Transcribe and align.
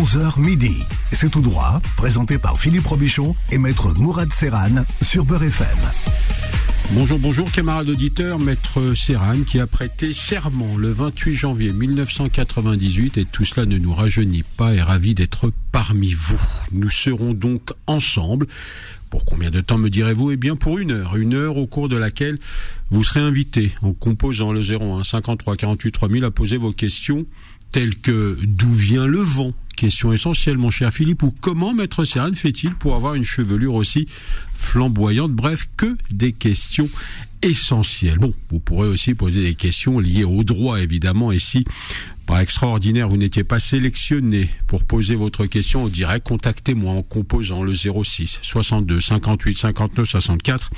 11h 0.00 0.40
midi. 0.40 0.78
C'est 1.12 1.30
tout 1.30 1.42
droit, 1.42 1.82
présenté 1.98 2.38
par 2.38 2.58
Philippe 2.58 2.86
Robichon 2.86 3.36
et 3.52 3.58
maître 3.58 3.92
Mourad 3.98 4.32
Serran 4.32 4.86
sur 5.02 5.26
Beurre 5.26 5.42
FM. 5.42 5.66
Bonjour, 6.92 7.18
bonjour 7.18 7.52
camarades 7.52 7.90
auditeurs, 7.90 8.38
maître 8.38 8.94
Serran 8.94 9.42
qui 9.42 9.60
a 9.60 9.66
prêté 9.66 10.14
serment 10.14 10.78
le 10.78 10.90
28 10.90 11.34
janvier 11.34 11.72
1998 11.74 13.18
et 13.18 13.26
tout 13.26 13.44
cela 13.44 13.66
ne 13.66 13.76
nous 13.76 13.92
rajeunit 13.92 14.42
pas 14.56 14.72
et 14.72 14.80
ravi 14.80 15.14
d'être 15.14 15.52
parmi 15.70 16.14
vous. 16.14 16.40
Nous 16.72 16.88
serons 16.88 17.34
donc 17.34 17.72
ensemble. 17.86 18.46
Pour 19.10 19.26
combien 19.26 19.50
de 19.50 19.60
temps 19.60 19.76
me 19.76 19.90
direz-vous? 19.90 20.30
Eh 20.30 20.38
bien 20.38 20.56
pour 20.56 20.78
une 20.78 20.92
heure, 20.92 21.16
une 21.16 21.34
heure 21.34 21.58
au 21.58 21.66
cours 21.66 21.90
de 21.90 21.96
laquelle 21.96 22.38
vous 22.90 23.04
serez 23.04 23.20
invité 23.20 23.72
en 23.82 23.92
composant 23.92 24.52
le 24.52 24.62
01 24.62 25.04
53 25.04 25.58
48 25.58 25.92
3000 25.92 26.24
à 26.24 26.30
poser 26.30 26.56
vos 26.56 26.72
questions 26.72 27.26
telles 27.70 27.96
que 27.96 28.38
d'où 28.42 28.72
vient 28.72 29.06
le 29.06 29.20
vent? 29.20 29.52
Question 29.80 30.12
essentielle, 30.12 30.58
mon 30.58 30.70
cher 30.70 30.92
Philippe, 30.92 31.22
ou 31.22 31.34
comment 31.40 31.72
Maître 31.72 32.04
Serran 32.04 32.34
fait-il 32.34 32.74
pour 32.74 32.96
avoir 32.96 33.14
une 33.14 33.24
chevelure 33.24 33.72
aussi 33.72 34.06
flamboyante? 34.52 35.32
Bref, 35.32 35.70
que 35.78 35.96
des 36.10 36.32
questions 36.32 36.86
essentielles. 37.40 38.18
Bon, 38.18 38.34
vous 38.50 38.60
pourrez 38.60 38.86
aussi 38.86 39.14
poser 39.14 39.42
des 39.42 39.54
questions 39.54 39.98
liées 39.98 40.24
au 40.24 40.44
droit, 40.44 40.82
évidemment, 40.82 41.32
et 41.32 41.38
si, 41.38 41.64
par 42.26 42.40
extraordinaire, 42.40 43.08
vous 43.08 43.16
n'étiez 43.16 43.42
pas 43.42 43.58
sélectionné 43.58 44.50
pour 44.66 44.84
poser 44.84 45.14
votre 45.14 45.46
question 45.46 45.84
au 45.84 45.88
direct, 45.88 46.26
contactez-moi 46.26 46.92
en 46.92 47.02
composant 47.02 47.62
le 47.62 47.72
06 47.72 48.38
62 48.42 49.00
58 49.00 49.56
59 49.56 50.06
64 50.06 50.70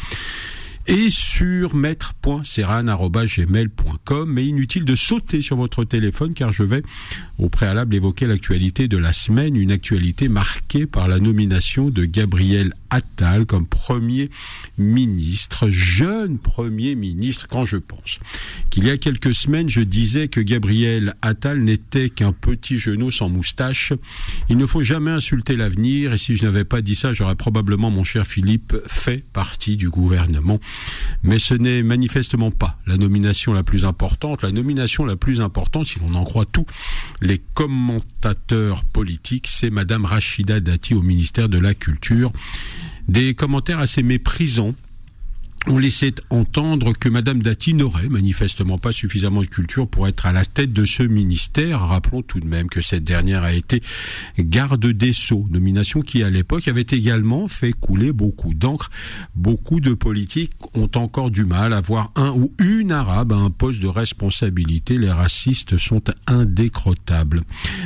et 0.87 1.11
sur 1.11 1.75
maître.serran.gmail.com. 1.75 4.33
Mais 4.33 4.47
inutile 4.47 4.85
de 4.85 4.95
sauter 4.95 5.43
sur 5.43 5.57
votre 5.57 5.85
téléphone 5.85 6.35
car 6.35 6.53
je 6.53 6.63
vais 6.63 6.83
au 7.39 7.49
préalable 7.49 7.95
évoquer 7.95 8.27
l'actualité 8.27 8.89
de 8.89 8.97
la 8.97 9.13
semaine, 9.13 9.57
une 9.57 9.73
actualité 9.73 10.29
marquée 10.29 10.87
par 10.87 11.09
la 11.09 11.19
nomination 11.19 11.91
de 11.91 12.05
Gabriel 12.05 12.75
Attal 12.91 13.47
comme 13.47 13.67
Premier 13.67 14.31
ministre, 14.77 15.71
jeune 15.71 16.39
Premier 16.39 16.95
ministre, 16.95 17.47
quand 17.49 17.65
je 17.65 17.79
pense 17.79 18.19
qu'il 18.71 18.87
y 18.87 18.91
a 18.91 18.99
quelques 18.99 19.35
semaines, 19.35 19.69
je 19.69 19.81
disais 19.81 20.29
que 20.29 20.41
Gabriel 20.41 21.15
Attal 21.23 21.61
n'était 21.61 22.11
qu'un 22.11 22.33
petit 22.33 22.79
genou 22.79 23.11
sans 23.11 23.29
moustache. 23.29 23.93
Il 24.51 24.57
ne 24.57 24.67
faut 24.67 24.83
jamais 24.83 25.11
insulter 25.11 25.57
l'avenir, 25.57 26.13
et 26.13 26.19
si 26.19 26.37
je 26.37 26.45
n'avais 26.45 26.65
pas 26.65 26.83
dit 26.83 26.95
ça, 26.95 27.15
j'aurais 27.15 27.35
probablement, 27.35 27.91
mon 27.91 28.05
cher 28.05 28.27
Philippe, 28.27 28.77
fait 28.87 29.25
partie 29.33 29.77
du 29.77 29.89
gouvernement. 29.89 30.61
Mais 31.23 31.39
ce 31.39 31.55
n'est 31.55 31.83
manifestement 31.83 32.51
pas 32.51 32.79
la 32.87 32.97
nomination 32.97 33.53
la 33.53 33.63
plus 33.63 33.85
importante. 33.85 34.43
La 34.43 34.53
nomination 34.53 35.05
la 35.05 35.17
plus 35.17 35.41
importante, 35.41 35.87
si 35.87 35.99
l'on 36.01 36.15
en 36.15 36.25
croit 36.25 36.47
tous 36.47 36.67
les 37.21 37.39
commentateurs 37.39 38.85
politiques, 38.85 39.47
c'est 39.49 39.71
Madame 39.71 40.05
Rachida 40.05 40.61
Dati 40.61 40.95
au 40.95 41.03
ministère 41.03 41.49
de 41.49 41.59
la 41.59 41.75
Culture 41.75 42.33
des 43.09 43.35
commentaires 43.35 43.79
assez 43.79 44.03
méprisants 44.03 44.75
on 45.69 45.79
laissait 45.79 46.15
entendre 46.31 46.93
que 46.93 47.09
Madame 47.09 47.41
Dati 47.41 47.75
n'aurait 47.75 48.09
manifestement 48.09 48.79
pas 48.79 48.91
suffisamment 48.91 49.43
de 49.43 49.47
culture 49.47 49.87
pour 49.87 50.09
être 50.09 50.27
à 50.27 50.33
la 50.33 50.45
tête 50.45 50.73
de 50.73 50.85
ce 50.85 51.05
ministère. 51.05 51.81
Rappelons 51.81 52.23
tout 52.23 52.41
de 52.41 52.47
même 52.47 52.69
que 52.69 52.81
cette 52.81 53.05
dernière 53.05 53.45
a 53.45 53.53
été 53.53 53.81
garde 54.39 54.85
des 54.87 55.13
Sceaux, 55.13 55.47
nomination 55.51 56.03
qui 56.03 56.25
à 56.25 56.31
l'époque 56.31 56.67
avait 56.67 56.87
également 56.91 57.47
fait 57.47 57.73
couler 57.73 58.13
beaucoup 58.13 58.55
d'encre. 58.55 58.91
Beaucoup 59.37 59.79
de 59.79 59.95
politiques 59.95 60.53
ont 60.75 60.91
encore 60.97 61.31
du 61.31 61.45
mal 61.45 61.73
à 61.73 61.81
voir 61.81 62.11
un 62.17 62.31
ou 62.31 62.53
une 62.59 62.91
arabe 62.91 63.33
à 63.33 63.37
un 63.37 63.51
poste 63.51 63.81
de 63.81 63.89
responsabilité. 63.89 64.99
Les 64.99 65.13
racistes 65.13 65.77
sont 65.77 66.03
indécrottables. 66.27 67.43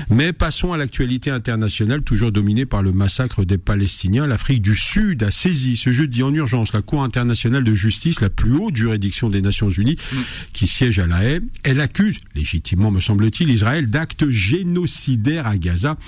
Mais 0.08 0.32
passons 0.32 0.72
à 0.72 0.78
l'actualité 0.78 1.30
internationale, 1.30 2.02
toujours 2.02 2.32
dominée 2.32 2.64
par 2.64 2.82
le 2.82 2.92
massacre 2.92 3.44
des 3.44 3.58
Palestiniens. 3.58 4.26
L'Afrique 4.26 4.62
du 4.62 4.74
Sud 4.74 5.22
a 5.22 5.30
saisi 5.30 5.76
ce 5.76 5.90
jeudi 5.90 6.22
en 6.22 6.32
urgence 6.32 6.72
la 6.72 6.80
Cour 6.80 7.02
internationale 7.02 7.65
de 7.66 7.74
justice, 7.74 8.20
la 8.20 8.30
plus 8.30 8.52
haute 8.52 8.76
juridiction 8.76 9.28
des 9.28 9.42
Nations 9.42 9.68
Unies, 9.68 9.96
mm. 10.12 10.16
qui 10.52 10.66
siège 10.66 10.98
à 10.98 11.06
La 11.06 11.24
Haye. 11.24 11.40
Elle 11.62 11.80
accuse, 11.80 12.20
légitimement 12.34 12.90
me 12.90 13.00
semble-t-il, 13.00 13.50
Israël 13.50 13.90
d'actes 13.90 14.28
génocidaires 14.30 15.46
à 15.46 15.58
Gaza. 15.58 15.98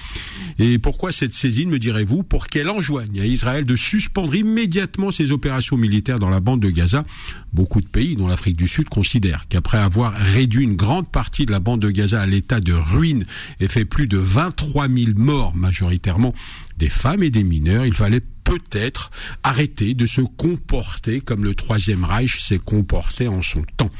Et 0.58 0.78
pourquoi 0.78 1.12
cette 1.12 1.34
saisine, 1.34 1.68
me 1.68 1.78
direz-vous? 1.78 2.22
Pour 2.22 2.46
qu'elle 2.46 2.70
enjoigne 2.70 3.20
à 3.20 3.26
Israël 3.26 3.64
de 3.64 3.76
suspendre 3.76 4.34
immédiatement 4.34 5.10
ses 5.10 5.32
opérations 5.32 5.76
militaires 5.76 6.18
dans 6.18 6.30
la 6.30 6.40
bande 6.40 6.60
de 6.60 6.70
Gaza. 6.70 7.04
Beaucoup 7.52 7.80
de 7.80 7.86
pays, 7.86 8.16
dont 8.16 8.28
l'Afrique 8.28 8.56
du 8.56 8.68
Sud, 8.68 8.88
considèrent 8.88 9.46
qu'après 9.48 9.78
avoir 9.78 10.14
réduit 10.14 10.64
une 10.64 10.76
grande 10.76 11.10
partie 11.10 11.46
de 11.46 11.50
la 11.50 11.60
bande 11.60 11.80
de 11.80 11.90
Gaza 11.90 12.20
à 12.20 12.26
l'état 12.26 12.60
de 12.60 12.72
ruine 12.72 13.24
et 13.60 13.68
fait 13.68 13.84
plus 13.84 14.06
de 14.06 14.18
23 14.18 14.88
000 14.88 15.12
morts, 15.16 15.54
majoritairement 15.56 16.34
des 16.76 16.88
femmes 16.88 17.22
et 17.22 17.30
des 17.30 17.42
mineurs, 17.42 17.86
il 17.86 17.94
fallait 17.94 18.22
peut-être 18.48 19.10
arrêter 19.42 19.92
de 19.92 20.06
se 20.06 20.22
comporter 20.22 21.20
comme 21.20 21.44
le 21.44 21.54
Troisième 21.54 22.04
Reich 22.04 22.40
s'est 22.40 22.58
comporté 22.58 23.28
en 23.28 23.42
son 23.42 23.62
temps. 23.76 23.90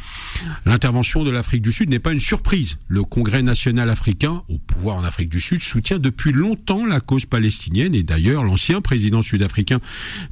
L'intervention 0.64 1.22
de 1.22 1.30
l'Afrique 1.30 1.60
du 1.60 1.70
Sud 1.70 1.90
n'est 1.90 1.98
pas 1.98 2.14
une 2.14 2.20
surprise. 2.20 2.78
Le 2.88 3.04
Congrès 3.04 3.42
national 3.42 3.90
africain, 3.90 4.42
au 4.48 4.56
pouvoir 4.56 4.96
en 4.96 5.04
Afrique 5.04 5.28
du 5.28 5.40
Sud, 5.40 5.62
soutient 5.62 5.98
depuis 5.98 6.32
longtemps 6.32 6.86
la 6.86 7.00
cause 7.00 7.26
palestinienne 7.26 7.94
et 7.94 8.02
d'ailleurs 8.02 8.42
l'ancien 8.42 8.80
président 8.80 9.20
sud-africain 9.20 9.80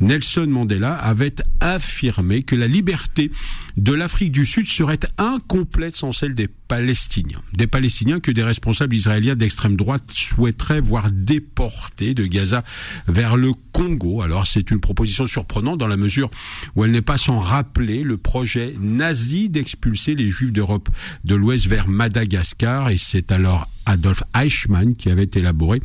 Nelson 0.01 0.47
Mandela 0.49 0.95
avait 0.95 1.35
affirmé 1.61 2.43
que 2.43 2.57
la 2.57 2.69
liberté 2.69 3.31
de 3.77 3.93
l'Afrique 3.93 4.33
du 4.33 4.47
Sud 4.47 4.67
serait 4.67 5.01
incomplète 5.19 5.97
sans 5.97 6.13
celle 6.13 6.35
des 6.35 6.49
Palestiniens. 6.49 7.43
Des 7.53 7.67
Palestiniens 7.67 8.21
que 8.21 8.31
des 8.31 8.43
responsables 8.43 8.97
israéliens 8.97 9.37
d'extrême 9.37 9.77
droite 9.77 10.05
souhaiteraient 10.13 10.81
voir 10.81 11.11
déportés 11.13 12.15
de 12.15 12.27
Gaza 12.27 12.65
vers 13.07 13.37
le 13.37 13.53
Congo. 13.73 14.23
Alors 14.23 14.47
c'est 14.47 14.71
une 14.71 14.81
proposition 14.81 15.27
surprenante 15.27 15.79
dans 15.79 15.87
la 15.87 15.97
mesure 15.97 16.31
où 16.75 16.85
elle 16.85 16.91
n'est 16.91 17.03
pas 17.03 17.19
sans 17.19 17.39
rappeler 17.39 18.03
le 18.03 18.17
projet 18.17 18.75
nazi 18.81 19.49
d'expulser 19.49 20.15
les 20.15 20.29
Juifs 20.29 20.53
d'Europe 20.53 20.89
de 21.25 21.35
l'Ouest 21.35 21.67
vers 21.67 21.87
Madagascar 21.87 22.89
et 22.89 22.99
c'est 22.99 23.31
alors 23.31 23.69
Adolf 23.85 24.25
Eichmann 24.35 24.97
qui 24.97 25.11
avait 25.11 25.31
élaboré 25.35 25.81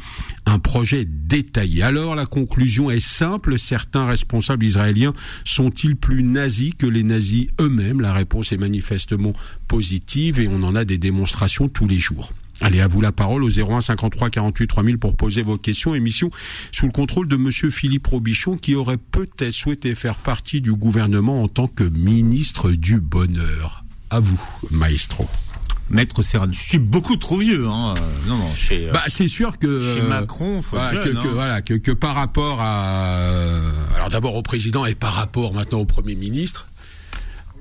un 0.47 0.57
projet 0.57 1.05
détaillé. 1.05 1.83
Alors 1.83 2.15
la 2.15 2.25
conclusion 2.25 2.89
est 2.89 2.99
simple, 2.99 3.59
certains 3.59 4.07
responsables 4.07 4.65
israéliens 4.65 5.13
sont-ils 5.45 5.95
plus 5.95 6.23
nazis 6.23 6.73
que 6.75 6.87
les 6.87 7.03
nazis 7.03 7.47
eux-mêmes? 7.59 7.80
La 7.81 8.13
réponse 8.13 8.51
est 8.51 8.57
manifestement 8.57 9.33
positive 9.67 10.39
et 10.39 10.47
on 10.47 10.63
en 10.63 10.75
a 10.75 10.85
des 10.85 10.97
démonstrations 10.97 11.67
tous 11.67 11.87
les 11.87 11.99
jours. 11.99 12.31
Allez, 12.61 12.79
à 12.79 12.87
vous 12.87 13.01
la 13.01 13.11
parole 13.11 13.43
au 13.43 13.49
01 13.49 13.81
53 13.81 14.29
48 14.29 14.67
3000 14.67 14.97
pour 14.99 15.15
poser 15.15 15.41
vos 15.41 15.57
questions. 15.57 15.95
Émission 15.95 16.29
sous 16.71 16.85
le 16.85 16.91
contrôle 16.91 17.27
de 17.27 17.35
Monsieur 17.35 17.71
Philippe 17.71 18.05
Robichon 18.05 18.55
qui 18.55 18.75
aurait 18.75 18.97
peut-être 18.97 19.51
souhaité 19.51 19.95
faire 19.95 20.15
partie 20.15 20.61
du 20.61 20.71
gouvernement 20.73 21.41
en 21.41 21.47
tant 21.47 21.67
que 21.67 21.83
ministre 21.83 22.71
du 22.71 22.99
Bonheur. 22.99 23.83
À 24.11 24.19
vous, 24.19 24.39
maestro. 24.69 25.27
Maître 25.89 26.21
Serran, 26.21 26.47
je 26.51 26.59
suis 26.59 26.79
beaucoup 26.79 27.17
trop 27.17 27.37
vieux. 27.37 27.67
Hein. 27.67 27.95
Non, 28.27 28.37
non, 28.37 28.53
chez, 28.55 28.87
euh, 28.87 28.91
bah, 28.93 29.03
c'est 29.07 29.27
sûr 29.27 29.57
que 29.57 29.95
chez 29.95 30.01
Macron, 30.01 30.61
faut 30.61 30.77
voilà, 30.77 31.01
jeune, 31.01 31.15
que, 31.15 31.27
hein. 31.27 31.31
voilà, 31.33 31.61
que, 31.61 31.73
que, 31.73 31.91
par 31.91 32.15
rapport 32.15 32.61
à, 32.61 33.17
alors 33.95 34.09
d'abord 34.09 34.35
au 34.35 34.41
président 34.41 34.85
et 34.85 34.95
par 34.95 35.13
rapport 35.13 35.53
maintenant 35.53 35.79
au 35.79 35.85
premier 35.85 36.15
ministre, 36.15 36.67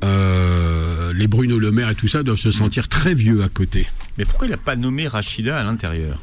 euh, 0.05 1.13
les 1.13 1.27
Bruno 1.27 1.59
Le 1.59 1.71
Maire 1.71 1.91
et 1.91 1.95
tout 1.95 2.09
ça 2.09 2.23
doivent 2.23 2.39
se 2.39 2.51
sentir 2.51 2.89
très 2.89 3.15
vieux 3.15 3.43
à 3.43 3.49
côté. 3.49 3.87
Mais 4.19 4.25
pourquoi 4.25 4.47
il 4.47 4.51
n'a 4.51 4.57
pas 4.57 4.77
nommé 4.77 5.09
Rachida 5.09 5.59
à 5.59 5.65
l'intérieur? 5.65 6.21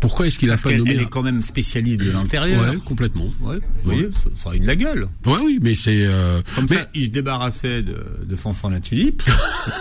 Pourquoi 0.00 0.26
est-ce 0.26 0.38
qu'il 0.38 0.50
a 0.50 0.56
pas 0.56 0.72
nommé 0.72 0.92
Elle 0.92 1.00
est 1.02 1.08
quand 1.08 1.22
même 1.22 1.42
spécialiste 1.42 2.00
de 2.00 2.10
l'intérieur. 2.10 2.62
Ouais, 2.62 2.78
complètement. 2.84 3.28
Ouais, 3.40 3.56
vous 3.56 3.90
voyez, 3.90 4.08
ça, 4.36 4.50
a 4.50 4.54
eu 4.54 4.60
de 4.60 4.66
la 4.66 4.76
gueule. 4.76 5.08
Ouais, 5.26 5.38
oui, 5.42 5.58
mais 5.60 5.74
c'est. 5.74 6.06
Euh... 6.06 6.40
Comme 6.54 6.66
mais... 6.70 6.76
ça, 6.76 6.88
il 6.94 7.04
se 7.06 7.10
débarrassait 7.10 7.82
de, 7.82 7.96
de 8.24 8.36
Fanfan 8.36 8.70
la 8.70 8.80
tulipe. 8.80 9.22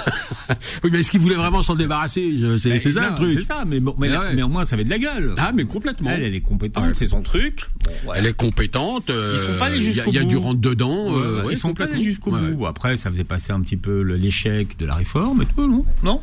oui, 0.83 0.89
mais 0.91 0.99
est-ce 0.99 1.11
qu'il 1.11 1.21
voulait 1.21 1.35
vraiment 1.35 1.63
s'en 1.63 1.75
débarrasser? 1.75 2.33
C'est 2.57 2.91
ça 2.91 3.01
non, 3.01 3.09
le 3.09 3.15
truc. 3.15 3.39
C'est 3.39 3.45
ça, 3.45 3.63
mais, 3.65 3.79
bon, 3.79 3.95
mais, 3.97 4.09
mais, 4.35 4.43
au 4.43 4.49
moins 4.49 4.65
ça 4.65 4.75
avait 4.75 4.83
de 4.83 4.89
la 4.89 4.99
gueule. 4.99 5.33
Ah, 5.37 5.51
mais 5.53 5.65
complètement. 5.65 6.09
Elle, 6.09 6.23
elle 6.23 6.35
est 6.35 6.41
compétente, 6.41 6.83
ouais. 6.83 6.93
c'est 6.93 7.07
son 7.07 7.21
truc. 7.21 7.65
Bon. 8.05 8.13
Elle 8.13 8.27
est 8.27 8.33
compétente. 8.33 9.09
Euh, 9.09 9.33
ils 9.33 9.53
sont 9.53 9.59
pas 9.59 9.65
allés 9.65 9.81
jusqu'au 9.81 10.05
bout. 10.05 10.11
Il 10.11 10.15
y 10.15 10.19
a 10.19 10.23
du 10.23 10.37
rentre 10.37 10.59
dedans. 10.59 11.15
Euh, 11.15 11.43
ils 11.49 11.57
sont 11.57 11.73
pas 11.73 11.85
allés 11.85 12.03
jusqu'au 12.03 12.31
bout. 12.31 12.65
Après, 12.65 12.97
ça 12.97 13.09
faisait 13.09 13.23
passer 13.23 13.53
un 13.53 13.61
petit 13.61 13.77
peu 13.77 14.01
l'échec 14.01 14.77
de 14.77 14.85
la 14.85 14.95
réforme 14.95 15.43
et 15.43 15.45
tout, 15.45 15.67
non? 15.67 15.85
Non? 16.03 16.21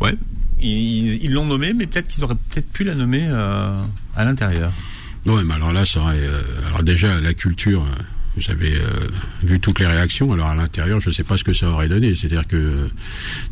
Ouais, 0.00 0.14
ils 0.62 1.32
l'ont 1.32 1.46
nommé, 1.46 1.72
mais 1.72 1.86
peut-être 1.86 2.08
qu'ils 2.08 2.24
auraient 2.24 2.36
peut-être 2.50 2.70
pu 2.70 2.84
la 2.84 2.94
nommer 2.94 3.26
euh, 3.28 3.82
à 4.16 4.24
l'intérieur. 4.24 4.72
Oui, 5.26 5.42
mais 5.44 5.54
alors 5.54 5.72
là, 5.72 5.84
ça 5.86 6.00
aurait, 6.00 6.20
euh, 6.20 6.42
alors 6.66 6.82
déjà 6.82 7.20
la 7.20 7.34
culture, 7.34 7.84
euh, 8.38 8.52
avez 8.52 8.76
euh, 8.76 8.88
vu 9.42 9.58
toutes 9.58 9.80
les 9.80 9.86
réactions. 9.86 10.32
Alors 10.32 10.46
à 10.46 10.54
l'intérieur, 10.54 11.00
je 11.00 11.08
ne 11.08 11.14
sais 11.14 11.24
pas 11.24 11.36
ce 11.36 11.44
que 11.44 11.52
ça 11.52 11.68
aurait 11.68 11.88
donné. 11.88 12.14
C'est-à-dire 12.14 12.46
que 12.46 12.56
euh, 12.56 12.88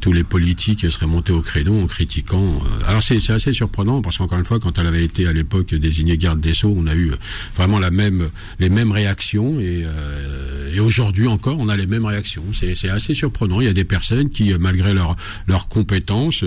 tous 0.00 0.12
les 0.12 0.24
politiques 0.24 0.90
seraient 0.90 1.06
montés 1.06 1.32
au 1.32 1.42
créneau 1.42 1.80
en 1.80 1.86
critiquant. 1.86 2.62
Euh, 2.64 2.86
alors 2.86 3.02
c'est 3.02 3.30
assez 3.30 3.52
surprenant 3.52 4.02
parce 4.02 4.18
qu'encore 4.18 4.38
une 4.38 4.44
fois, 4.44 4.60
quand 4.60 4.78
elle 4.78 4.86
avait 4.86 5.04
été 5.04 5.26
à 5.26 5.32
l'époque 5.32 5.74
désignée 5.74 6.16
garde 6.18 6.40
des 6.40 6.54
sceaux, 6.54 6.74
on 6.76 6.86
a 6.86 6.94
eu 6.94 7.12
vraiment 7.56 7.78
la 7.78 7.90
même, 7.90 8.28
les 8.58 8.68
mêmes 8.68 8.92
réactions 8.92 9.60
et, 9.60 9.84
et 10.74 10.80
aujourd'hui 10.80 11.26
encore, 11.26 11.56
on 11.58 11.68
a 11.68 11.76
les 11.76 11.86
mêmes 11.86 12.04
réactions. 12.04 12.44
C'est 12.52 12.88
assez 12.88 13.14
surprenant. 13.14 13.60
Il 13.60 13.66
y 13.66 13.70
a 13.70 13.72
des 13.72 13.84
personnes 13.84 14.30
qui, 14.30 14.52
malgré 14.58 14.94
leur 14.94 15.16
leurs 15.46 15.68
compétences, 15.68 16.44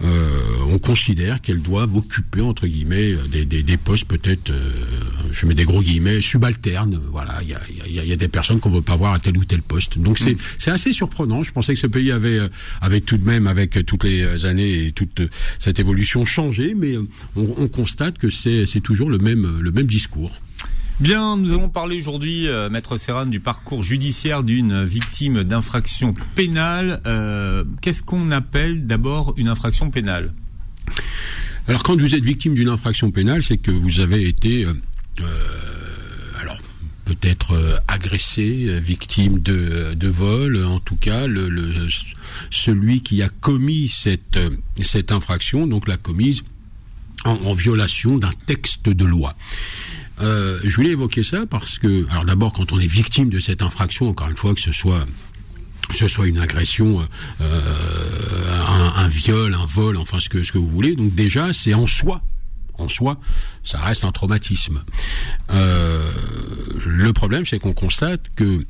on 0.00 0.78
considère 0.78 1.40
qu'elles 1.40 1.62
doivent 1.62 1.96
occuper 1.96 2.40
entre 2.40 2.66
guillemets 2.66 3.14
des, 3.30 3.44
des, 3.44 3.62
des 3.62 3.76
postes 3.76 4.06
peut-être, 4.06 4.52
je 5.32 5.46
mets 5.46 5.54
des 5.54 5.64
gros 5.64 5.82
guillemets, 5.82 6.20
subalternes. 6.20 7.00
Voilà, 7.10 7.40
il 7.42 7.50
y 7.50 7.54
a 7.54 7.60
il 7.86 7.92
y, 7.92 8.12
a 8.12 8.16
des 8.16 8.28
personnes 8.28 8.60
qu'on 8.60 8.70
veut 8.70 8.82
pas 8.82 8.96
voir 8.96 9.14
à 9.14 9.18
tel 9.18 9.36
ou 9.36 9.44
tel 9.44 9.62
poste. 9.62 9.98
Donc 9.98 10.18
c'est 10.18 10.34
mm. 10.34 10.38
c'est 10.58 10.70
assez 10.70 10.92
surprenant. 10.92 11.42
Je 11.42 11.52
pensais 11.52 11.74
que 11.74 11.80
ce 11.80 11.86
pays 11.86 12.12
avait 12.12 12.38
euh, 12.38 12.48
avait 12.80 13.00
tout 13.00 13.16
de 13.16 13.24
même 13.24 13.46
avec 13.46 13.84
toutes 13.86 14.04
les 14.04 14.44
années 14.46 14.86
et 14.86 14.92
toute 14.92 15.22
cette 15.58 15.78
évolution 15.78 16.24
changé, 16.24 16.74
mais 16.76 16.96
euh, 16.96 17.06
on, 17.36 17.54
on 17.58 17.68
constate 17.68 18.18
que 18.18 18.30
c'est 18.30 18.66
c'est 18.66 18.80
toujours 18.80 19.10
le 19.10 19.18
même 19.18 19.60
le 19.60 19.70
même 19.70 19.86
discours. 19.86 20.32
Bien, 21.00 21.36
nous 21.36 21.52
allons 21.52 21.68
parler 21.68 21.98
aujourd'hui, 21.98 22.46
euh, 22.46 22.70
Maître 22.70 22.96
Serran, 22.96 23.26
du 23.26 23.40
parcours 23.40 23.82
judiciaire 23.82 24.44
d'une 24.44 24.84
victime 24.84 25.42
d'infraction 25.42 26.14
pénale. 26.36 27.00
Euh, 27.04 27.64
Qu'est-ce 27.80 28.04
qu'on 28.04 28.30
appelle 28.30 28.86
d'abord 28.86 29.34
une 29.36 29.48
infraction 29.48 29.90
pénale? 29.90 30.32
Alors, 31.66 31.82
quand 31.82 32.00
vous 32.00 32.14
êtes 32.14 32.22
victime 32.22 32.54
d'une 32.54 32.68
infraction 32.68 33.10
pénale, 33.10 33.42
c'est 33.42 33.56
que 33.56 33.72
vous 33.72 33.98
avez 33.98 34.28
été 34.28 34.64
euh, 34.64 34.72
peut-être 37.04 37.52
euh, 37.52 37.76
agressé, 37.88 38.66
euh, 38.68 38.78
victime 38.78 39.38
de, 39.38 40.08
vol, 40.08 40.62
en 40.64 40.80
tout 40.80 40.96
cas 40.96 41.26
celui 42.50 43.02
qui 43.02 43.22
a 43.22 43.28
commis 43.28 43.88
cette, 43.88 44.38
cette 44.82 45.12
infraction, 45.12 45.66
donc 45.66 45.88
l'a 45.88 45.96
commise 45.96 46.42
en, 47.24 47.54
violation 47.54 48.18
d'un 48.18 48.32
texte 48.46 48.88
de 48.88 49.04
loi. 49.04 49.34
Euh, 50.20 50.60
je 50.62 50.76
voulais 50.76 50.90
évoquer 50.90 51.22
ça 51.22 51.46
parce 51.46 51.78
que, 51.78 52.06
alors 52.10 52.24
d'abord, 52.24 52.52
quand 52.52 52.72
on 52.72 52.78
est 52.78 52.86
victime 52.86 53.30
de 53.30 53.40
cette 53.40 53.62
infraction, 53.62 54.08
encore 54.08 54.28
une 54.28 54.36
fois, 54.36 54.54
que 54.54 54.60
ce 54.60 54.72
soit 54.72 55.04
ce 55.90 56.08
soit 56.08 56.26
une 56.26 56.38
agression, 56.38 57.06
euh, 57.40 58.64
un, 58.66 58.92
un, 58.96 59.08
viol, 59.08 59.54
un 59.54 59.66
vol, 59.66 59.98
enfin 59.98 60.18
ce 60.18 60.30
que 60.30 60.42
ce 60.42 60.52
que 60.52 60.58
vous 60.58 60.68
voulez. 60.68 60.96
Donc 60.96 61.14
déjà, 61.14 61.52
c'est 61.52 61.74
en 61.74 61.86
soi 61.86 62.22
en 62.78 62.88
soi, 62.88 63.18
ça 63.62 63.78
reste 63.80 64.04
un 64.04 64.12
traumatisme. 64.12 64.84
Euh, 65.50 66.12
le 66.84 67.12
problème, 67.12 67.46
c'est 67.46 67.58
qu'on 67.58 67.72
constate 67.72 68.22
que 68.34 68.64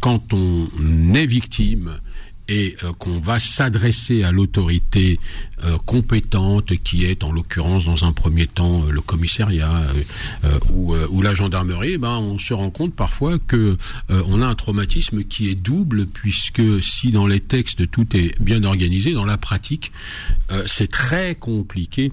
quand 0.00 0.32
on 0.32 1.14
est 1.14 1.26
victime 1.26 1.98
et 2.46 2.76
euh, 2.84 2.92
qu'on 2.92 3.20
va 3.20 3.38
s'adresser 3.38 4.22
à 4.22 4.30
l'autorité 4.30 5.18
euh, 5.64 5.78
compétente 5.86 6.76
qui 6.84 7.06
est 7.06 7.24
en 7.24 7.32
l'occurrence 7.32 7.86
dans 7.86 8.04
un 8.04 8.12
premier 8.12 8.46
temps 8.46 8.84
le 8.84 9.00
commissariat 9.00 9.82
ou, 10.70 11.22
la 11.22 11.34
gendarmerie, 11.34 11.96
ben 11.96 12.18
on 12.18 12.38
se 12.38 12.52
rend 12.52 12.68
compte 12.68 12.94
parfois 12.94 13.38
que 13.38 13.78
on 14.10 14.42
a 14.42 14.46
un 14.46 14.54
traumatisme 14.54 15.24
qui 15.24 15.48
est 15.48 15.54
double 15.54 16.06
puisque 16.06 16.82
si 16.82 17.12
dans 17.12 17.26
les 17.26 17.40
textes 17.40 17.90
tout 17.90 18.14
est 18.14 18.38
bien 18.42 18.62
organisé, 18.64 19.12
dans 19.12 19.24
la 19.24 19.38
pratique 19.38 19.90
c'est 20.66 20.90
très 20.90 21.34
compliqué 21.34 22.12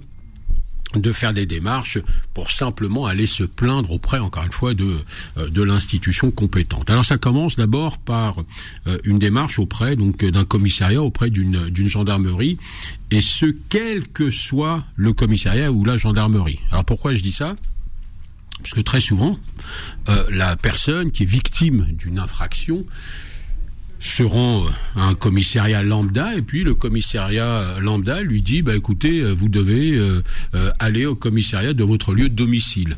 de 0.95 1.11
faire 1.13 1.33
des 1.33 1.45
démarches 1.45 1.99
pour 2.33 2.51
simplement 2.51 3.05
aller 3.05 3.27
se 3.27 3.43
plaindre 3.43 3.91
auprès, 3.91 4.19
encore 4.19 4.43
une 4.43 4.51
fois, 4.51 4.73
de, 4.73 4.99
euh, 5.38 5.49
de 5.49 5.61
l'institution 5.61 6.31
compétente. 6.31 6.89
Alors 6.89 7.05
ça 7.05 7.17
commence 7.17 7.55
d'abord 7.55 7.97
par 7.97 8.43
euh, 8.88 8.97
une 9.03 9.19
démarche 9.19 9.59
auprès 9.59 9.95
donc 9.95 10.23
d'un 10.25 10.45
commissariat, 10.45 11.01
auprès 11.01 11.29
d'une 11.29 11.69
d'une 11.69 11.88
gendarmerie, 11.88 12.57
et 13.09 13.21
ce 13.21 13.45
quel 13.69 14.07
que 14.07 14.29
soit 14.29 14.83
le 14.95 15.13
commissariat 15.13 15.71
ou 15.71 15.85
la 15.85 15.97
gendarmerie. 15.97 16.59
Alors 16.71 16.85
pourquoi 16.85 17.13
je 17.13 17.21
dis 17.21 17.31
ça? 17.31 17.55
Parce 18.61 18.73
que 18.73 18.81
très 18.81 19.01
souvent, 19.01 19.39
euh, 20.09 20.25
la 20.29 20.55
personne 20.55 21.11
qui 21.11 21.23
est 21.23 21.25
victime 21.25 21.88
d'une 21.91 22.19
infraction 22.19 22.85
se 24.01 24.24
rend 24.24 24.65
à 24.95 25.06
un 25.06 25.13
commissariat 25.13 25.83
lambda 25.83 26.36
et 26.36 26.42
puis 26.42 26.63
le 26.63 26.74
commissariat 26.74 27.80
lambda 27.80 28.21
lui 28.21 28.42
dit 28.42 28.63
bah 28.63 28.75
écoutez 28.75 29.21
vous 29.21 29.48
devez 29.48 29.94
euh, 29.94 30.24
euh, 30.56 30.71
aller 30.80 31.06
au 31.06 31.15
commissariat 31.15 31.74
de 31.74 31.83
votre 31.83 32.13
lieu 32.13 32.27
de 32.27 32.36
domicile. 32.36 32.98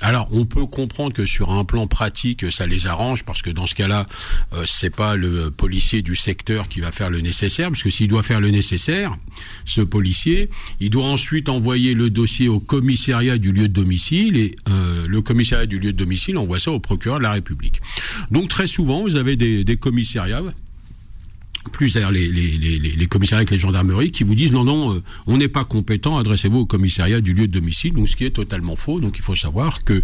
Alors, 0.00 0.28
on 0.32 0.44
peut 0.44 0.66
comprendre 0.66 1.12
que 1.12 1.26
sur 1.26 1.50
un 1.50 1.64
plan 1.64 1.86
pratique, 1.86 2.50
ça 2.52 2.66
les 2.66 2.86
arrange 2.86 3.24
parce 3.24 3.42
que 3.42 3.50
dans 3.50 3.66
ce 3.66 3.74
cas-là, 3.74 4.06
euh, 4.52 4.64
c'est 4.64 4.94
pas 4.94 5.16
le 5.16 5.50
policier 5.50 6.02
du 6.02 6.14
secteur 6.14 6.68
qui 6.68 6.80
va 6.80 6.92
faire 6.92 7.10
le 7.10 7.20
nécessaire, 7.20 7.70
parce 7.70 7.82
que 7.82 7.90
s'il 7.90 8.08
doit 8.08 8.22
faire 8.22 8.40
le 8.40 8.50
nécessaire, 8.50 9.16
ce 9.64 9.80
policier, 9.80 10.50
il 10.80 10.90
doit 10.90 11.06
ensuite 11.06 11.48
envoyer 11.48 11.94
le 11.94 12.10
dossier 12.10 12.48
au 12.48 12.60
commissariat 12.60 13.38
du 13.38 13.52
lieu 13.52 13.68
de 13.68 13.72
domicile 13.72 14.36
et 14.36 14.56
euh, 14.68 15.06
le 15.08 15.20
commissariat 15.20 15.66
du 15.66 15.78
lieu 15.78 15.92
de 15.92 15.98
domicile 15.98 16.38
envoie 16.38 16.60
ça 16.60 16.70
au 16.70 16.80
procureur 16.80 17.18
de 17.18 17.24
la 17.24 17.32
République. 17.32 17.80
Donc 18.30 18.48
très 18.48 18.66
souvent, 18.66 19.02
vous 19.02 19.16
avez 19.16 19.36
des, 19.36 19.64
des 19.64 19.76
commissariats 19.76 20.42
plus 21.72 21.94
d'ailleurs 21.94 22.10
les, 22.10 22.28
les, 22.28 22.56
les, 22.56 22.78
les, 22.78 23.06
commissariats 23.06 23.40
avec 23.40 23.50
les 23.50 23.58
gendarmeries 23.58 24.10
qui 24.10 24.24
vous 24.24 24.34
disent 24.34 24.52
non 24.52 24.64
non 24.64 24.94
euh, 24.94 25.02
on 25.26 25.36
n'est 25.36 25.48
pas 25.48 25.64
compétent 25.64 26.18
adressez-vous 26.18 26.60
au 26.60 26.66
commissariat 26.66 27.20
du 27.20 27.34
lieu 27.34 27.46
de 27.46 27.52
domicile 27.52 27.94
donc 27.94 28.08
ce 28.08 28.16
qui 28.16 28.24
est 28.24 28.30
totalement 28.30 28.76
faux. 28.76 29.00
Donc 29.00 29.18
il 29.18 29.22
faut 29.22 29.36
savoir 29.36 29.84
que 29.84 30.02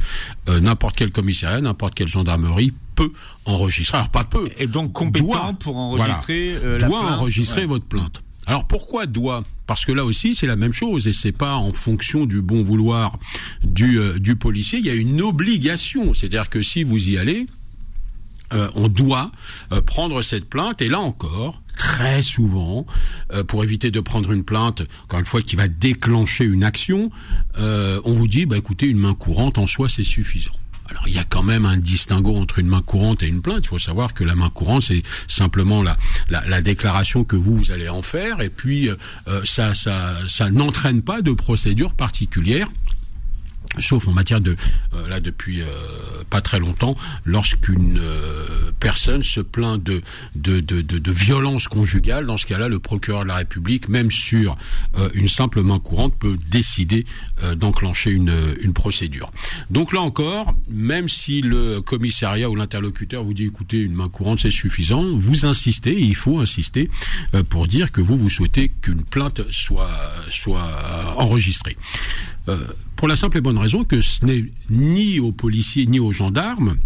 euh, 0.49 0.61
n'importe 0.61 0.97
quel 0.97 1.11
commissariat 1.11 1.61
n'importe 1.61 1.95
quelle 1.95 2.09
gendarmerie 2.09 2.73
peut 2.95 3.13
enregistrer. 3.45 3.99
Alors 3.99 4.11
pas 4.11 4.25
peu 4.25 4.49
et 4.59 4.67
donc 4.67 4.93
compétent 4.93 5.55
pour 5.55 5.77
enregistrer 5.77 6.55
euh, 6.63 6.79
doit 6.79 7.13
enregistrer 7.13 7.67
votre 7.67 7.87
plainte. 7.87 8.23
Alors 8.47 8.67
pourquoi 8.67 9.07
doit? 9.07 9.43
Parce 9.67 9.87
que 9.87 9.93
là 9.93 10.05
aussi 10.05 10.35
c'est 10.35 10.47
la 10.47 10.57
même 10.57 10.73
chose 10.73 11.07
et 11.09 11.13
c'est 11.13 11.33
pas 11.33 11.55
en 11.55 11.73
fonction 11.73 12.27
du 12.27 12.43
bon 12.43 12.63
vouloir 12.63 13.19
du, 13.63 13.99
du 14.19 14.37
policier. 14.37 14.79
Il 14.81 14.87
y 14.87 14.91
a 14.91 14.95
une 14.95 15.23
obligation, 15.23 16.13
c'est-à-dire 16.13 16.51
que 16.51 16.61
si 16.61 16.85
vous 16.85 17.09
y 17.09 17.17
allez, 17.17 17.47
euh, 18.55 18.69
on 18.75 18.89
doit 18.89 19.33
euh, 19.73 19.81
prendre 19.81 20.23
cette 20.23 20.49
plainte 20.49 20.81
et 20.81 20.89
là 20.89 21.01
encore 21.01 21.61
très 21.77 22.23
souvent 22.23 22.87
euh, 23.33 23.43
pour 23.43 23.65
éviter 23.65 23.91
de 23.91 24.01
prendre 24.01 24.31
une 24.33 24.45
plainte 24.45 24.83
encore 25.05 25.19
une 25.19 25.27
fois 25.27 25.43
qui 25.43 25.57
va 25.57 25.67
déclencher 25.67 26.45
une 26.45 26.63
action 26.63 27.11
on 27.57 28.13
vous 28.13 28.29
dit 28.29 28.47
bah 28.47 28.57
écoutez 28.57 28.87
une 28.87 28.99
main 28.99 29.15
courante 29.15 29.59
en 29.59 29.67
soi 29.67 29.89
c'est 29.89 30.05
suffisant 30.05 30.53
alors 30.87 31.09
il 31.09 31.15
y 31.15 31.19
a 31.19 31.25
quand 31.25 31.43
même 31.43 31.65
un 31.65 31.79
distinguo 31.79 32.37
entre 32.37 32.59
une 32.59 32.67
main 32.67 32.83
courante 32.83 33.23
et 33.23 33.27
une 33.27 33.41
plainte. 33.41 33.65
Il 33.65 33.69
faut 33.69 33.79
savoir 33.79 34.13
que 34.13 34.23
la 34.23 34.35
main 34.35 34.51
courante 34.51 34.83
c'est 34.83 35.03
simplement 35.29 35.83
la, 35.83 35.97
la, 36.29 36.61
déclaration 36.61 37.25
que 37.25 37.37
vous, 37.37 37.57
vous 37.57 37.71
allez 37.71 37.89
en 37.89 38.03
faire 38.03 38.43
et 38.43 38.51
puis 38.51 38.91
ça 39.45 39.73
ça 39.75 40.19
ça 40.29 40.51
n'entraîne 40.51 41.01
pas 41.01 41.23
de 41.23 41.33
procédure 41.33 41.95
particulière 41.95 42.69
sauf 43.79 44.09
en 44.09 44.13
matière 44.13 44.41
de 44.41 44.57
euh, 44.95 45.09
là 45.09 45.21
depuis 45.21 45.63
euh, 45.63 45.67
pas 46.31 46.41
très 46.41 46.59
longtemps 46.59 46.97
lorsqu'une 47.25 47.99
euh, 48.01 48.73
personne 48.81 49.23
se 49.23 49.41
plaint 49.41 49.83
de 49.83 50.03
de, 50.35 50.61
de, 50.61 50.81
de 50.83 51.13
violence 51.13 51.69
conjugale 51.69 52.27
dans 52.27 52.37
ce 52.37 52.47
cas-là 52.47 52.69
le 52.69 52.79
procureur 52.79 53.23
de 53.23 53.29
la 53.29 53.37
République 53.37 53.89
même 53.89 54.11
sur 54.11 54.57
une 55.15 55.29
simple 55.29 55.63
main 55.63 55.79
courante 55.79 56.15
peut 56.19 56.37
décider 56.51 57.05
d'enclencher 57.57 58.11
une, 58.11 58.55
une 58.61 58.73
procédure. 58.73 59.31
Donc 59.71 59.93
là 59.93 60.01
encore 60.01 60.55
même 60.71 61.09
si 61.09 61.41
le 61.41 61.81
commissariat 61.81 62.49
ou 62.51 62.57
l'interlocuteur 62.57 63.25
vous 63.25 63.35
dit 63.35 63.45
écoutez 63.45 63.81
une 63.81 63.95
main 63.95 64.09
courante 64.09 64.41
c'est 64.41 64.51
suffisant 64.51 65.05
vous 65.17 65.47
insistez 65.47 65.99
il 65.99 66.15
faut 66.15 66.41
insister 66.41 66.91
pour 67.49 67.67
dire 67.67 67.93
que 67.93 68.01
vous 68.01 68.17
vous 68.17 68.31
souhaitez 68.31 68.71
qu'une 68.83 69.03
plainte 69.03 69.43
soit 69.51 69.91
soit 70.29 70.69
enregistrée 71.17 71.77
pour 72.97 73.09
la 73.09 73.17
simple 73.17 73.39
et 73.39 73.41
bonne 73.41 73.59
raison 73.59 73.85
que 73.85 74.01
ce 74.01 74.25
n'est 74.25 74.45
ni 74.71 75.21
aux 75.21 75.33
policiers 75.33 75.87
ni 75.87 76.01
aux 76.01 76.13
gendarmes 76.13 76.77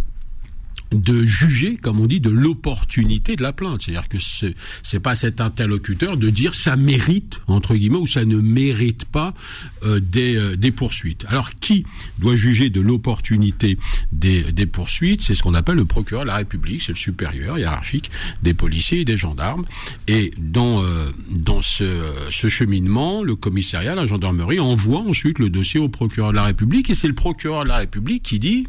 de 0.92 1.22
juger, 1.22 1.76
comme 1.76 2.00
on 2.00 2.06
dit, 2.06 2.20
de 2.20 2.30
l'opportunité 2.30 3.36
de 3.36 3.42
la 3.42 3.52
plainte. 3.52 3.82
C'est-à-dire 3.82 4.08
que 4.08 4.18
c'est, 4.18 4.54
c'est 4.82 5.00
pas 5.00 5.14
cet 5.14 5.40
interlocuteur 5.40 6.16
de 6.16 6.30
dire 6.30 6.54
ça 6.54 6.76
mérite 6.76 7.40
entre 7.46 7.74
guillemets 7.74 7.98
ou 7.98 8.06
ça 8.06 8.24
ne 8.24 8.36
mérite 8.36 9.04
pas 9.04 9.34
euh, 9.82 10.00
des, 10.00 10.36
euh, 10.36 10.56
poursuites. 10.74 11.24
Alors 11.28 11.54
qui 11.54 11.84
doit 12.18 12.36
juger 12.36 12.70
de 12.70 12.80
l'opportunité 12.80 13.78
des, 14.12 14.52
des 14.52 14.66
poursuites? 14.66 15.22
C'est 15.22 15.34
ce 15.34 15.42
qu'on 15.42 15.54
appelle 15.54 15.76
le 15.76 15.84
procureur 15.84 16.22
de 16.22 16.28
la 16.28 16.36
République, 16.36 16.82
c'est 16.82 16.92
le 16.92 16.98
supérieur 16.98 17.58
hiérarchique 17.58 18.10
des 18.42 18.54
policiers 18.54 19.00
et 19.00 19.04
des 19.04 19.16
gendarmes. 19.16 19.64
Et 20.06 20.32
dans 20.38 20.82
euh, 20.82 21.10
dans 21.30 21.62
ce, 21.62 22.02
ce 22.30 22.48
cheminement, 22.48 23.22
le 23.22 23.34
commissariat, 23.34 23.94
la 23.94 24.06
gendarmerie 24.06 24.60
envoie 24.60 25.00
ensuite 25.00 25.38
le 25.38 25.50
dossier 25.50 25.80
au 25.80 25.88
procureur 25.88 26.30
de 26.30 26.36
la 26.36 26.44
République 26.44 26.90
et 26.90 26.94
c'est 26.94 27.08
le 27.08 27.14
procureur 27.14 27.64
de 27.64 27.68
la 27.68 27.78
République 27.78 28.22
qui 28.22 28.38
dit 28.38 28.66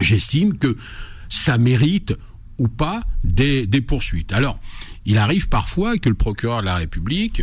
j'estime 0.00 0.58
que 0.58 0.76
ça 1.28 1.58
mérite 1.58 2.14
ou 2.58 2.68
pas 2.68 3.02
des, 3.24 3.66
poursuites. 3.80 4.32
Alors, 4.32 4.58
il 5.04 5.18
arrive 5.18 5.48
parfois 5.48 5.98
que 5.98 6.08
le 6.08 6.14
procureur 6.14 6.60
de 6.60 6.66
la 6.66 6.76
République 6.76 7.42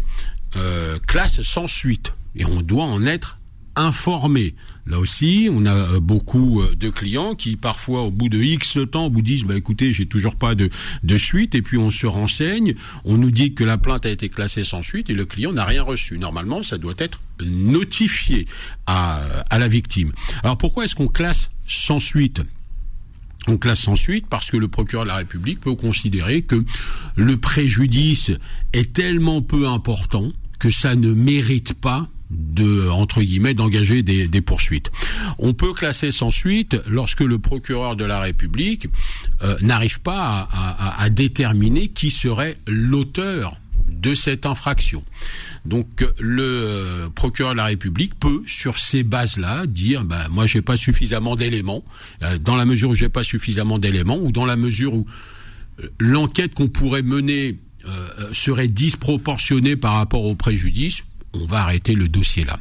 euh, 0.55 0.99
classe 1.07 1.41
sans 1.41 1.67
suite, 1.67 2.13
et 2.35 2.45
on 2.45 2.61
doit 2.61 2.85
en 2.85 3.05
être 3.05 3.39
informer. 3.75 4.53
Là 4.85 4.99
aussi, 4.99 5.49
on 5.51 5.65
a 5.65 5.73
euh, 5.73 5.99
beaucoup 5.99 6.61
euh, 6.61 6.75
de 6.75 6.89
clients 6.89 7.33
qui 7.33 7.55
parfois, 7.55 8.03
au 8.03 8.11
bout 8.11 8.29
de 8.29 8.37
X 8.37 8.77
temps, 8.91 9.09
vous 9.09 9.21
disent 9.23 9.45
bah 9.45 9.55
écoutez, 9.55 9.91
j'ai 9.91 10.05
toujours 10.05 10.35
pas 10.35 10.53
de, 10.53 10.69
suite, 11.17 11.55
et 11.55 11.61
puis 11.61 11.77
on 11.77 11.89
se 11.89 12.05
renseigne, 12.05 12.75
on 13.03 13.17
nous 13.17 13.31
dit 13.31 13.55
que 13.55 13.63
la 13.63 13.77
plainte 13.77 14.05
a 14.05 14.09
été 14.09 14.29
classée 14.29 14.63
sans 14.63 14.81
suite 14.81 15.09
et 15.09 15.15
le 15.15 15.25
client 15.25 15.53
n'a 15.53 15.65
rien 15.65 15.83
reçu. 15.83 16.19
Normalement, 16.19 16.61
ça 16.61 16.77
doit 16.77 16.95
être 16.97 17.19
notifié 17.43 18.47
à 18.85 19.45
la 19.51 19.67
victime. 19.67 20.11
Alors 20.43 20.57
pourquoi 20.57 20.85
est-ce 20.85 20.95
qu'on 20.95 21.07
classe 21.07 21.49
sans 21.65 21.99
suite? 21.99 22.41
On 23.47 23.57
classe 23.57 23.81
sans 23.81 23.95
suite 23.95 24.25
parce 24.29 24.51
que 24.51 24.57
le 24.57 24.67
procureur 24.67 25.03
de 25.05 25.09
la 25.09 25.17
République 25.17 25.59
peut 25.59 25.75
considérer 25.75 26.43
que 26.43 26.63
le 27.15 27.37
préjudice 27.37 28.31
est 28.73 28.93
tellement 28.93 29.41
peu 29.41 29.67
important 29.67 30.31
que 30.59 30.71
ça 30.71 30.95
ne 30.95 31.11
mérite 31.11 31.73
pas 31.73 32.07
de 32.29 32.89
entre 32.89 33.21
guillemets 33.21 33.53
d'engager 33.53 34.01
des, 34.01 34.41
poursuites. 34.41 34.91
On 35.37 35.53
peut 35.53 35.73
classer 35.73 36.11
sans 36.11 36.31
suite 36.31 36.77
lorsque 36.87 37.21
le 37.21 37.37
procureur 37.37 37.95
de 37.95 38.05
la 38.05 38.19
République 38.19 38.87
euh, 39.43 39.57
n'arrive 39.61 39.99
pas 40.01 40.47
à, 40.51 41.09
déterminer 41.09 41.89
qui 41.89 42.09
serait 42.09 42.57
l'auteur 42.65 43.57
de 43.89 44.13
cette 44.13 44.45
infraction. 44.45 45.03
Donc 45.65 46.05
le 46.19 46.43
euh, 46.43 47.09
procureur 47.09 47.53
de 47.53 47.57
la 47.57 47.65
République 47.65 48.17
peut, 48.19 48.43
sur 48.45 48.77
ces 48.77 49.03
bases-là, 49.03 49.65
dire 49.65 50.03
bah, 50.03 50.27
moi 50.29 50.45
j'ai 50.45 50.61
pas 50.61 50.77
suffisamment 50.77 51.35
d'éléments, 51.35 51.83
euh, 52.21 52.37
dans 52.37 52.55
la 52.55 52.65
mesure 52.65 52.91
où 52.91 52.95
j'ai 52.95 53.09
pas 53.09 53.23
suffisamment 53.23 53.79
d'éléments, 53.79 54.17
ou 54.17 54.31
dans 54.31 54.45
la 54.45 54.55
mesure 54.55 54.93
où 54.93 55.05
l'enquête 55.99 56.53
qu'on 56.53 56.67
pourrait 56.67 57.01
mener 57.01 57.59
serait 58.31 58.69
disproportionnée 58.69 59.75
par 59.75 59.95
rapport 59.95 60.23
au 60.23 60.35
préjudice, 60.35 61.03
on 61.33 61.45
va 61.45 61.63
arrêter 61.63 61.95
le 61.95 62.07
dossier 62.07 62.45
là. 62.45 62.59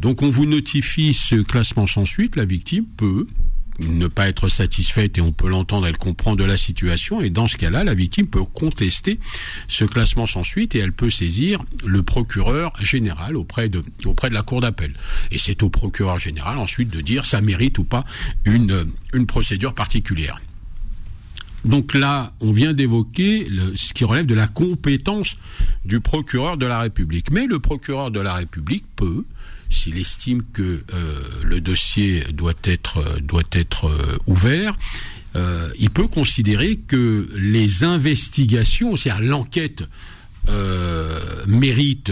Donc 0.00 0.22
on 0.22 0.30
vous 0.30 0.46
notifie 0.46 1.12
ce 1.12 1.36
classement 1.36 1.86
sans 1.86 2.06
suite, 2.06 2.36
la 2.36 2.46
victime 2.46 2.86
peut 2.96 3.26
ne 3.80 4.06
pas 4.06 4.28
être 4.28 4.48
satisfaite 4.48 5.18
et 5.18 5.20
on 5.20 5.32
peut 5.32 5.48
l'entendre, 5.48 5.86
elle 5.86 5.98
comprend 5.98 6.36
de 6.36 6.44
la 6.44 6.56
situation 6.56 7.20
et 7.20 7.30
dans 7.30 7.48
ce 7.48 7.56
cas-là, 7.56 7.84
la 7.84 7.94
victime 7.94 8.26
peut 8.26 8.44
contester 8.44 9.18
ce 9.68 9.84
classement 9.84 10.26
sans 10.26 10.44
suite 10.44 10.74
et 10.74 10.78
elle 10.78 10.92
peut 10.92 11.10
saisir 11.10 11.62
le 11.84 12.02
procureur 12.02 12.72
général 12.82 13.36
auprès 13.36 13.68
de 13.68 13.82
auprès 14.04 14.28
de 14.28 14.34
la 14.34 14.42
cour 14.42 14.60
d'appel. 14.60 14.94
Et 15.30 15.38
c'est 15.38 15.62
au 15.62 15.68
procureur 15.68 16.18
général 16.18 16.58
ensuite 16.58 16.90
de 16.90 17.00
dire 17.00 17.24
ça 17.24 17.40
mérite 17.40 17.78
ou 17.78 17.84
pas 17.84 18.04
une 18.44 18.86
une 19.12 19.26
procédure 19.26 19.74
particulière. 19.74 20.40
Donc 21.66 21.94
là, 21.94 22.32
on 22.40 22.52
vient 22.52 22.72
d'évoquer 22.72 23.48
ce 23.74 23.92
qui 23.92 24.04
relève 24.04 24.26
de 24.26 24.34
la 24.34 24.46
compétence 24.46 25.36
du 25.84 26.00
procureur 26.00 26.56
de 26.56 26.66
la 26.66 26.78
République. 26.78 27.32
Mais 27.32 27.46
le 27.46 27.58
procureur 27.58 28.12
de 28.12 28.20
la 28.20 28.34
République 28.34 28.84
peut, 28.94 29.24
s'il 29.70 29.98
estime 29.98 30.42
que 30.52 30.82
euh, 30.92 31.22
le 31.44 31.60
dossier 31.60 32.24
doit 32.32 32.54
être 32.64 32.98
euh, 32.98 33.40
être 33.52 33.86
euh, 33.86 34.16
ouvert, 34.26 34.76
il 35.78 35.90
peut 35.90 36.08
considérer 36.08 36.76
que 36.76 37.28
les 37.34 37.84
investigations, 37.84 38.96
c'est-à-dire 38.96 39.28
l'enquête, 39.28 39.84
mérite 41.46 42.10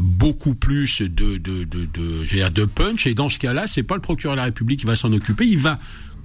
beaucoup 0.00 0.56
plus 0.56 1.00
de 1.00 1.36
de, 1.38 2.64
punch. 2.64 3.06
Et 3.06 3.14
dans 3.14 3.28
ce 3.28 3.38
cas-là, 3.38 3.68
c'est 3.68 3.84
pas 3.84 3.94
le 3.94 4.00
procureur 4.00 4.34
de 4.34 4.38
la 4.38 4.46
République 4.46 4.80
qui 4.80 4.86
va 4.86 4.96
s'en 4.96 5.12
occuper. 5.12 5.46
Il 5.46 5.58
va 5.58 5.78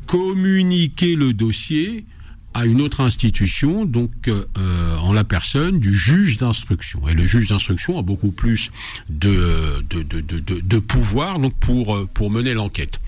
communiquer 0.08 1.16
le 1.16 1.34
dossier 1.34 2.06
à 2.54 2.66
une 2.66 2.82
autre 2.82 3.02
institution, 3.02 3.86
donc 3.86 4.28
euh, 4.28 4.98
en 4.98 5.14
la 5.14 5.24
personne 5.24 5.80
du 5.80 5.94
juge 5.94 6.38
d'instruction. 6.38 7.08
Et 7.08 7.14
le 7.14 7.26
juge 7.26 7.48
d'instruction 7.48 7.98
a 7.98 8.02
beaucoup 8.02 8.32
plus 8.32 8.72
de, 9.10 9.84
de, 9.90 10.04
de, 10.04 10.20
de, 10.20 10.40
de 10.60 10.80
pouvoir 10.80 11.40
donc 11.40 11.54
pour, 11.60 11.96
euh, 11.96 12.10
pour 12.14 12.30
mener 12.30 12.54
l'enquête. 12.54 13.00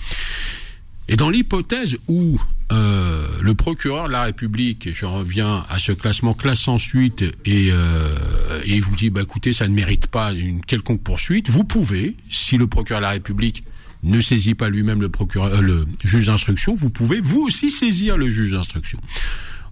Et 1.09 1.17
dans 1.17 1.29
l'hypothèse 1.29 1.97
où 2.07 2.39
euh, 2.71 3.27
le 3.41 3.53
procureur 3.53 4.07
de 4.07 4.13
la 4.13 4.23
République, 4.23 4.87
et 4.87 4.93
je 4.93 5.05
reviens 5.05 5.65
à 5.69 5.77
ce 5.77 5.91
classement 5.91 6.33
classe 6.33 6.67
ensuite, 6.69 7.23
et, 7.45 7.67
euh, 7.71 8.61
et 8.65 8.79
vous 8.79 8.95
dit, 8.95 9.09
bah, 9.09 9.21
écoutez, 9.21 9.51
ça 9.51 9.67
ne 9.67 9.73
mérite 9.73 10.07
pas 10.07 10.31
une 10.31 10.61
quelconque 10.61 11.03
poursuite, 11.03 11.49
vous 11.49 11.65
pouvez, 11.65 12.15
si 12.29 12.57
le 12.57 12.67
procureur 12.67 13.01
de 13.01 13.05
la 13.05 13.11
République 13.11 13.65
ne 14.03 14.21
saisit 14.21 14.55
pas 14.55 14.69
lui-même 14.69 15.01
le 15.01 15.09
procureur, 15.09 15.53
euh, 15.53 15.61
le 15.61 15.87
juge 16.03 16.27
d'instruction, 16.27 16.75
vous 16.75 16.89
pouvez 16.89 17.21
vous 17.21 17.41
aussi 17.41 17.71
saisir 17.71 18.17
le 18.17 18.29
juge 18.29 18.51
d'instruction. 18.51 18.99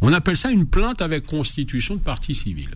On 0.02 0.14
appelle 0.14 0.38
ça 0.38 0.50
une 0.50 0.66
plainte 0.66 1.02
avec 1.02 1.26
constitution 1.26 1.96
de 1.96 2.00
partie 2.00 2.34
civile. 2.34 2.72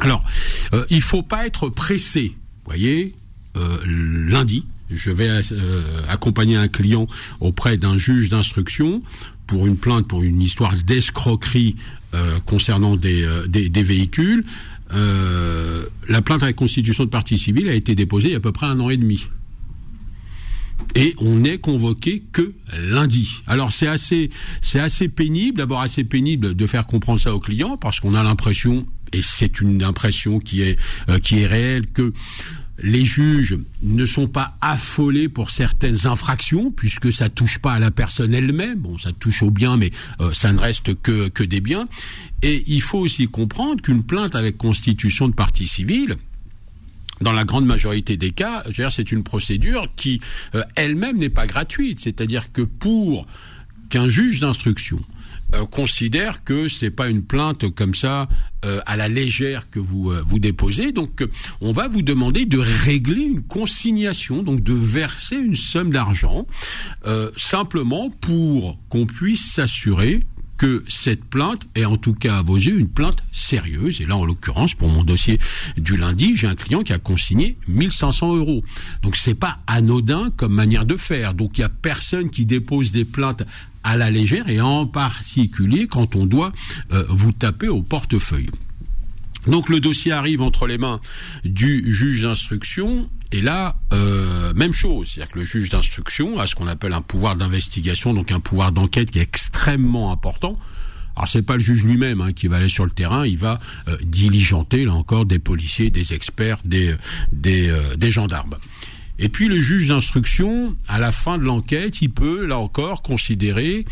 Alors, 0.00 0.24
euh, 0.72 0.86
il 0.90 1.02
faut 1.02 1.22
pas 1.22 1.46
être 1.46 1.68
pressé. 1.68 2.36
Voyez, 2.66 3.14
euh, 3.56 3.78
lundi, 3.84 4.64
je 4.90 5.10
vais 5.10 5.28
accompagner 6.08 6.56
un 6.56 6.68
client 6.68 7.06
auprès 7.40 7.76
d'un 7.76 7.96
juge 7.96 8.28
d'instruction 8.28 9.02
pour 9.46 9.66
une 9.66 9.76
plainte 9.76 10.06
pour 10.06 10.22
une 10.22 10.42
histoire 10.42 10.74
d'escroquerie 10.74 11.76
concernant 12.44 12.96
des, 12.96 13.24
des, 13.46 13.68
des 13.68 13.82
véhicules. 13.84 14.44
la 14.90 16.22
plainte 16.22 16.42
avec 16.42 16.56
constitution 16.56 17.04
de 17.04 17.08
partie 17.08 17.38
civile 17.38 17.68
a 17.68 17.74
été 17.74 17.94
déposée 17.94 18.30
il 18.30 18.32
y 18.32 18.34
a 18.34 18.38
à 18.38 18.40
peu 18.40 18.50
près 18.50 18.66
un 18.66 18.80
an 18.80 18.90
et 18.90 18.96
demi 18.96 19.28
et 20.94 21.14
on 21.18 21.36
n'est 21.36 21.58
convoqué 21.58 22.22
que 22.32 22.54
lundi. 22.76 23.42
Alors 23.46 23.72
c'est 23.72 23.86
assez 23.86 24.30
c'est 24.60 24.80
assez 24.80 25.08
pénible, 25.08 25.58
d'abord 25.58 25.80
assez 25.80 26.04
pénible 26.04 26.54
de 26.54 26.66
faire 26.66 26.86
comprendre 26.86 27.20
ça 27.20 27.34
aux 27.34 27.40
clients 27.40 27.76
parce 27.76 28.00
qu'on 28.00 28.14
a 28.14 28.22
l'impression 28.22 28.86
et 29.12 29.22
c'est 29.22 29.60
une 29.60 29.82
impression 29.82 30.40
qui 30.40 30.62
est 30.62 30.78
euh, 31.08 31.18
qui 31.18 31.40
est 31.40 31.46
réelle 31.46 31.86
que 31.86 32.12
les 32.82 33.04
juges 33.04 33.58
ne 33.82 34.04
sont 34.06 34.26
pas 34.26 34.56
affolés 34.62 35.28
pour 35.28 35.50
certaines 35.50 36.06
infractions 36.06 36.70
puisque 36.70 37.12
ça 37.12 37.28
touche 37.28 37.58
pas 37.58 37.74
à 37.74 37.78
la 37.78 37.90
personne 37.90 38.32
elle-même. 38.32 38.78
Bon, 38.78 38.96
ça 38.96 39.12
touche 39.12 39.42
au 39.42 39.50
bien, 39.50 39.76
mais 39.76 39.90
euh, 40.20 40.32
ça 40.32 40.52
ne 40.52 40.58
reste 40.58 40.94
que 41.02 41.28
que 41.28 41.44
des 41.44 41.60
biens. 41.60 41.88
Et 42.42 42.64
il 42.66 42.80
faut 42.80 42.98
aussi 42.98 43.28
comprendre 43.28 43.82
qu'une 43.82 44.02
plainte 44.02 44.34
avec 44.34 44.56
constitution 44.56 45.28
de 45.28 45.34
partie 45.34 45.66
civile, 45.66 46.16
dans 47.20 47.32
la 47.32 47.44
grande 47.44 47.66
majorité 47.66 48.16
des 48.16 48.30
cas, 48.30 48.64
c'est 48.90 49.12
une 49.12 49.22
procédure 49.22 49.88
qui 49.96 50.20
euh, 50.54 50.62
elle-même 50.74 51.18
n'est 51.18 51.28
pas 51.28 51.46
gratuite. 51.46 52.00
C'est-à-dire 52.00 52.52
que 52.52 52.62
pour 52.62 53.26
qu'un 53.88 54.08
juge 54.08 54.40
d'instruction 54.40 54.98
euh, 55.54 55.66
considère 55.66 56.44
que 56.44 56.68
c'est 56.68 56.90
pas 56.90 57.08
une 57.08 57.22
plainte 57.22 57.68
comme 57.74 57.94
ça 57.94 58.28
euh, 58.64 58.80
à 58.86 58.96
la 58.96 59.08
légère 59.08 59.68
que 59.70 59.80
vous 59.80 60.12
vous 60.26 60.38
déposez. 60.38 60.92
Donc, 60.92 61.26
on 61.60 61.72
va 61.72 61.88
vous 61.88 62.02
demander 62.02 62.46
de 62.46 62.58
régler 62.58 63.22
une 63.22 63.42
consignation, 63.42 64.42
donc 64.42 64.62
de 64.62 64.74
verser 64.74 65.36
une 65.36 65.56
somme 65.56 65.90
d'argent, 65.90 66.46
simplement 67.36 68.10
pour 68.10 68.78
qu'on 68.88 69.06
puisse 69.06 69.52
s'assurer 69.52 70.24
que 70.60 70.84
cette 70.88 71.24
plainte 71.24 71.62
est 71.74 71.86
en 71.86 71.96
tout 71.96 72.12
cas 72.12 72.36
à 72.36 72.42
vos 72.42 72.56
yeux 72.56 72.78
une 72.78 72.90
plainte 72.90 73.22
sérieuse. 73.32 74.02
Et 74.02 74.04
là, 74.04 74.18
en 74.18 74.26
l'occurrence, 74.26 74.74
pour 74.74 74.88
mon 74.88 75.04
dossier 75.04 75.40
du 75.78 75.96
lundi, 75.96 76.36
j'ai 76.36 76.48
un 76.48 76.54
client 76.54 76.82
qui 76.82 76.92
a 76.92 76.98
consigné 76.98 77.56
1500 77.66 78.36
euros. 78.36 78.62
Donc 79.02 79.16
c'est 79.16 79.34
pas 79.34 79.60
anodin 79.66 80.28
comme 80.36 80.52
manière 80.52 80.84
de 80.84 80.98
faire. 80.98 81.32
Donc 81.32 81.56
il 81.56 81.62
y 81.62 81.64
a 81.64 81.70
personne 81.70 82.28
qui 82.28 82.44
dépose 82.44 82.92
des 82.92 83.06
plaintes 83.06 83.42
à 83.84 83.96
la 83.96 84.10
légère 84.10 84.50
et 84.50 84.60
en 84.60 84.86
particulier 84.86 85.86
quand 85.86 86.14
on 86.14 86.26
doit 86.26 86.52
euh, 86.92 87.06
vous 87.08 87.32
taper 87.32 87.68
au 87.68 87.80
portefeuille. 87.80 88.50
Donc 89.46 89.68
le 89.68 89.80
dossier 89.80 90.12
arrive 90.12 90.42
entre 90.42 90.66
les 90.66 90.78
mains 90.78 91.00
du 91.44 91.92
juge 91.92 92.22
d'instruction 92.22 93.08
et 93.32 93.40
là, 93.40 93.76
euh, 93.92 94.52
même 94.54 94.72
chose, 94.72 95.12
c'est-à-dire 95.14 95.32
que 95.32 95.38
le 95.38 95.44
juge 95.44 95.68
d'instruction 95.68 96.38
a 96.40 96.46
ce 96.46 96.56
qu'on 96.56 96.66
appelle 96.66 96.92
un 96.92 97.00
pouvoir 97.00 97.36
d'investigation, 97.36 98.12
donc 98.12 98.32
un 98.32 98.40
pouvoir 98.40 98.72
d'enquête 98.72 99.10
qui 99.10 99.20
est 99.20 99.22
extrêmement 99.22 100.10
important. 100.10 100.58
Alors 101.16 101.28
c'est 101.28 101.42
pas 101.42 101.54
le 101.54 101.60
juge 101.60 101.84
lui-même 101.84 102.20
hein, 102.20 102.32
qui 102.32 102.48
va 102.48 102.56
aller 102.56 102.68
sur 102.68 102.84
le 102.84 102.90
terrain, 102.90 103.24
il 103.26 103.38
va 103.38 103.60
euh, 103.88 103.96
diligenter 104.02 104.84
là 104.84 104.94
encore 104.94 105.26
des 105.26 105.38
policiers, 105.38 105.90
des 105.90 106.12
experts, 106.12 106.58
des 106.64 106.96
des, 107.30 107.68
euh, 107.68 107.94
des 107.96 108.10
gendarmes. 108.10 108.56
Et 109.20 109.28
puis 109.28 109.48
le 109.48 109.60
juge 109.60 109.88
d'instruction, 109.88 110.74
à 110.88 110.98
la 110.98 111.12
fin 111.12 111.38
de 111.38 111.44
l'enquête, 111.44 112.00
il 112.00 112.10
peut 112.10 112.46
là 112.46 112.58
encore 112.58 113.02
considérer 113.02 113.84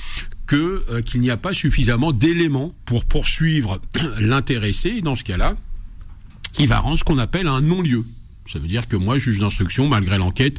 que 0.48 0.84
euh, 0.90 1.02
qu'il 1.02 1.20
n'y 1.20 1.30
a 1.30 1.36
pas 1.36 1.52
suffisamment 1.52 2.10
d'éléments 2.10 2.74
pour 2.84 3.04
poursuivre 3.04 3.80
l'intéressé. 4.18 5.00
Dans 5.00 5.14
ce 5.14 5.22
cas-là, 5.22 5.54
il 6.58 6.66
va 6.66 6.80
rendre 6.80 6.98
ce 6.98 7.04
qu'on 7.04 7.18
appelle 7.18 7.46
un 7.46 7.60
non-lieu. 7.60 8.04
Ça 8.52 8.58
veut 8.58 8.66
dire 8.66 8.88
que 8.88 8.96
moi, 8.96 9.18
juge 9.18 9.38
d'instruction, 9.38 9.88
malgré 9.88 10.16
l'enquête, 10.16 10.56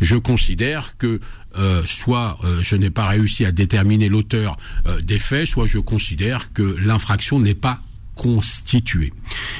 je 0.00 0.16
considère 0.16 0.96
que 0.96 1.20
euh, 1.56 1.84
soit 1.84 2.38
euh, 2.44 2.62
je 2.62 2.76
n'ai 2.76 2.90
pas 2.90 3.06
réussi 3.06 3.44
à 3.44 3.52
déterminer 3.52 4.08
l'auteur 4.08 4.56
euh, 4.86 5.00
des 5.02 5.18
faits, 5.18 5.46
soit 5.46 5.66
je 5.66 5.78
considère 5.78 6.52
que 6.52 6.62
l'infraction 6.62 7.38
n'est 7.38 7.54
pas 7.54 7.80
constituée. 8.14 9.12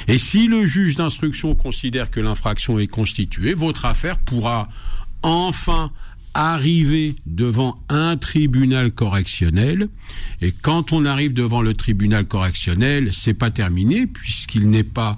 Et 0.07 0.17
si 0.17 0.47
le 0.47 0.65
juge 0.65 0.95
d'instruction 0.95 1.53
considère 1.53 2.09
que 2.09 2.19
l'infraction 2.19 2.79
est 2.79 2.87
constituée, 2.87 3.53
votre 3.53 3.85
affaire 3.85 4.17
pourra 4.17 4.69
enfin 5.21 5.91
arriver 6.37 7.15
devant 7.25 7.79
un 7.89 8.15
tribunal 8.15 8.91
correctionnel 8.91 9.89
et 10.39 10.51
quand 10.51 10.93
on 10.93 11.03
arrive 11.03 11.33
devant 11.33 11.63
le 11.63 11.73
tribunal 11.73 12.27
correctionnel, 12.27 13.11
c'est 13.11 13.33
pas 13.33 13.49
terminé 13.49 14.05
puisqu'il 14.05 14.69
n'est 14.69 14.83
pas 14.83 15.17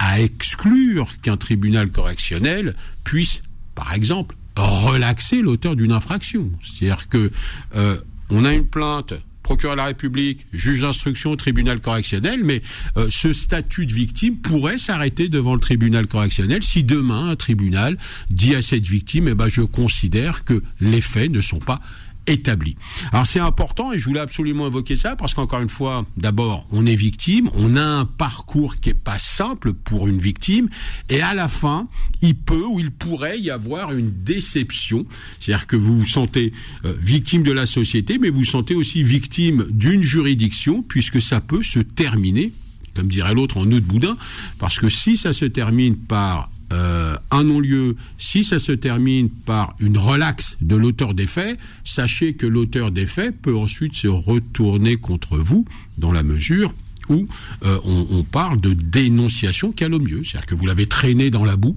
à 0.00 0.20
exclure 0.20 1.08
qu'un 1.22 1.36
tribunal 1.36 1.90
correctionnel 1.90 2.74
puisse, 3.04 3.42
par 3.76 3.94
exemple, 3.94 4.34
relaxer 4.56 5.40
l'auteur 5.40 5.76
d'une 5.76 5.92
infraction. 5.92 6.50
C'est-à-dire 6.62 7.08
que 7.08 7.30
euh, 7.76 7.98
on 8.30 8.44
a 8.44 8.52
une 8.52 8.66
plainte, 8.66 9.14
procureur 9.46 9.76
de 9.76 9.80
la 9.80 9.86
République, 9.86 10.44
juge 10.52 10.80
d'instruction, 10.80 11.36
tribunal 11.36 11.80
correctionnel, 11.80 12.40
mais 12.42 12.62
euh, 12.96 13.06
ce 13.10 13.32
statut 13.32 13.86
de 13.86 13.94
victime 13.94 14.38
pourrait 14.38 14.76
s'arrêter 14.76 15.28
devant 15.28 15.54
le 15.54 15.60
tribunal 15.60 16.08
correctionnel 16.08 16.64
si 16.64 16.82
demain 16.82 17.30
un 17.30 17.36
tribunal 17.36 17.96
dit 18.28 18.56
à 18.56 18.60
cette 18.60 18.84
victime, 18.88 19.28
eh 19.28 19.34
ben 19.34 19.46
je 19.46 19.62
considère 19.62 20.42
que 20.42 20.64
les 20.80 21.00
faits 21.00 21.30
ne 21.30 21.40
sont 21.40 21.60
pas 21.60 21.80
établi. 22.26 22.76
Alors 23.12 23.26
c'est 23.26 23.40
important 23.40 23.92
et 23.92 23.98
je 23.98 24.04
voulais 24.04 24.20
absolument 24.20 24.66
évoquer 24.66 24.96
ça 24.96 25.16
parce 25.16 25.34
qu'encore 25.34 25.60
une 25.60 25.68
fois, 25.68 26.06
d'abord, 26.16 26.66
on 26.70 26.86
est 26.86 26.94
victime, 26.94 27.50
on 27.54 27.76
a 27.76 27.82
un 27.82 28.04
parcours 28.04 28.76
qui 28.76 28.90
est 28.90 28.94
pas 28.94 29.18
simple 29.18 29.72
pour 29.72 30.08
une 30.08 30.18
victime 30.18 30.68
et 31.08 31.20
à 31.22 31.34
la 31.34 31.48
fin, 31.48 31.88
il 32.22 32.34
peut 32.34 32.64
ou 32.64 32.80
il 32.80 32.90
pourrait 32.90 33.38
y 33.38 33.50
avoir 33.50 33.92
une 33.92 34.10
déception, 34.10 35.06
c'est-à-dire 35.40 35.66
que 35.66 35.76
vous 35.76 35.98
vous 35.98 36.06
sentez 36.06 36.52
euh, 36.84 36.94
victime 36.98 37.42
de 37.42 37.52
la 37.52 37.66
société 37.66 38.18
mais 38.18 38.30
vous 38.30 38.40
vous 38.40 38.44
sentez 38.44 38.74
aussi 38.74 39.02
victime 39.02 39.66
d'une 39.70 40.02
juridiction 40.02 40.82
puisque 40.82 41.20
ça 41.22 41.40
peut 41.40 41.62
se 41.62 41.78
terminer 41.80 42.52
comme 42.96 43.08
dirait 43.08 43.34
l'autre 43.34 43.58
en 43.58 43.66
eau 43.66 43.74
de 43.74 43.80
boudin, 43.80 44.16
parce 44.58 44.78
que 44.78 44.88
si 44.88 45.18
ça 45.18 45.34
se 45.34 45.44
termine 45.44 45.96
par 45.96 46.50
euh, 46.72 47.16
un 47.30 47.44
non-lieu, 47.44 47.96
si 48.18 48.42
ça 48.42 48.58
se 48.58 48.72
termine 48.72 49.30
par 49.30 49.76
une 49.78 49.98
relaxe 49.98 50.56
de 50.60 50.74
l'auteur 50.74 51.14
des 51.14 51.26
faits, 51.26 51.58
sachez 51.84 52.34
que 52.34 52.46
l'auteur 52.46 52.90
des 52.90 53.06
faits 53.06 53.40
peut 53.40 53.56
ensuite 53.56 53.94
se 53.94 54.08
retourner 54.08 54.96
contre 54.96 55.38
vous 55.38 55.64
dans 55.98 56.12
la 56.12 56.22
mesure 56.22 56.74
où 57.08 57.28
euh, 57.64 57.78
on, 57.84 58.24
parle 58.24 58.60
de 58.60 58.72
dénonciation 58.72 59.70
calomnieuse, 59.70 60.28
c'est-à-dire 60.28 60.46
que 60.46 60.54
vous 60.56 60.66
l'avez 60.66 60.86
traîné 60.86 61.30
dans 61.30 61.44
la 61.44 61.56
boue, 61.56 61.76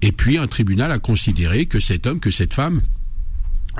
et 0.00 0.10
puis 0.12 0.38
un 0.38 0.46
tribunal 0.46 0.90
a 0.90 0.98
considéré 0.98 1.66
que 1.66 1.80
cet 1.80 2.06
homme, 2.06 2.18
que 2.18 2.30
cette 2.30 2.54
femme 2.54 2.80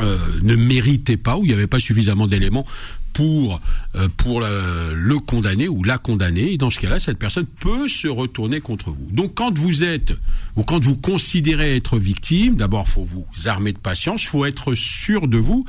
euh, 0.01 0.19
ne 0.43 0.55
méritait 0.57 1.17
pas, 1.17 1.37
ou 1.37 1.45
il 1.45 1.49
n'y 1.49 1.55
avait 1.55 1.67
pas 1.67 1.81
suffisamment 1.81 2.27
d'éléments 2.27 2.67
pour 3.13 3.61
euh, 3.97 4.09
pour 4.17 4.41
le, 4.41 5.19
condamner 5.19 5.69
ou 5.69 5.83
la 5.83 5.99
condamner. 5.99 6.53
Et 6.53 6.57
dans 6.57 6.71
ce 6.71 6.79
cas-là, 6.79 6.99
cette 6.99 7.19
personne 7.19 7.47
peut 7.47 7.89
se 7.89 8.09
retourner 8.09 8.61
contre 8.61 8.91
vous. 8.91 9.09
Donc, 9.11 9.35
quand 9.35 9.57
vous 9.59 9.83
êtes 9.83 10.17
ou 10.57 10.63
quand 10.63 10.83
vous 10.85 10.97
considérez 10.97 11.77
être 11.77 11.99
victime, 11.99 12.57
d'abord, 12.57 12.89
faut 12.89 13.05
vous 13.05 13.27
armer 13.47 13.73
de 13.73 13.79
patience, 13.79 14.25
faut 14.25 14.45
être 14.45 14.75
sûr 14.75 15.29
de 15.29 15.39
vous. 15.39 15.65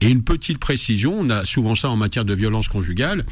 Et 0.00 0.08
une 0.08 0.22
petite 0.22 0.58
précision, 0.58 1.18
on 1.20 1.30
a 1.30 1.44
souvent 1.44 1.74
ça 1.74 1.90
en 1.90 1.96
matière 1.96 2.24
de 2.24 2.34
violence 2.34 2.68
conjugale. 2.68 3.24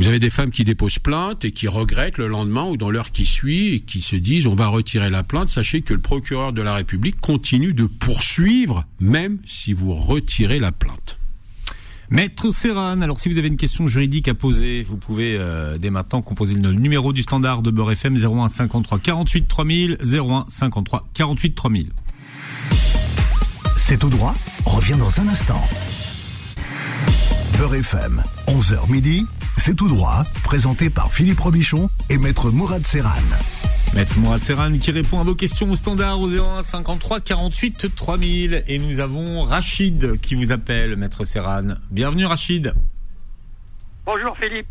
Vous 0.00 0.08
avez 0.08 0.18
des 0.18 0.30
femmes 0.30 0.50
qui 0.50 0.64
déposent 0.64 0.98
plainte 0.98 1.44
et 1.44 1.52
qui 1.52 1.68
regrettent 1.68 2.16
le 2.16 2.26
lendemain 2.26 2.64
ou 2.64 2.78
dans 2.78 2.90
l'heure 2.90 3.12
qui 3.12 3.26
suit 3.26 3.74
et 3.74 3.80
qui 3.80 4.00
se 4.00 4.16
disent 4.16 4.46
on 4.46 4.54
va 4.54 4.68
retirer 4.68 5.10
la 5.10 5.22
plainte. 5.22 5.50
Sachez 5.50 5.82
que 5.82 5.92
le 5.92 6.00
procureur 6.00 6.54
de 6.54 6.62
la 6.62 6.72
République 6.72 7.20
continue 7.20 7.74
de 7.74 7.84
poursuivre 7.84 8.86
même 8.98 9.40
si 9.44 9.74
vous 9.74 9.94
retirez 9.94 10.58
la 10.58 10.72
plainte. 10.72 11.19
Maître 12.12 12.50
Serran, 12.50 13.00
alors 13.02 13.20
si 13.20 13.28
vous 13.28 13.38
avez 13.38 13.46
une 13.46 13.56
question 13.56 13.86
juridique 13.86 14.26
à 14.26 14.34
poser, 14.34 14.82
vous 14.82 14.96
pouvez 14.96 15.36
euh, 15.38 15.78
dès 15.78 15.90
maintenant 15.90 16.22
composer 16.22 16.56
le 16.56 16.72
numéro 16.72 17.12
du 17.12 17.22
standard 17.22 17.62
de 17.62 17.70
Beurre 17.70 17.92
FM 17.92 18.16
01 18.16 18.48
53 18.48 18.98
48 18.98 19.46
3000 19.46 19.98
01 20.02 20.44
53 20.48 21.06
48 21.14 21.54
3000. 21.54 21.92
C'est 23.76 24.02
au 24.02 24.08
droit, 24.08 24.34
revient 24.64 24.96
dans 24.98 25.20
un 25.20 25.28
instant. 25.28 25.62
Beurre 27.56 27.76
FM, 27.76 28.24
11h 28.48 28.90
midi, 28.90 29.24
c'est 29.56 29.76
tout 29.76 29.88
droit, 29.88 30.24
présenté 30.42 30.90
par 30.90 31.12
Philippe 31.12 31.38
Robichon 31.38 31.88
et 32.08 32.18
Maître 32.18 32.50
Mourad 32.50 32.84
Serran. 32.84 33.10
Maître 33.94 34.16
Mourad 34.18 34.40
Serran 34.42 34.78
qui 34.78 34.92
répond 34.92 35.20
à 35.20 35.24
vos 35.24 35.34
questions 35.34 35.68
au 35.70 35.74
standard 35.74 36.20
au 36.20 36.28
01 36.28 36.62
53 36.62 37.20
48 37.20 37.94
3000. 37.96 38.64
Et 38.68 38.78
nous 38.78 39.00
avons 39.00 39.42
Rachid 39.42 40.20
qui 40.20 40.36
vous 40.36 40.52
appelle, 40.52 40.94
Maître 40.96 41.24
Serran. 41.24 41.74
Bienvenue 41.90 42.24
Rachid. 42.24 42.72
Bonjour 44.06 44.36
Philippe. 44.38 44.68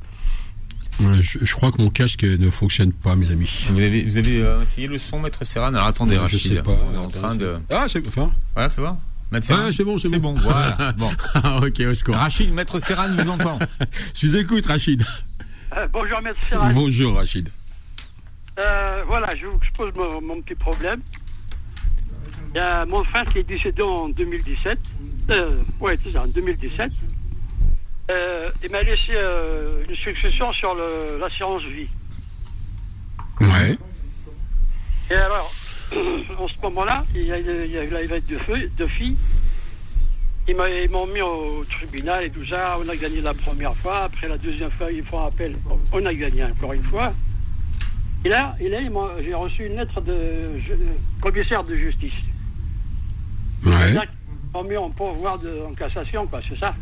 Je, 1.00 1.54
crois 1.54 1.72
que 1.72 1.82
mon 1.82 1.90
casque 1.90 2.24
ne 2.24 2.50
fonctionne 2.50 2.94
pas, 2.94 3.16
mes 3.16 3.32
amis. 3.32 3.68
Vous 3.70 3.82
avez, 3.82 4.04
vous 4.04 4.18
avez 4.18 4.42
euh, 4.42 4.62
essayé 4.62 4.88
le 4.88 4.98
son, 4.98 5.20
Maître 5.20 5.46
Serran 5.46 5.68
Alors 5.68 5.88
attendez, 5.88 6.18
Rachid. 6.18 6.40
Je 6.40 6.56
sais 6.56 6.62
pas. 6.62 6.78
On 6.90 6.94
est 6.94 6.98
en 6.98 7.10
train 7.10 7.36
de. 7.36 7.58
Ah, 7.70 7.88
c'est. 7.90 8.06
Enfin. 8.08 8.32
Voilà, 8.54 8.70
c'est 8.70 8.82
bon. 8.82 8.98
Ah, 9.32 9.72
c'est 9.72 9.84
bon, 9.84 9.98
c'est 9.98 10.10
bon. 10.10 10.34
bon. 10.34 10.40
Voilà. 10.40 10.94
bon. 10.98 11.10
Ah, 11.36 11.60
ok, 11.62 11.80
au 11.82 11.94
secours. 11.94 12.16
Rachid, 12.16 12.54
Maître 12.54 12.80
Serran 12.80 13.10
vous 13.10 13.30
entend. 13.30 13.60
je 14.16 14.28
vous 14.28 14.38
écoute, 14.38 14.66
Rachid. 14.66 15.06
Euh, 15.76 15.88
bonjour, 15.92 16.22
Maître 16.22 16.40
Serran. 16.50 16.72
Bonjour, 16.74 17.16
Rachid. 17.16 17.50
Euh, 18.60 19.04
voilà, 19.08 19.34
je 19.36 19.46
vous 19.46 19.58
expose 19.58 19.94
mon, 19.96 20.42
petit 20.42 20.56
problème. 20.56 21.02
A 22.56 22.86
mon 22.86 23.04
frère 23.06 23.24
qui 23.26 23.40
est 23.40 23.44
décédé 23.44 23.82
en 23.82 24.10
2017. 24.10 24.78
Euh, 25.32 25.62
ouais, 25.80 25.98
c'est 26.04 26.12
ça, 26.12 26.24
en 26.24 26.28
2017. 26.28 26.92
Euh, 28.12 28.50
il 28.64 28.72
m'a 28.72 28.82
laissé 28.82 29.12
euh, 29.14 29.86
une 29.88 29.96
succession 29.96 30.52
sur 30.52 30.76
l'assurance 31.20 31.64
vie. 31.64 31.88
Ouais. 33.40 33.78
Et 35.10 35.16
alors, 35.16 35.54
en 36.38 36.48
ce 36.48 36.62
moment-là, 36.64 37.06
il 37.16 37.24
y 37.24 37.32
a, 37.32 37.38
il 37.40 37.72
y 37.72 37.78
a, 37.78 38.20
deux, 38.20 38.88
filles. 38.88 39.16
Ils 40.50 40.90
m'ont 40.90 41.08
mis 41.08 41.22
au 41.22 41.64
tribunal 41.64 42.26
et 42.26 42.30
tout 42.30 42.46
ça. 42.46 42.78
On 42.84 42.90
a 42.90 42.96
gagné 42.96 43.22
la 43.22 43.36
première 43.36 43.76
fois. 43.76 44.00
Après 44.04 44.28
la 44.28 44.38
deuxième 44.38 44.72
fois, 44.72 44.92
ils 44.92 45.06
font 45.06 45.24
appel. 45.26 45.56
On 45.94 46.06
a 46.06 46.14
gagné 46.14 46.44
encore 46.44 46.74
une 46.74 46.84
fois. 46.84 47.14
Et 48.26 48.30
là, 48.30 48.56
et 48.60 48.70
là 48.70 48.80
j'ai 49.22 49.34
reçu 49.34 49.66
une 49.66 49.76
lettre 49.76 50.02
de, 50.02 50.60
commissaire 51.22 51.64
de 51.64 51.76
justice. 51.76 52.14
Ouais. 53.66 53.96
On 54.54 54.64
mis 54.64 54.78
en 54.78 54.90
pourvoir 54.90 55.38
de, 55.38 55.62
en 55.70 55.74
cassation, 55.74 56.26
quoi, 56.26 56.42
c'est 56.48 56.58
ça 56.58 56.74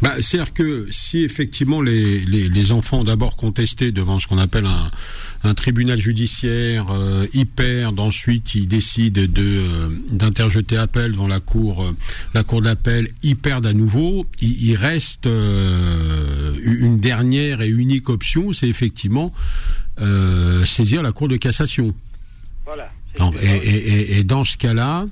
bah, 0.00 0.14
C'est-à-dire 0.20 0.54
que 0.54 0.88
si 0.90 1.22
effectivement 1.22 1.82
les, 1.82 2.20
les, 2.20 2.48
les 2.48 2.72
enfants 2.72 3.00
ont 3.00 3.04
d'abord 3.04 3.36
contesté 3.36 3.92
devant 3.92 4.18
ce 4.18 4.26
qu'on 4.26 4.38
appelle 4.38 4.64
un, 4.64 4.90
un, 5.44 5.52
tribunal 5.52 6.00
judiciaire, 6.00 6.86
euh, 6.90 7.26
hyper, 7.34 7.92
ensuite 7.98 8.54
ils 8.54 8.66
décident 8.66 9.20
de 9.22 9.42
euh, 9.42 9.88
d'interjeter 10.10 10.78
appel 10.78 11.12
devant 11.12 11.28
la 11.28 11.40
cour 11.40 11.82
euh, 11.82 11.92
la 12.32 12.44
cour 12.44 12.62
d'appel, 12.62 13.08
ils 13.22 13.36
perdent 13.36 13.66
à 13.66 13.74
nouveau, 13.74 14.24
il, 14.40 14.70
il 14.70 14.76
reste 14.76 15.26
une 15.26 16.98
dernière 16.98 17.60
et 17.60 17.68
unique 17.68 18.08
option, 18.08 18.54
c'est 18.54 18.68
effectivement 18.68 19.34
euh, 20.00 20.64
saisir 20.64 21.02
la 21.02 21.12
Cour 21.12 21.28
de 21.28 21.36
cassation. 21.36 21.94
Voilà. 22.64 22.90
et, 23.40 23.46
et, 23.46 24.18
et, 24.18 24.24
dans 24.24 24.44
ce 24.44 24.56
cas-là, 24.56 25.06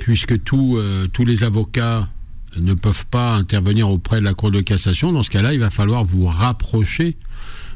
puisque 0.00 0.42
tous 0.42 0.76
euh, 0.76 1.06
tous 1.12 1.24
les 1.24 1.44
avocats 1.44 2.08
ne 2.56 2.74
peuvent 2.74 3.06
pas 3.06 3.34
intervenir 3.34 3.88
auprès 3.90 4.20
de 4.20 4.24
la 4.24 4.34
Cour 4.34 4.50
de 4.50 4.60
cassation, 4.60 5.12
dans 5.12 5.22
ce 5.22 5.30
cas-là, 5.30 5.54
il 5.54 5.60
va 5.60 5.70
falloir 5.70 6.04
vous 6.04 6.26
rapprocher 6.26 7.16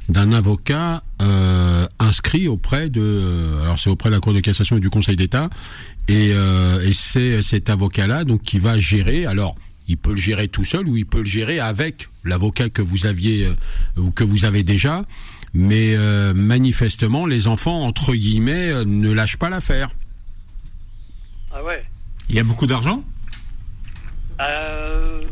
d'un 0.08 0.32
avocat 0.32 1.02
euh, 1.20 1.86
inscrit 1.98 2.48
auprès 2.48 2.88
de 2.90 3.00
euh, 3.00 3.62
alors 3.62 3.78
c'est 3.78 3.90
auprès 3.90 4.08
de 4.10 4.14
la 4.14 4.20
Cour 4.20 4.34
de 4.34 4.40
cassation 4.40 4.76
et 4.76 4.80
du 4.80 4.90
Conseil 4.90 5.16
d'État 5.16 5.48
et, 6.08 6.30
euh, 6.32 6.84
et 6.84 6.92
c'est 6.92 7.40
cet 7.42 7.70
avocat 7.70 8.06
là 8.06 8.24
donc 8.24 8.42
qui 8.42 8.58
va 8.58 8.78
gérer 8.78 9.26
alors 9.26 9.54
il 9.88 9.96
peut 9.96 10.10
le 10.10 10.16
gérer 10.16 10.48
tout 10.48 10.64
seul 10.64 10.88
ou 10.88 10.96
il 10.96 11.06
peut 11.06 11.18
le 11.20 11.24
gérer 11.24 11.60
avec 11.60 12.08
l'avocat 12.24 12.68
que 12.68 12.82
vous 12.82 13.06
aviez 13.06 13.48
ou 13.96 14.10
que 14.10 14.24
vous 14.24 14.44
avez 14.44 14.64
déjà 14.64 15.04
mais 15.54 15.94
euh, 15.96 16.32
manifestement, 16.34 17.26
les 17.26 17.46
enfants, 17.46 17.82
entre 17.84 18.14
guillemets, 18.14 18.70
euh, 18.70 18.84
ne 18.84 19.10
lâchent 19.10 19.36
pas 19.36 19.50
l'affaire. 19.50 19.90
Ah 21.52 21.62
ouais 21.62 21.84
Il 22.30 22.36
y 22.36 22.38
a 22.38 22.44
beaucoup 22.44 22.66
d'argent? 22.66 23.04
Euh, 24.40 25.22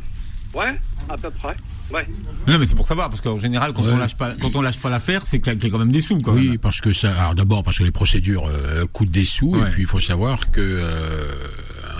Ouais, 0.54 0.78
à 1.08 1.16
peu 1.16 1.30
près. 1.30 1.54
Ouais. 1.92 2.06
Non, 2.48 2.58
mais 2.58 2.66
c'est 2.66 2.74
pour 2.74 2.86
savoir 2.86 3.08
parce 3.08 3.20
qu'en 3.20 3.38
général, 3.38 3.72
quand 3.72 3.82
on 3.82 3.96
lâche 3.96 4.16
pas, 4.16 4.32
quand 4.40 4.54
on 4.56 4.62
lâche 4.62 4.78
pas 4.78 4.90
l'affaire, 4.90 5.26
c'est 5.26 5.40
qu'il 5.40 5.62
y 5.62 5.66
a 5.66 5.70
quand 5.70 5.78
même 5.78 5.92
des 5.92 6.00
sous. 6.00 6.20
Quand 6.20 6.34
oui, 6.34 6.58
parce 6.58 6.80
que 6.80 6.92
ça. 6.92 7.16
Alors 7.16 7.34
d'abord 7.34 7.62
parce 7.62 7.78
que 7.78 7.84
les 7.84 7.90
procédures 7.90 8.46
euh, 8.46 8.86
coûtent 8.92 9.10
des 9.10 9.24
sous, 9.24 9.56
et 9.56 9.70
puis 9.70 9.82
il 9.82 9.88
faut 9.88 10.00
savoir 10.00 10.50
que 10.50 10.60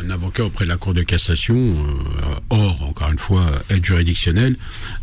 un 0.05 0.11
avocat 0.11 0.45
auprès 0.45 0.65
de 0.65 0.71
la 0.71 0.77
Cour 0.77 0.95
de 0.95 1.03
cassation, 1.03 1.57
euh, 1.57 2.35
hors, 2.51 2.83
encore 2.83 3.11
une 3.11 3.19
fois, 3.19 3.47
aide 3.69 3.85
juridictionnelle, 3.85 4.57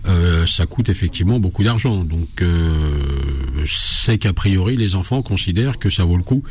euh, 0.08 0.46
ça 0.46 0.66
coûte 0.66 0.90
effectivement 0.90 1.40
beaucoup 1.40 1.64
d'argent. 1.64 2.04
Donc, 2.04 2.42
euh, 2.42 2.74
c'est 3.66 4.18
qu'a 4.18 4.34
priori, 4.34 4.78
les 4.78 4.96
enfants 4.96 5.22
considèrent 5.22 5.78
que 5.78 5.90
ça 5.90 6.04
vaut 6.04 6.18
le 6.18 6.24
coup 6.24 6.44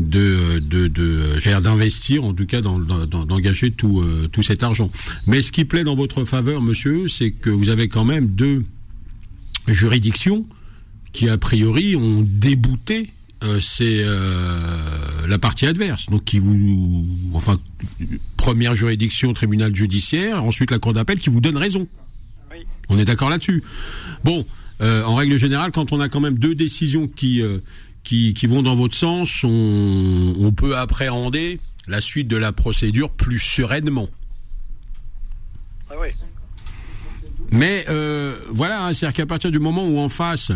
de 0.00 0.58
de, 0.58 0.88
de 0.88 1.60
d'investir 1.60 2.24
en 2.24 2.32
tout 2.32 2.46
cas 2.46 2.62
d'engager 2.62 3.70
tout 3.70 4.02
tout 4.32 4.42
cet 4.42 4.62
argent. 4.62 4.90
Mais 5.26 5.42
ce 5.42 5.52
qui 5.52 5.66
plaît 5.66 5.84
dans 5.84 5.94
votre 5.94 6.24
faveur, 6.24 6.62
monsieur, 6.62 7.08
c'est 7.08 7.30
que 7.30 7.50
vous 7.50 7.68
avez 7.68 7.88
quand 7.88 8.04
même 8.04 8.28
deux 8.28 8.64
juridictions 9.68 10.46
qui 11.12 11.28
a 11.28 11.36
priori 11.36 11.94
ont 11.94 12.22
débouté 12.26 13.10
euh, 13.42 13.60
c'est 13.60 14.00
euh, 14.00 15.26
la 15.26 15.38
partie 15.38 15.66
adverse, 15.66 16.06
donc 16.06 16.24
qui 16.24 16.38
vous, 16.38 17.06
enfin, 17.34 17.60
première 18.36 18.74
juridiction, 18.74 19.32
tribunal 19.32 19.74
judiciaire, 19.74 20.42
ensuite 20.44 20.70
la 20.70 20.78
cour 20.78 20.92
d'appel 20.92 21.18
qui 21.18 21.30
vous 21.30 21.40
donne 21.40 21.56
raison. 21.56 21.86
On 22.88 22.98
est 22.98 23.04
d'accord 23.04 23.30
là-dessus. 23.30 23.62
Bon, 24.24 24.44
euh, 24.80 25.04
en 25.04 25.14
règle 25.14 25.36
générale, 25.36 25.72
quand 25.72 25.92
on 25.92 26.00
a 26.00 26.08
quand 26.08 26.20
même 26.20 26.38
deux 26.38 26.54
décisions 26.54 27.08
qui 27.08 27.42
qui, 28.02 28.34
qui 28.34 28.46
vont 28.46 28.62
dans 28.62 28.74
votre 28.74 28.96
sens, 28.96 29.44
on, 29.44 30.34
on 30.38 30.52
peut 30.52 30.76
appréhender 30.76 31.60
la 31.86 32.00
suite 32.00 32.28
de 32.28 32.36
la 32.36 32.52
procédure 32.52 33.10
plus 33.10 33.38
sereinement. 33.38 34.08
Ah 35.90 35.94
oui. 36.00 36.08
Mais 37.52 37.84
euh, 37.88 38.36
voilà, 38.50 38.86
hein, 38.86 38.94
c'est-à-dire 38.94 39.14
qu'à 39.14 39.26
partir 39.26 39.50
du 39.50 39.58
moment 39.58 39.86
où 39.86 39.98
en 39.98 40.08
face, 40.08 40.52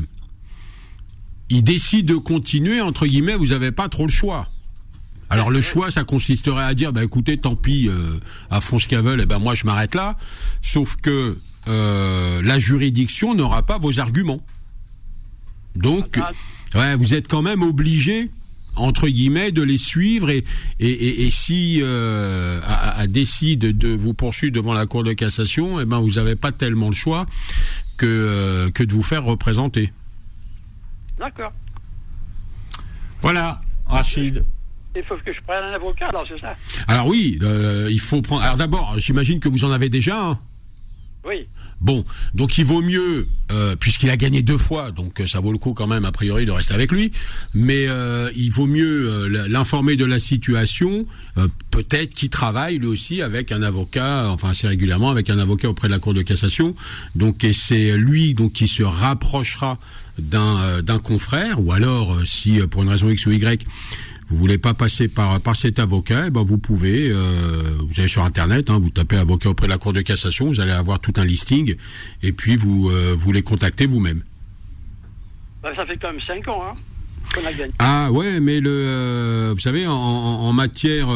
il 1.50 1.62
décide 1.62 2.06
de 2.06 2.16
continuer, 2.16 2.80
entre 2.80 3.06
guillemets, 3.06 3.37
vous 3.37 3.48
n'avez 3.48 3.72
pas 3.72 3.88
trop 3.88 4.06
le 4.06 4.12
choix. 4.12 4.48
Alors 5.28 5.50
le 5.50 5.61
choix, 5.61 5.90
ça 5.90 6.04
consisterait 6.04 6.64
à 6.64 6.74
dire, 6.74 6.92
bah 6.92 7.02
écoutez, 7.02 7.37
tant 7.37 7.56
pis, 7.56 7.88
euh, 7.88 8.18
à 8.50 8.61
fond 8.61 8.78
ce 8.78 8.87
qu'elles 8.87 9.02
veulent, 9.02 9.20
et 9.20 9.26
ben 9.26 9.38
moi 9.38 9.54
je 9.54 9.66
m'arrête 9.66 9.94
là. 9.94 10.16
Sauf 10.62 10.96
que 10.96 11.38
euh, 11.68 12.42
la 12.42 12.59
juridiction 12.59 13.35
n'aura 13.35 13.64
pas 13.64 13.78
vos 13.78 13.98
arguments. 13.98 14.40
Donc, 15.74 16.18
ouais, 16.74 16.96
vous 16.96 17.14
êtes 17.14 17.28
quand 17.28 17.42
même 17.42 17.62
obligé 17.62 18.30
entre 18.76 19.09
guillemets 19.09 19.52
de 19.52 19.62
les 19.62 19.78
suivre 19.78 20.30
et 20.30 20.44
et, 20.80 20.90
et, 20.90 21.26
et 21.26 21.30
si 21.30 21.78
euh, 21.82 22.61
décide 23.06 23.76
de 23.76 23.88
vous 23.88 24.14
poursuivre 24.14 24.54
devant 24.54 24.74
la 24.74 24.87
cour 24.87 25.02
de 25.02 25.12
cassation, 25.12 25.80
eh 25.80 25.85
ben 25.85 25.98
vous 25.98 26.12
n'avez 26.12 26.37
pas 26.37 26.52
tellement 26.52 26.88
le 26.88 26.94
choix 26.94 27.26
que 27.96 28.06
euh, 28.06 28.70
que 28.70 28.85
de 28.85 28.92
vous 28.92 29.02
faire 29.02 29.24
représenter. 29.24 29.92
D'accord. 31.18 31.52
Voilà, 33.22 33.61
Rachid. 33.87 34.44
Il 34.94 35.02
faut 35.02 35.16
que 35.16 35.33
je 35.33 35.40
prenne 35.42 35.64
un 35.64 35.72
avocat, 35.72 36.09
alors 36.09 36.26
c'est 36.26 36.40
ça 36.40 36.57
Alors 36.88 37.07
oui, 37.07 37.38
euh, 37.42 37.88
il 37.90 38.00
faut 38.00 38.22
prendre. 38.22 38.42
Alors 38.42 38.57
d'abord, 38.57 38.94
j'imagine 38.98 39.40
que 39.40 39.48
vous 39.48 39.64
en 39.64 39.70
avez 39.70 39.88
déjà. 39.88 40.31
un. 40.31 40.38
Oui. 41.26 41.46
Bon, 41.81 42.05
donc 42.35 42.57
il 42.57 42.64
vaut 42.64 42.81
mieux, 42.81 43.29
euh, 43.50 43.76
puisqu'il 43.76 44.09
a 44.09 44.16
gagné 44.16 44.40
deux 44.42 44.57
fois, 44.57 44.92
donc 44.92 45.20
euh, 45.20 45.26
ça 45.26 45.40
vaut 45.40 45.52
le 45.52 45.59
coup 45.59 45.74
quand 45.74 45.87
même 45.87 46.07
a 46.07 46.12
priori 46.12 46.46
de 46.46 46.50
rester 46.50 46.72
avec 46.72 46.90
lui, 46.90 47.12
mais 47.52 47.87
euh, 47.88 48.31
il 48.35 48.50
vaut 48.50 48.66
mieux 48.66 49.11
euh, 49.11 49.46
l'informer 49.48 49.96
de 49.96 50.07
la 50.07 50.18
situation, 50.18 51.05
peut-être 51.70 52.14
qu'il 52.14 52.31
travaille 52.31 52.79
lui 52.79 52.87
aussi 52.87 53.20
avec 53.20 53.52
un 53.52 53.61
avocat, 53.61 54.31
enfin 54.31 54.50
assez 54.50 54.66
régulièrement 54.66 55.11
avec 55.11 55.29
un 55.29 55.38
avocat 55.38 55.68
auprès 55.68 55.88
de 55.88 55.92
la 55.92 55.98
Cour 55.98 56.14
de 56.14 56.22
cassation, 56.22 56.74
donc 57.14 57.44
et 57.44 57.52
c'est 57.52 57.92
lui 57.92 58.33
donc 58.33 58.55
qui 58.55 58.68
se 58.68 58.83
rapprochera 58.83 59.79
d'un 60.18 60.61
euh, 60.61 60.83
d'un 60.83 60.98
confrère, 60.98 61.64
ou 61.64 61.72
alors 61.72 62.14
euh, 62.14 62.24
si 62.24 62.61
euh, 62.61 62.66
pour 62.66 62.83
une 62.83 62.88
raison 62.88 63.09
X 63.09 63.26
ou 63.26 63.33
Y 63.33 63.66
vous 64.29 64.37
voulez 64.37 64.59
pas 64.59 64.74
passer 64.74 65.09
par 65.09 65.40
par 65.40 65.55
cet 65.55 65.79
avocat, 65.79 66.24
eh 66.26 66.31
ben 66.31 66.42
vous 66.42 66.59
pouvez, 66.59 67.09
euh, 67.11 67.76
vous 67.79 68.00
allez 68.00 68.09
sur 68.09 68.24
internet, 68.24 68.70
hein, 68.70 68.79
vous 68.81 68.90
tapez 68.90 69.16
avocat 69.16 69.50
auprès 69.50 69.66
de 69.66 69.72
la 69.72 69.79
Cour 69.79 69.92
de 69.92 70.00
cassation, 70.00 70.46
vous 70.46 70.61
allez 70.61 70.72
avoir 70.72 70.98
tout 70.98 71.12
un 71.16 71.24
listing, 71.24 71.76
et 72.22 72.33
puis 72.33 72.57
vous 72.57 72.90
euh, 72.90 73.14
vous 73.16 73.31
les 73.31 73.42
contactez 73.42 73.87
vous-même. 73.87 74.22
Ben, 75.62 75.74
ça 75.76 75.87
fait 75.87 75.96
quand 75.96 76.11
même 76.11 76.20
5 76.20 76.48
ans 76.48 76.62
hein, 76.64 76.74
qu'on 77.35 77.46
a 77.46 77.52
gagné. 77.52 77.72
Ah 77.79 78.11
ouais, 78.11 78.40
mais 78.40 78.61
le, 78.61 78.70
euh, 78.70 79.52
vous 79.55 79.61
savez, 79.61 79.87
en, 79.87 80.52
matière, 80.52 81.09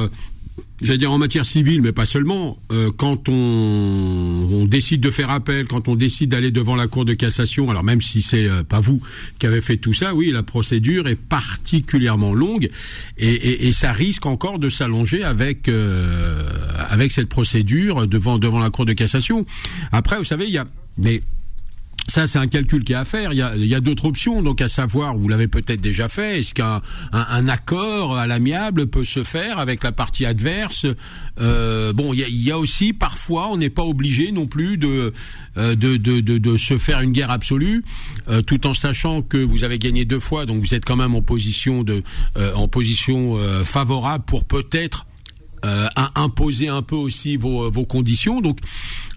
j'allais 0.83 0.99
dire 0.99 1.12
en 1.12 1.19
matière 1.19 1.45
civile, 1.45 1.83
mais 1.83 1.93
pas 1.93 2.07
seulement, 2.07 2.59
euh, 2.73 2.90
quand 2.97 3.29
on, 3.29 4.49
on 4.53 4.64
décide 4.66 5.01
de 5.01 5.11
faire 5.11 5.31
appel, 5.31 5.66
quand 5.66 5.88
on 5.88 5.97
décide 5.97 6.31
d'aller 6.31 6.51
devant 6.51 6.77
la 6.77 6.87
Cour 6.87 7.05
de 7.05 7.12
cassation, 7.12 7.71
alors 7.71 7.85
même 7.85 8.01
si 8.01 8.23
c'est 8.23 8.47
euh, 8.47 8.62
pas 8.62 8.81
vous 8.81 9.01
qui 9.38 9.47
avez 9.47 9.61
fait 9.61 9.77
tout 9.77 9.93
ça, 9.93 10.14
oui, 10.14 10.31
la 10.33 10.43
procédure 10.43 11.09
est 11.09 11.16
particulièrement 11.16 12.35
longue 12.35 12.71
et, 13.19 13.29
et, 13.29 13.69
et 13.69 13.73
ça 13.73 13.93
risque 13.93 14.27
encore 14.27 14.59
de 14.59 14.71
s'allonger 14.71 15.23
avec 15.23 15.69
euh, 15.69 16.49
avec 16.88 17.12
cette 17.12 17.29
procédure 17.29 18.07
devant 18.07 18.38
devant 18.38 18.59
la 18.59 18.71
Cour 18.71 18.87
de 18.87 18.93
cassation. 18.93 19.47
Après, 19.93 20.19
vous 20.19 20.25
savez, 20.25 20.47
il 20.47 20.53
y 20.53 20.59
a 20.59 20.66
mais 20.99 21.23
ça, 22.09 22.27
c'est 22.27 22.39
un 22.39 22.49
calcul 22.49 22.83
qui 22.83 22.93
est 22.93 22.97
à 22.97 23.05
faire. 23.05 23.33
Il 23.33 23.37
y 23.37 23.43
a, 23.43 23.55
il 23.57 23.67
y 23.67 23.75
a 23.75 23.81
d'autres 23.81 24.07
options, 24.07 24.43
donc 24.43 24.61
à 24.61 24.69
savoir, 24.69 25.17
vous 25.17 25.29
l'avez 25.29 25.47
peut-être 25.49 25.81
déjà 25.81 26.09
fait, 26.09 26.41
est-ce 26.41 26.55
qu'un 26.55 26.83
un, 27.13 27.27
un 27.31 27.49
accord 27.49 28.17
à 28.17 28.27
l'amiable 28.27 28.89
peut 28.89 29.05
se 29.05 29.23
faire 29.23 29.59
avec 29.59 29.85
la 29.85 29.93
partie 29.93 30.27
adverse? 30.27 30.87
Euh, 31.41 31.93
Bon, 31.93 32.13
il 32.13 32.21
y, 32.21 32.25
a, 32.25 32.29
il 32.29 32.43
y 32.43 32.51
a 32.51 32.59
aussi 32.59 32.93
parfois, 32.93 33.49
on 33.51 33.57
n'est 33.57 33.71
pas 33.71 33.83
obligé 33.83 34.33
non 34.33 34.47
plus 34.47 34.77
de, 34.77 35.13
euh, 35.57 35.75
de, 35.75 35.97
de, 35.97 36.21
de, 36.21 36.39
de 36.39 36.57
se 36.57 36.79
faire 36.79 37.01
une 37.01 37.13
guerre 37.13 37.31
absolue, 37.31 37.85
euh, 38.29 38.43
tout 38.43 38.67
en 38.67 38.75
sachant 38.75 39.23
que 39.23 39.37
vous 39.37 39.65
avez 39.65 39.79
gagné 39.79 40.05
deux 40.05 40.21
fois, 40.21 40.47
donc 40.47 40.61
vous 40.61 40.75
êtes 40.75 40.85
quand 40.85 40.97
même 40.97 41.15
en 41.15 41.23
position 41.23 41.83
de, 41.83 42.03
euh, 42.37 42.53
en 42.55 42.69
position 42.69 43.37
euh, 43.37 43.65
favorable 43.65 44.25
pour 44.25 44.45
peut-être 44.45 45.07
euh, 45.65 45.89
à 45.97 46.21
imposer 46.21 46.69
un 46.69 46.83
peu 46.83 46.97
aussi 46.97 47.37
vos, 47.37 47.71
vos 47.71 47.85
conditions. 47.85 48.41
Donc, 48.41 48.59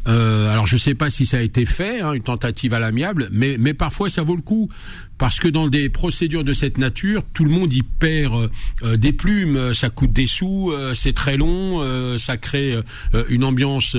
euh, 0.07 0.49
alors 0.51 0.67
je 0.67 0.75
sais 0.77 0.95
pas 0.95 1.09
si 1.09 1.25
ça 1.25 1.37
a 1.37 1.41
été 1.41 1.65
fait, 1.65 2.01
hein, 2.01 2.13
une 2.13 2.21
tentative 2.23 2.73
à 2.73 2.79
l'amiable, 2.79 3.29
mais, 3.31 3.57
mais 3.57 3.73
parfois 3.73 4.09
ça 4.09 4.21
vaut 4.23 4.35
le 4.35 4.41
coup 4.41 4.69
parce 5.17 5.39
que 5.39 5.47
dans 5.47 5.69
des 5.69 5.87
procédures 5.89 6.43
de 6.43 6.51
cette 6.51 6.77
nature, 6.77 7.23
tout 7.33 7.45
le 7.45 7.49
monde 7.51 7.73
y 7.73 7.83
perd 7.83 8.33
euh, 8.33 8.47
euh, 8.83 8.97
des 8.97 9.13
plumes, 9.13 9.73
ça 9.73 9.89
coûte 9.89 10.11
des 10.11 10.27
sous, 10.27 10.71
euh, 10.71 10.93
c'est 10.93 11.13
très 11.13 11.37
long, 11.37 11.81
euh, 11.81 12.17
ça 12.17 12.35
crée 12.35 12.73
euh, 13.13 13.23
une 13.29 13.43
ambiance 13.45 13.95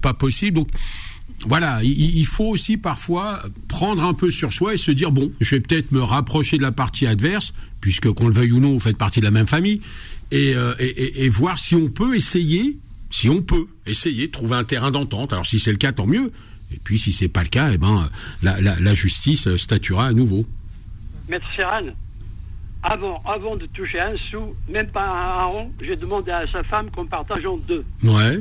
pas 0.00 0.14
possible. 0.14 0.56
Donc 0.56 0.68
voilà, 1.46 1.80
il, 1.82 2.24
faut 2.26 2.46
aussi 2.48 2.76
parfois 2.76 3.42
prendre 3.68 4.04
un 4.04 4.14
peu 4.14 4.30
sur 4.30 4.52
soi 4.52 4.74
et 4.74 4.76
se 4.76 4.90
dire 4.92 5.10
bon, 5.12 5.32
je 5.40 5.54
vais 5.56 5.60
peut-être 5.60 5.90
me 5.92 6.00
rapprocher 6.02 6.56
de 6.56 6.62
la 6.62 6.72
partie 6.72 7.06
adverse, 7.06 7.52
puisque 7.80 8.10
qu'on 8.12 8.28
le 8.28 8.34
veuille 8.34 8.52
ou 8.52 8.60
non, 8.60 8.72
vous 8.72 8.80
faites 8.80 8.96
partie 8.96 9.18
de 9.20 9.24
la 9.24 9.32
même 9.32 9.48
famille, 9.48 9.80
et, 10.30 10.54
et- 10.78 11.24
et 11.24 11.28
voir 11.30 11.58
si 11.58 11.74
on 11.74 11.88
peut 11.88 12.14
essayer, 12.16 12.76
si 13.12 13.28
on 13.28 13.42
peut 13.42 13.66
essayer 13.86 14.26
de 14.26 14.32
trouver 14.32 14.56
un 14.56 14.64
terrain 14.64 14.90
d'entente. 14.90 15.32
Alors 15.32 15.46
si 15.46 15.60
c'est 15.60 15.70
le 15.70 15.78
cas, 15.78 15.92
tant 15.92 16.06
mieux. 16.06 16.32
Et 16.72 16.80
puis 16.82 16.98
si 16.98 17.12
c'est 17.12 17.28
pas 17.28 17.42
le 17.42 17.48
cas, 17.48 17.70
eh 17.72 17.78
ben 17.78 18.10
la, 18.42 18.60
la, 18.60 18.80
la 18.80 18.94
justice 18.94 19.46
euh, 19.46 19.56
statuera 19.58 20.06
à 20.06 20.12
nouveau. 20.12 20.46
Maître 21.28 21.46
Serran, 21.54 21.84
avant, 22.82 23.22
avant 23.24 23.56
de 23.56 23.66
toucher 23.66 24.00
un 24.00 24.16
sou, 24.16 24.56
même 24.68 24.88
pas 24.88 25.06
un 25.06 25.44
rond, 25.44 25.72
j'ai 25.80 25.96
demandé 25.96 26.32
à 26.32 26.46
sa 26.46 26.64
femme 26.64 26.90
qu'on 26.90 27.06
partage 27.06 27.46
en 27.46 27.58
deux. 27.58 27.84
Ouais. 28.02 28.40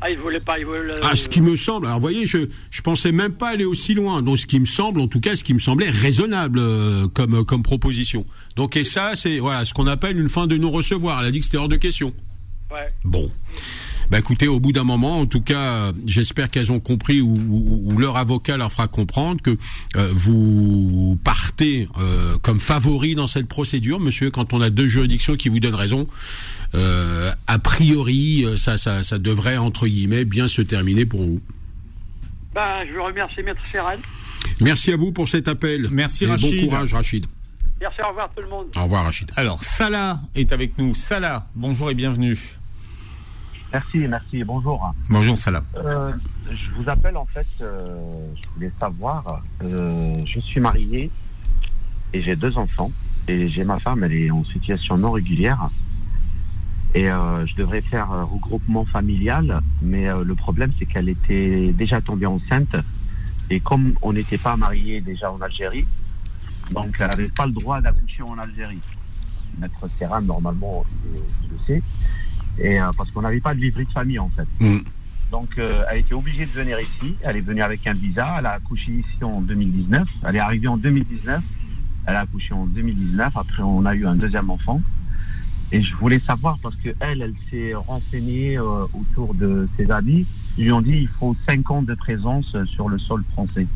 Ah, 0.00 0.10
il 0.10 0.18
voulait 0.18 0.40
pas, 0.40 0.58
il 0.58 0.66
voulait... 0.66 0.92
Ah, 1.02 1.16
ce 1.16 1.28
qui 1.28 1.40
me 1.40 1.56
semble, 1.56 1.86
alors 1.86 1.98
vous 1.98 2.02
voyez, 2.02 2.26
je 2.26 2.48
je 2.70 2.82
pensais 2.82 3.12
même 3.12 3.32
pas 3.32 3.48
aller 3.48 3.64
aussi 3.64 3.94
loin. 3.94 4.20
Donc 4.22 4.38
ce 4.38 4.46
qui 4.46 4.60
me 4.60 4.66
semble, 4.66 5.00
en 5.00 5.08
tout 5.08 5.20
cas, 5.20 5.36
ce 5.36 5.44
qui 5.44 5.54
me 5.54 5.58
semblait 5.58 5.88
raisonnable 5.88 6.58
euh, 6.58 7.08
comme 7.08 7.44
comme 7.44 7.62
proposition. 7.62 8.26
Donc 8.56 8.76
et 8.76 8.84
ça, 8.84 9.12
c'est 9.14 9.38
voilà 9.38 9.64
ce 9.64 9.72
qu'on 9.72 9.86
appelle 9.86 10.18
une 10.18 10.28
fin 10.28 10.46
de 10.46 10.56
non 10.56 10.70
recevoir. 10.70 11.20
Elle 11.20 11.28
a 11.28 11.30
dit 11.30 11.38
que 11.40 11.46
c'était 11.46 11.56
hors 11.56 11.68
de 11.68 11.76
question. 11.76 12.12
Ouais. 12.70 12.88
Bon. 13.04 13.30
Bah 14.10 14.18
écoutez, 14.20 14.46
au 14.46 14.60
bout 14.60 14.70
d'un 14.72 14.84
moment, 14.84 15.18
en 15.20 15.26
tout 15.26 15.40
cas, 15.40 15.92
j'espère 16.06 16.48
qu'elles 16.50 16.70
ont 16.70 16.78
compris 16.78 17.20
ou, 17.20 17.34
ou- 17.48 17.82
ou 17.92 17.98
leur 17.98 18.16
avocat 18.16 18.56
leur 18.56 18.70
fera 18.70 18.86
comprendre 18.86 19.40
que 19.42 19.56
euh, 19.96 20.10
vous 20.14 21.18
partez 21.24 21.88
euh, 21.98 22.38
comme 22.38 22.60
favori 22.60 23.14
dans 23.16 23.26
cette 23.26 23.48
procédure, 23.48 23.98
monsieur. 23.98 24.30
Quand 24.30 24.52
on 24.52 24.60
a 24.60 24.70
deux 24.70 24.86
juridictions 24.86 25.36
qui 25.36 25.48
vous 25.48 25.58
donnent 25.58 25.74
raison, 25.74 26.06
euh, 26.74 27.32
a 27.48 27.58
priori, 27.58 28.44
ça, 28.56 28.78
ça, 28.78 29.02
ça 29.02 29.18
devrait 29.18 29.56
entre 29.56 29.88
guillemets 29.88 30.24
bien 30.24 30.46
se 30.46 30.62
terminer 30.62 31.04
pour 31.04 31.22
vous. 31.24 31.40
Ben, 32.54 32.84
je 32.88 32.96
vous 32.96 33.04
remercie, 33.04 33.42
Maître 33.42 33.60
Serran. 33.72 33.96
Merci 34.60 34.92
à 34.92 34.96
vous 34.96 35.10
pour 35.12 35.28
cet 35.28 35.48
appel. 35.48 35.88
Merci, 35.90 36.24
Et 36.24 36.28
Rachid. 36.28 36.60
Bon 36.62 36.68
courage, 36.68 36.94
Rachid. 36.94 37.26
Merci, 37.80 38.00
au 38.02 38.08
revoir 38.08 38.30
tout 38.34 38.42
le 38.42 38.48
monde. 38.48 38.66
Au 38.76 38.84
revoir, 38.84 39.04
Rachid. 39.04 39.30
Alors, 39.36 39.62
Salah 39.62 40.20
est 40.34 40.52
avec 40.52 40.78
nous. 40.78 40.94
Salah, 40.94 41.46
bonjour 41.54 41.90
et 41.90 41.94
bienvenue. 41.94 42.38
Merci, 43.72 43.98
merci, 43.98 44.44
bonjour. 44.44 44.94
Bonjour 45.10 45.38
Salah. 45.38 45.62
Euh, 45.76 46.12
je 46.50 46.70
vous 46.70 46.88
appelle 46.88 47.16
en 47.16 47.26
fait, 47.26 47.46
euh, 47.60 48.28
je 48.34 48.48
voulais 48.54 48.72
savoir, 48.78 49.42
euh, 49.62 50.14
je 50.24 50.40
suis 50.40 50.60
marié 50.60 51.10
et 52.12 52.22
j'ai 52.22 52.36
deux 52.36 52.56
enfants 52.56 52.90
et 53.28 53.48
j'ai 53.48 53.64
ma 53.64 53.78
femme, 53.78 54.04
elle 54.04 54.14
est 54.14 54.30
en 54.30 54.44
situation 54.44 54.96
non 54.96 55.10
régulière 55.10 55.68
et 56.94 57.10
euh, 57.10 57.44
je 57.44 57.54
devrais 57.56 57.82
faire 57.82 58.10
un 58.10 58.22
regroupement 58.22 58.86
familial, 58.86 59.60
mais 59.82 60.08
euh, 60.08 60.24
le 60.24 60.34
problème 60.34 60.70
c'est 60.78 60.86
qu'elle 60.86 61.08
était 61.10 61.72
déjà 61.72 62.00
tombée 62.00 62.26
enceinte 62.26 62.76
et 63.50 63.60
comme 63.60 63.94
on 64.00 64.12
n'était 64.12 64.38
pas 64.38 64.56
mariés 64.56 65.00
déjà 65.00 65.30
en 65.30 65.40
Algérie, 65.40 65.86
donc 66.70 66.96
elle 66.98 67.08
n'avait 67.08 67.28
pas 67.28 67.46
le 67.46 67.52
droit 67.52 67.80
d'accoucher 67.80 68.22
en 68.22 68.38
Algérie. 68.38 68.80
Maître 69.58 69.88
Serran, 69.98 70.22
normalement, 70.22 70.84
je 71.04 71.48
le 71.48 71.58
sais, 71.66 71.82
et 72.58 72.80
euh, 72.80 72.90
parce 72.96 73.10
qu'on 73.10 73.22
n'avait 73.22 73.40
pas 73.40 73.54
de 73.54 73.60
livret 73.60 73.84
de 73.84 73.90
famille 73.90 74.18
en 74.18 74.30
fait. 74.30 74.46
Mm. 74.60 74.80
Donc, 75.30 75.58
euh, 75.58 75.82
elle 75.90 75.98
était 76.00 76.14
obligée 76.14 76.46
de 76.46 76.52
venir 76.52 76.78
ici. 76.78 77.16
Elle 77.22 77.36
est 77.36 77.40
venue 77.40 77.62
avec 77.62 77.86
un 77.86 77.94
visa. 77.94 78.36
Elle 78.38 78.46
a 78.46 78.52
accouché 78.52 78.92
ici 78.92 79.24
en 79.24 79.40
2019. 79.40 80.08
Elle 80.24 80.36
est 80.36 80.40
arrivée 80.40 80.68
en 80.68 80.76
2019. 80.76 81.42
Elle 82.06 82.16
a 82.16 82.20
accouché 82.20 82.54
en 82.54 82.66
2019. 82.66 83.36
Après, 83.36 83.62
on 83.62 83.84
a 83.84 83.94
eu 83.94 84.06
un 84.06 84.14
deuxième 84.14 84.50
enfant. 84.50 84.80
Et 85.72 85.82
je 85.82 85.96
voulais 85.96 86.20
savoir 86.20 86.58
parce 86.62 86.76
que 86.76 86.90
elle, 87.00 87.22
elle 87.22 87.34
s'est 87.50 87.74
renseignée 87.74 88.56
euh, 88.56 88.86
autour 88.94 89.34
de 89.34 89.68
ses 89.76 89.90
amis. 89.90 90.26
Ils 90.58 90.66
lui 90.66 90.72
ont 90.72 90.80
dit 90.80 90.92
il 90.92 91.08
faut 91.08 91.34
cinq 91.46 91.70
ans 91.72 91.82
de 91.82 91.94
présence 91.94 92.56
sur 92.66 92.88
le 92.88 92.98
sol 92.98 93.24
français 93.32 93.66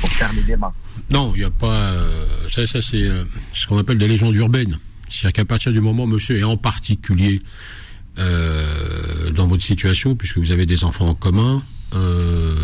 pour 0.00 0.10
faire 0.10 0.30
les 0.34 0.42
démarches. 0.42 0.74
Non, 1.12 1.32
il 1.34 1.38
n'y 1.38 1.44
a 1.44 1.50
pas. 1.50 1.90
euh, 1.92 2.48
ça, 2.48 2.66
ça 2.66 2.80
c'est 2.80 3.02
euh, 3.02 3.24
ce 3.52 3.66
qu'on 3.66 3.78
appelle 3.78 3.98
des 3.98 4.08
légendes 4.08 4.36
urbaines. 4.36 4.78
C'est-à-dire 5.08 5.32
qu'à 5.32 5.44
partir 5.44 5.72
du 5.72 5.80
moment, 5.80 6.06
monsieur, 6.06 6.38
et 6.38 6.44
en 6.44 6.56
particulier 6.56 7.40
euh, 8.18 9.30
dans 9.32 9.46
votre 9.46 9.62
situation, 9.64 10.14
puisque 10.14 10.38
vous 10.38 10.52
avez 10.52 10.66
des 10.66 10.84
enfants 10.84 11.08
en 11.08 11.14
commun, 11.14 11.62
euh, 11.94 12.54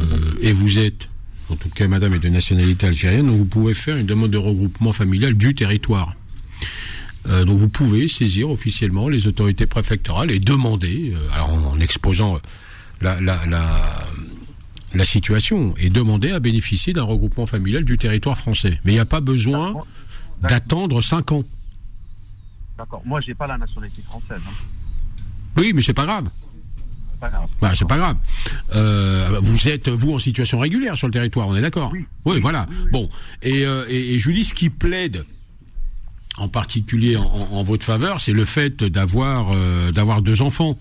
et 0.40 0.52
vous 0.52 0.78
êtes, 0.78 1.08
en 1.48 1.56
tout 1.56 1.68
cas, 1.70 1.88
madame 1.88 2.14
est 2.14 2.18
de 2.20 2.28
nationalité 2.28 2.86
algérienne, 2.86 3.26
donc 3.26 3.36
vous 3.36 3.44
pouvez 3.46 3.74
faire 3.74 3.96
une 3.96 4.06
demande 4.06 4.30
de 4.30 4.38
regroupement 4.38 4.92
familial 4.92 5.34
du 5.34 5.54
territoire. 5.54 6.14
Euh, 7.28 7.44
donc 7.44 7.58
vous 7.58 7.68
pouvez 7.68 8.06
saisir 8.06 8.50
officiellement 8.50 9.08
les 9.08 9.26
autorités 9.26 9.66
préfectorales 9.66 10.30
et 10.30 10.38
demander, 10.38 11.12
euh, 11.14 11.28
alors 11.32 11.52
en, 11.52 11.80
exposant 11.80 12.38
la, 13.00 13.20
la, 13.20 13.44
la, 13.46 14.06
la, 14.96 15.04
situation, 15.04 15.74
et 15.78 15.90
demander 15.90 16.32
à 16.32 16.40
bénéficier 16.40 16.92
d'un 16.92 17.02
regroupement 17.02 17.46
familial 17.46 17.84
du 17.84 17.98
territoire 17.98 18.36
français. 18.36 18.80
Mais 18.84 18.92
il 18.92 18.94
n'y 18.94 19.00
a 19.00 19.06
pas 19.06 19.20
besoin 19.20 19.74
d'attendre 20.42 21.00
cinq 21.00 21.32
ans. 21.32 21.44
D'accord. 22.78 23.02
Moi, 23.04 23.20
j'ai 23.20 23.34
pas 23.34 23.46
la 23.46 23.58
nationalité 23.58 24.02
française. 24.02 24.40
Hein. 24.46 24.52
Oui, 25.56 25.72
mais 25.74 25.82
c'est 25.82 25.94
pas 25.94 26.04
grave. 26.04 26.28
Bah, 27.60 27.72
c'est 27.74 27.88
pas 27.88 27.96
grave. 27.96 28.16
Euh, 28.74 29.40
vous 29.42 29.68
êtes 29.68 29.88
vous 29.88 30.12
en 30.12 30.18
situation 30.18 30.58
régulière 30.58 30.96
sur 30.98 31.06
le 31.06 31.12
territoire, 31.12 31.48
on 31.48 31.56
est 31.56 31.62
d'accord 31.62 31.90
oui. 32.26 32.40
voilà. 32.40 32.66
Bon, 32.92 33.08
et, 33.42 33.64
euh, 33.64 33.86
et, 33.88 34.14
et 34.14 34.18
Julie, 34.18 34.44
ce 34.44 34.52
qui 34.52 34.68
plaide 34.68 35.24
en 36.38 36.48
particulier 36.48 37.16
en, 37.16 37.62
votre 37.64 37.84
faveur, 37.84 38.20
c'est 38.20 38.32
le 38.32 38.44
fait 38.44 38.84
d'avoir 38.84 39.52
euh, 39.52 39.90
d'avoir 39.92 40.22
deux 40.22 40.42
enfants. 40.42 40.78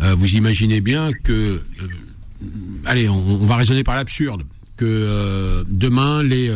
Euh, 0.00 0.14
vous 0.14 0.34
imaginez 0.36 0.80
bien 0.80 1.12
que, 1.12 1.64
allez, 2.84 3.08
on, 3.08 3.46
va 3.46 3.56
raisonner 3.56 3.84
par 3.84 3.94
l'absurde 3.94 4.42
que 4.76 5.64
demain 5.68 6.24
les 6.24 6.52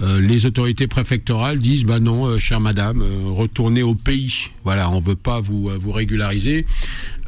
les 0.00 0.44
autorités 0.44 0.88
préfectorales 0.88 1.60
disent 1.60 1.84
bah 1.84 2.00
non 2.00 2.36
chère 2.36 2.58
madame 2.58 3.00
retournez 3.28 3.84
au 3.84 3.94
pays. 3.94 4.48
Voilà 4.64 4.90
on 4.90 5.00
veut 5.00 5.14
pas 5.14 5.40
vous 5.40 5.70
régulariser. 5.92 6.66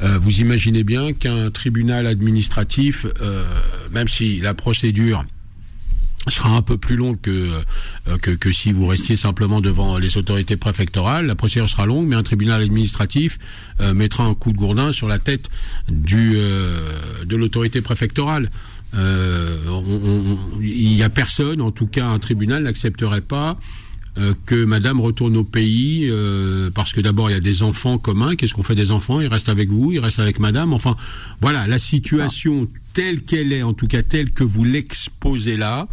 Vous 0.01 0.41
imaginez 0.41 0.83
bien 0.83 1.13
qu'un 1.13 1.49
tribunal 1.49 2.07
administratif 2.07 3.05
même 3.93 4.09
si 4.09 4.41
la 4.41 4.53
procédure 4.53 5.23
sera 6.31 6.49
un 6.49 6.61
peu 6.61 6.77
plus 6.77 6.95
long 6.95 7.15
que, 7.15 7.51
euh, 8.07 8.17
que, 8.17 8.31
que 8.31 8.51
si 8.51 8.71
vous 8.71 8.87
restiez 8.87 9.17
simplement 9.17 9.61
devant 9.61 9.97
les 9.97 10.17
autorités 10.17 10.57
préfectorales. 10.57 11.25
La 11.25 11.35
procédure 11.35 11.69
sera 11.69 11.85
longue, 11.85 12.07
mais 12.07 12.15
un 12.15 12.23
tribunal 12.23 12.61
administratif 12.61 13.39
euh, 13.81 13.93
mettra 13.93 14.25
un 14.25 14.33
coup 14.33 14.51
de 14.51 14.57
gourdin 14.57 14.91
sur 14.91 15.07
la 15.07 15.19
tête 15.19 15.49
du 15.89 16.33
euh, 16.35 17.25
de 17.25 17.35
l'autorité 17.35 17.81
préfectorale. 17.81 18.49
Il 18.95 18.99
n'y 20.61 21.01
a 21.01 21.09
personne, 21.09 21.61
en 21.61 21.71
tout 21.71 21.87
cas 21.87 22.05
un 22.05 22.19
tribunal 22.19 22.61
n'accepterait 22.61 23.21
pas 23.21 23.57
euh, 24.19 24.35
que 24.45 24.63
Madame 24.63 25.01
retourne 25.01 25.35
au 25.35 25.43
pays 25.43 26.07
euh, 26.07 26.69
parce 26.69 26.93
que 26.93 27.01
d'abord 27.01 27.31
il 27.31 27.33
y 27.33 27.35
a 27.35 27.39
des 27.39 27.63
enfants 27.63 27.97
communs. 27.97 28.35
Qu'est-ce 28.35 28.53
qu'on 28.53 28.61
fait 28.61 28.75
des 28.75 28.91
enfants? 28.91 29.19
Ils 29.21 29.27
restent 29.27 29.49
avec 29.49 29.69
vous, 29.69 29.91
ils 29.91 29.99
restent 29.99 30.19
avec 30.19 30.37
Madame. 30.39 30.71
Enfin, 30.71 30.95
voilà 31.41 31.65
la 31.65 31.79
situation 31.79 32.67
telle 32.93 33.23
qu'elle 33.23 33.51
est, 33.51 33.63
en 33.63 33.73
tout 33.73 33.87
cas 33.87 34.03
telle 34.03 34.31
que 34.31 34.43
vous 34.43 34.63
l'exposez 34.63 35.57
là, 35.57 35.87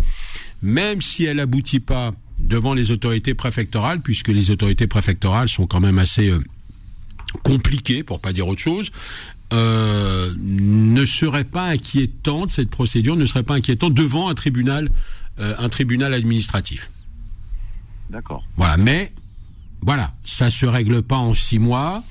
même 0.61 1.01
si 1.01 1.25
elle 1.25 1.41
aboutit 1.41 1.81
pas 1.81 2.13
devant 2.39 2.75
les 2.75 2.91
autorités 2.91 3.33
préfectorales, 3.33 4.03
puisque 4.03 4.29
les 4.29 4.51
autorités 4.51 4.87
préfectorales 4.87 5.49
sont 5.49 5.67
quand 5.67 5.81
même 5.81 5.99
assez 5.99 6.29
euh, 6.29 6.41
compliquées, 7.43 8.03
pour 8.03 8.21
pas 8.21 8.35
dire 8.35 8.49
autre 8.49 8.61
chose. 8.61 8.91
Euh, 9.55 10.35
ne 10.39 11.05
serait 11.07 11.45
pas 11.45 11.65
inquiétante 11.65 12.53
cette 12.53 12.71
procédure 12.71 13.17
ne 13.17 13.27
serait 13.27 13.43
pas 13.43 13.55
inquiétante 13.55 13.95
devant 13.95 14.29
un 14.29 14.35
tribunal 14.35 14.91
un 15.39 15.69
tribunal 15.71 16.13
administratif. 16.13 16.91
D'accord. 18.11 18.45
Voilà, 18.57 18.77
mais 18.77 19.13
voilà, 19.83 20.13
ça 20.25 20.51
se 20.51 20.67
règle 20.67 21.03
pas 21.03 21.17
en 21.17 21.35
six 21.35 21.59
mois. 21.59 22.03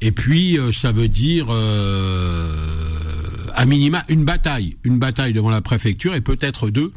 Et 0.00 0.10
puis, 0.10 0.58
euh, 0.58 0.72
ça 0.72 0.92
veut 0.92 1.08
dire, 1.08 1.46
euh, 1.50 3.46
à 3.54 3.64
minima, 3.64 4.04
une 4.08 4.24
bataille. 4.24 4.76
Une 4.84 4.98
bataille 4.98 5.32
devant 5.32 5.50
la 5.50 5.60
préfecture 5.60 6.14
et 6.14 6.20
peut-être 6.20 6.70
deux 6.70 6.92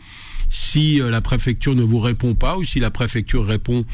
si 0.50 1.02
euh, 1.02 1.10
la 1.10 1.20
préfecture 1.20 1.76
ne 1.76 1.84
vous 1.84 2.00
répond 2.00 2.34
pas 2.34 2.58
ou 2.58 2.64
si 2.64 2.80
la 2.80 2.90
préfecture 2.90 3.46
répond 3.46 3.86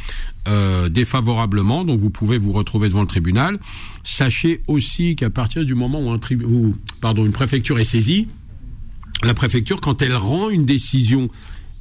défavorablement. 0.91 1.85
Donc, 1.85 1.99
vous 1.99 2.09
pouvez 2.09 2.37
vous 2.37 2.51
retrouver 2.51 2.89
devant 2.89 3.01
le 3.01 3.07
tribunal. 3.07 3.59
Sachez 4.03 4.61
aussi 4.67 5.15
qu'à 5.15 5.29
partir 5.29 5.63
du 5.63 5.73
moment 5.73 6.01
où, 6.01 6.11
un 6.11 6.19
pardon, 6.99 7.25
une 7.25 7.31
préfecture 7.31 7.79
est 7.79 7.85
saisie, 7.85 8.27
la 9.23 9.33
préfecture, 9.33 9.79
quand 9.79 10.01
elle 10.01 10.15
rend 10.15 10.49
une 10.49 10.65
décision 10.65 11.29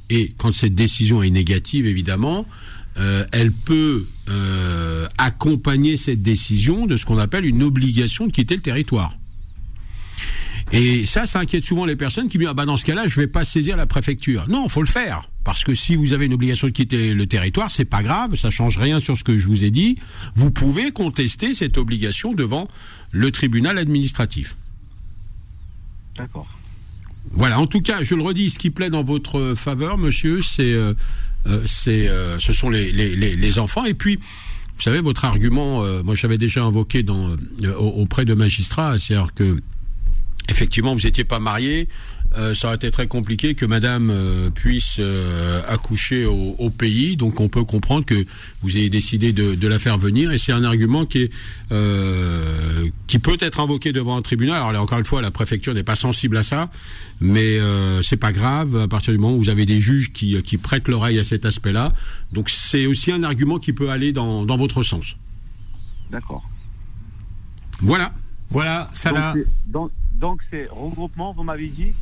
et 0.09 0.33
quand 0.37 0.53
cette 0.53 0.75
décision 0.75 1.23
est 1.23 1.29
négative, 1.29 1.85
évidemment, 1.85 2.45
euh, 2.97 3.25
elle 3.31 3.51
peut 3.51 4.05
euh, 4.29 5.07
accompagner 5.17 5.97
cette 5.97 6.21
décision 6.21 6.85
de 6.85 6.97
ce 6.97 7.05
qu'on 7.05 7.17
appelle 7.17 7.45
une 7.45 7.63
obligation 7.63 8.27
de 8.27 8.31
quitter 8.31 8.55
le 8.55 8.61
territoire. 8.61 9.17
Et 10.71 11.05
ça, 11.05 11.25
ça 11.25 11.39
inquiète 11.39 11.65
souvent 11.65 11.85
les 11.85 11.95
personnes 11.95 12.29
qui 12.29 12.37
disent 12.37 12.47
ah 12.49 12.53
bah 12.53 12.65
dans 12.65 12.77
ce 12.77 12.85
cas-là, 12.85 13.07
je 13.07 13.19
vais 13.19 13.27
pas 13.27 13.43
saisir 13.43 13.75
la 13.75 13.85
préfecture. 13.85 14.45
Non, 14.47 14.69
faut 14.69 14.81
le 14.81 14.87
faire 14.87 15.29
parce 15.43 15.63
que 15.63 15.75
si 15.75 15.95
vous 15.95 16.13
avez 16.13 16.25
une 16.25 16.33
obligation 16.33 16.67
de 16.67 16.71
quitter 16.71 17.13
le 17.13 17.27
territoire, 17.27 17.69
c'est 17.69 17.85
pas 17.85 18.01
grave, 18.01 18.35
ça 18.35 18.49
change 18.49 18.77
rien 18.77 18.99
sur 18.99 19.17
ce 19.17 19.23
que 19.23 19.37
je 19.37 19.47
vous 19.47 19.63
ai 19.63 19.71
dit. 19.71 19.97
Vous 20.35 20.51
pouvez 20.51 20.91
contester 20.91 21.53
cette 21.53 21.77
obligation 21.77 22.33
devant 22.33 22.67
le 23.11 23.29
tribunal 23.31 23.77
administratif. 23.77 24.55
D'accord. 26.15 26.47
Voilà, 27.31 27.59
en 27.59 27.67
tout 27.67 27.81
cas, 27.81 28.03
je 28.03 28.15
le 28.15 28.23
redis, 28.23 28.49
ce 28.51 28.59
qui 28.59 28.69
plaît 28.69 28.89
dans 28.89 29.03
votre 29.03 29.53
faveur, 29.55 29.97
monsieur, 29.97 30.41
c'est, 30.41 30.73
euh, 30.73 30.93
euh, 31.47 31.63
c'est, 31.65 32.07
euh, 32.07 32.39
ce 32.39 32.53
sont 32.53 32.69
les, 32.69 33.59
enfants. 33.59 33.85
Et 33.85 33.93
puis, 33.93 34.17
vous 34.17 34.81
savez, 34.81 34.99
votre 34.99 35.25
argument, 35.25 35.83
moi 36.03 36.15
j'avais 36.15 36.37
déjà 36.39 36.63
invoqué 36.63 37.03
dans, 37.03 37.35
auprès 37.77 38.25
de 38.25 38.33
magistrats, 38.33 38.97
c'est-à-dire 38.97 39.33
que 39.33 39.57
effectivement, 40.49 40.93
vous 40.95 41.01
n'étiez 41.01 41.23
pas 41.23 41.39
marié, 41.39 41.87
euh, 42.35 42.53
ça 42.53 42.67
aurait 42.67 42.77
été 42.77 42.89
très 42.89 43.07
compliqué 43.07 43.53
que 43.53 43.65
Madame 43.65 44.09
euh, 44.09 44.49
puisse 44.49 44.97
euh, 44.99 45.61
accoucher 45.67 46.25
au, 46.25 46.55
au, 46.57 46.69
pays. 46.69 47.15
Donc 47.15 47.39
on 47.39 47.47
peut 47.47 47.63
comprendre 47.63 48.05
que 48.05 48.25
vous 48.61 48.75
ayez 48.75 48.89
décidé 48.89 49.33
de, 49.33 49.55
de 49.55 49.67
la 49.67 49.77
faire 49.77 49.97
venir, 49.97 50.31
et 50.31 50.37
c'est 50.37 50.51
un 50.51 50.63
argument 50.63 51.05
qui 51.05 51.23
est 51.23 51.31
qui 53.07 53.17
peut 53.17 53.37
être 53.39 53.59
invoqué 53.59 53.93
devant 53.93 54.15
un 54.15 54.21
tribunal. 54.21 54.57
Alors 54.57 54.71
là, 54.71 54.81
encore 54.81 54.99
une 54.99 55.05
fois, 55.05 55.21
la 55.23 55.31
préfecture 55.31 55.73
n'est 55.73 55.83
pas 55.83 55.95
sensible 55.95 56.37
à 56.37 56.43
ça, 56.43 56.69
mais 57.19 57.57
c'est 58.03 58.17
pas 58.17 58.31
grave 58.31 58.75
à 58.75 58.87
partir 58.87 59.11
du 59.11 59.17
moment 59.17 59.33
où 59.33 59.39
vous 59.39 59.49
avez 59.49 59.65
des 59.65 59.79
juges 59.81 60.13
qui, 60.13 60.39
qui 60.43 60.57
prêtent 60.57 60.87
l'oreille 60.87 61.17
à 61.17 61.23
cet 61.23 61.47
aspect-là. 61.47 61.91
Donc 62.31 62.51
c'est 62.51 62.85
aussi 62.85 63.11
un 63.11 63.23
argument 63.23 63.57
qui 63.57 63.73
peut 63.73 63.89
aller 63.89 64.13
dans, 64.13 64.45
dans 64.45 64.57
votre 64.57 64.83
sens. 64.83 65.17
D'accord. 66.11 66.43
Voilà. 67.81 68.13
Voilà, 68.51 68.87
ça 68.91 69.33
donc, 69.65 69.89
donc 70.13 70.39
c'est 70.51 70.67
regroupement, 70.69 71.33
vous 71.33 71.41
m'avez 71.41 71.69
dit? 71.69 71.93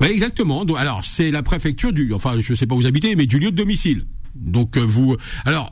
Oui, 0.00 0.08
exactement. 0.08 0.64
Alors, 0.76 1.04
c'est 1.04 1.30
la 1.30 1.42
préfecture 1.42 1.92
du, 1.92 2.12
enfin, 2.12 2.36
je 2.38 2.54
sais 2.54 2.66
pas 2.66 2.74
où 2.74 2.80
vous 2.80 2.86
habitez, 2.86 3.16
mais 3.16 3.26
du 3.26 3.38
lieu 3.38 3.50
de 3.50 3.56
domicile. 3.56 4.06
Donc, 4.34 4.76
euh, 4.76 4.80
vous, 4.80 5.16
alors, 5.44 5.70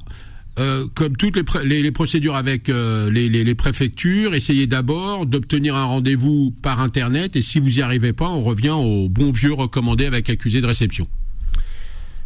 euh, 0.58 0.86
comme 0.94 1.16
toutes 1.16 1.36
les, 1.64 1.82
les, 1.82 1.92
procédures 1.92 2.36
avec 2.36 2.68
euh, 2.68 3.10
les, 3.10 3.28
les, 3.28 3.54
préfectures, 3.54 4.34
essayez 4.34 4.66
d'abord 4.66 5.26
d'obtenir 5.26 5.74
un 5.74 5.84
rendez-vous 5.84 6.54
par 6.62 6.80
Internet 6.80 7.34
et 7.34 7.42
si 7.42 7.58
vous 7.58 7.68
n'y 7.70 7.82
arrivez 7.82 8.12
pas, 8.12 8.28
on 8.28 8.42
revient 8.42 8.70
au 8.70 9.08
bon 9.08 9.32
vieux 9.32 9.52
recommandé 9.52 10.06
avec 10.06 10.30
accusé 10.30 10.60
de 10.60 10.66
réception. 10.66 11.08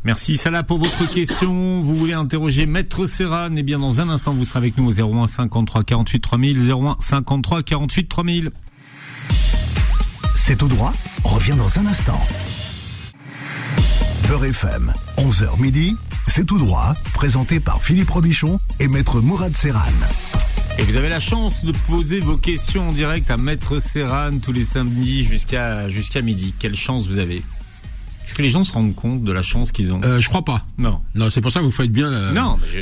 Merci 0.05 0.37
Salah 0.37 0.63
pour 0.63 0.79
votre 0.79 1.11
question. 1.11 1.81
Vous 1.81 1.97
voulez 1.97 2.13
interroger 2.13 2.67
Maître 2.67 3.07
Serran 3.07 3.49
Eh 3.57 3.63
bien, 3.63 3.79
dans 3.79 4.01
un 4.01 4.09
instant, 4.09 4.33
vous 4.33 4.45
serez 4.45 4.59
avec 4.59 4.79
nous 4.79 4.87
au 4.87 4.93
01 4.93 5.27
53 5.27 5.83
48 5.83 6.21
3000, 6.21 6.71
01 6.71 6.97
53 7.01 7.63
48 7.63 8.09
3000. 8.09 8.51
C'est 10.41 10.57
tout 10.57 10.69
droit 10.69 10.95
revient 11.25 11.55
dans 11.59 11.79
un 11.79 11.87
instant. 11.87 12.19
Beurre 14.27 14.47
FM, 14.47 14.95
11h 15.19 15.61
midi, 15.61 15.95
c'est 16.27 16.47
tout 16.47 16.57
droit, 16.57 16.95
présenté 17.13 17.61
par 17.61 17.83
Philippe 17.83 18.09
Robichon 18.09 18.59
et 18.81 18.89
Maître 18.89 19.21
Mourad 19.21 19.55
Serran. 19.55 19.81
Et 20.79 20.85
vous 20.85 20.97
avez 20.97 21.11
la 21.11 21.21
chance 21.21 21.65
de 21.67 21.73
poser 21.87 22.21
vos 22.21 22.39
questions 22.39 22.89
en 22.89 22.93
direct 22.93 23.31
à 23.31 23.37
Maître 23.37 23.79
Serran 23.79 24.39
tous 24.43 24.53
les 24.53 24.65
samedis 24.65 25.25
jusqu'à 25.25 26.23
midi. 26.23 26.55
Quelle 26.59 26.77
chance 26.77 27.09
vous 27.09 27.19
avez 27.19 27.43
est-ce 28.29 28.35
que 28.35 28.43
les 28.43 28.51
gens 28.51 28.63
se 28.63 28.73
rendent 28.73 28.95
compte 28.95 29.25
de 29.25 29.33
la 29.33 29.41
chance 29.41 29.73
qu'ils 29.73 29.91
ont 29.91 30.03
euh, 30.05 30.21
Je 30.21 30.29
crois 30.29 30.45
pas. 30.45 30.67
Non. 30.77 31.01
Non, 31.15 31.31
c'est 31.31 31.41
pour 31.41 31.51
ça 31.51 31.61
que 31.61 31.65
vous 31.65 31.71
faites 31.71 31.91
bien 31.91 32.13
euh, 32.13 32.31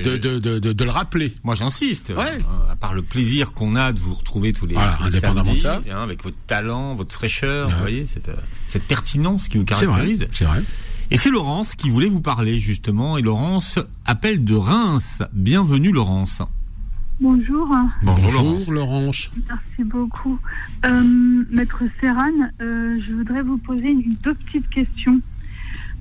de, 0.03 0.17
de, 0.17 0.41
de, 0.41 0.59
de, 0.59 0.85
le 0.85 0.91
rappeler. 0.91 1.33
Moi, 1.45 1.55
j'insiste. 1.55 2.09
Ouais. 2.09 2.17
Euh, 2.19 2.73
à 2.73 2.75
part 2.75 2.95
le 2.95 3.03
plaisir 3.03 3.53
qu'on 3.53 3.77
a 3.77 3.93
de 3.93 4.01
vous 4.01 4.15
retrouver 4.15 4.53
tous 4.53 4.67
les, 4.67 4.75
voilà, 4.75 4.99
indépendamment 5.03 5.55
de 5.55 5.61
ça. 5.61 5.83
Hein, 5.89 6.03
avec 6.03 6.25
votre 6.25 6.37
talent, 6.49 6.97
votre 6.97 7.15
fraîcheur, 7.15 7.69
vous 7.69 7.79
voyez, 7.79 8.07
cette, 8.07 8.29
cette 8.67 8.83
pertinence 8.83 9.47
qui 9.47 9.59
vous 9.59 9.65
caractérise. 9.65 10.27
C'est 10.33 10.47
vrai. 10.47 10.65
Et 11.13 11.17
c'est 11.17 11.31
Laurence 11.31 11.77
qui 11.77 11.91
voulait 11.91 12.09
vous 12.09 12.21
parler 12.21 12.59
justement. 12.59 13.17
Et 13.17 13.23
Laurence 13.23 13.79
appelle 14.05 14.45
de 14.45 14.57
Reims. 14.57 15.23
Bienvenue 15.33 15.93
Laurence. 15.93 16.43
Bonjour. 17.21 17.69
Bonjour, 18.03 18.73
Laurence. 18.73 19.31
Merci 19.49 19.85
beaucoup. 19.85 20.41
Maître 20.83 21.85
Serran, 22.01 22.51
je 22.59 23.13
voudrais 23.15 23.43
vous 23.43 23.59
poser 23.59 23.91
une, 23.91 24.17
deux 24.25 24.35
petites 24.35 24.69
questions. 24.71 25.21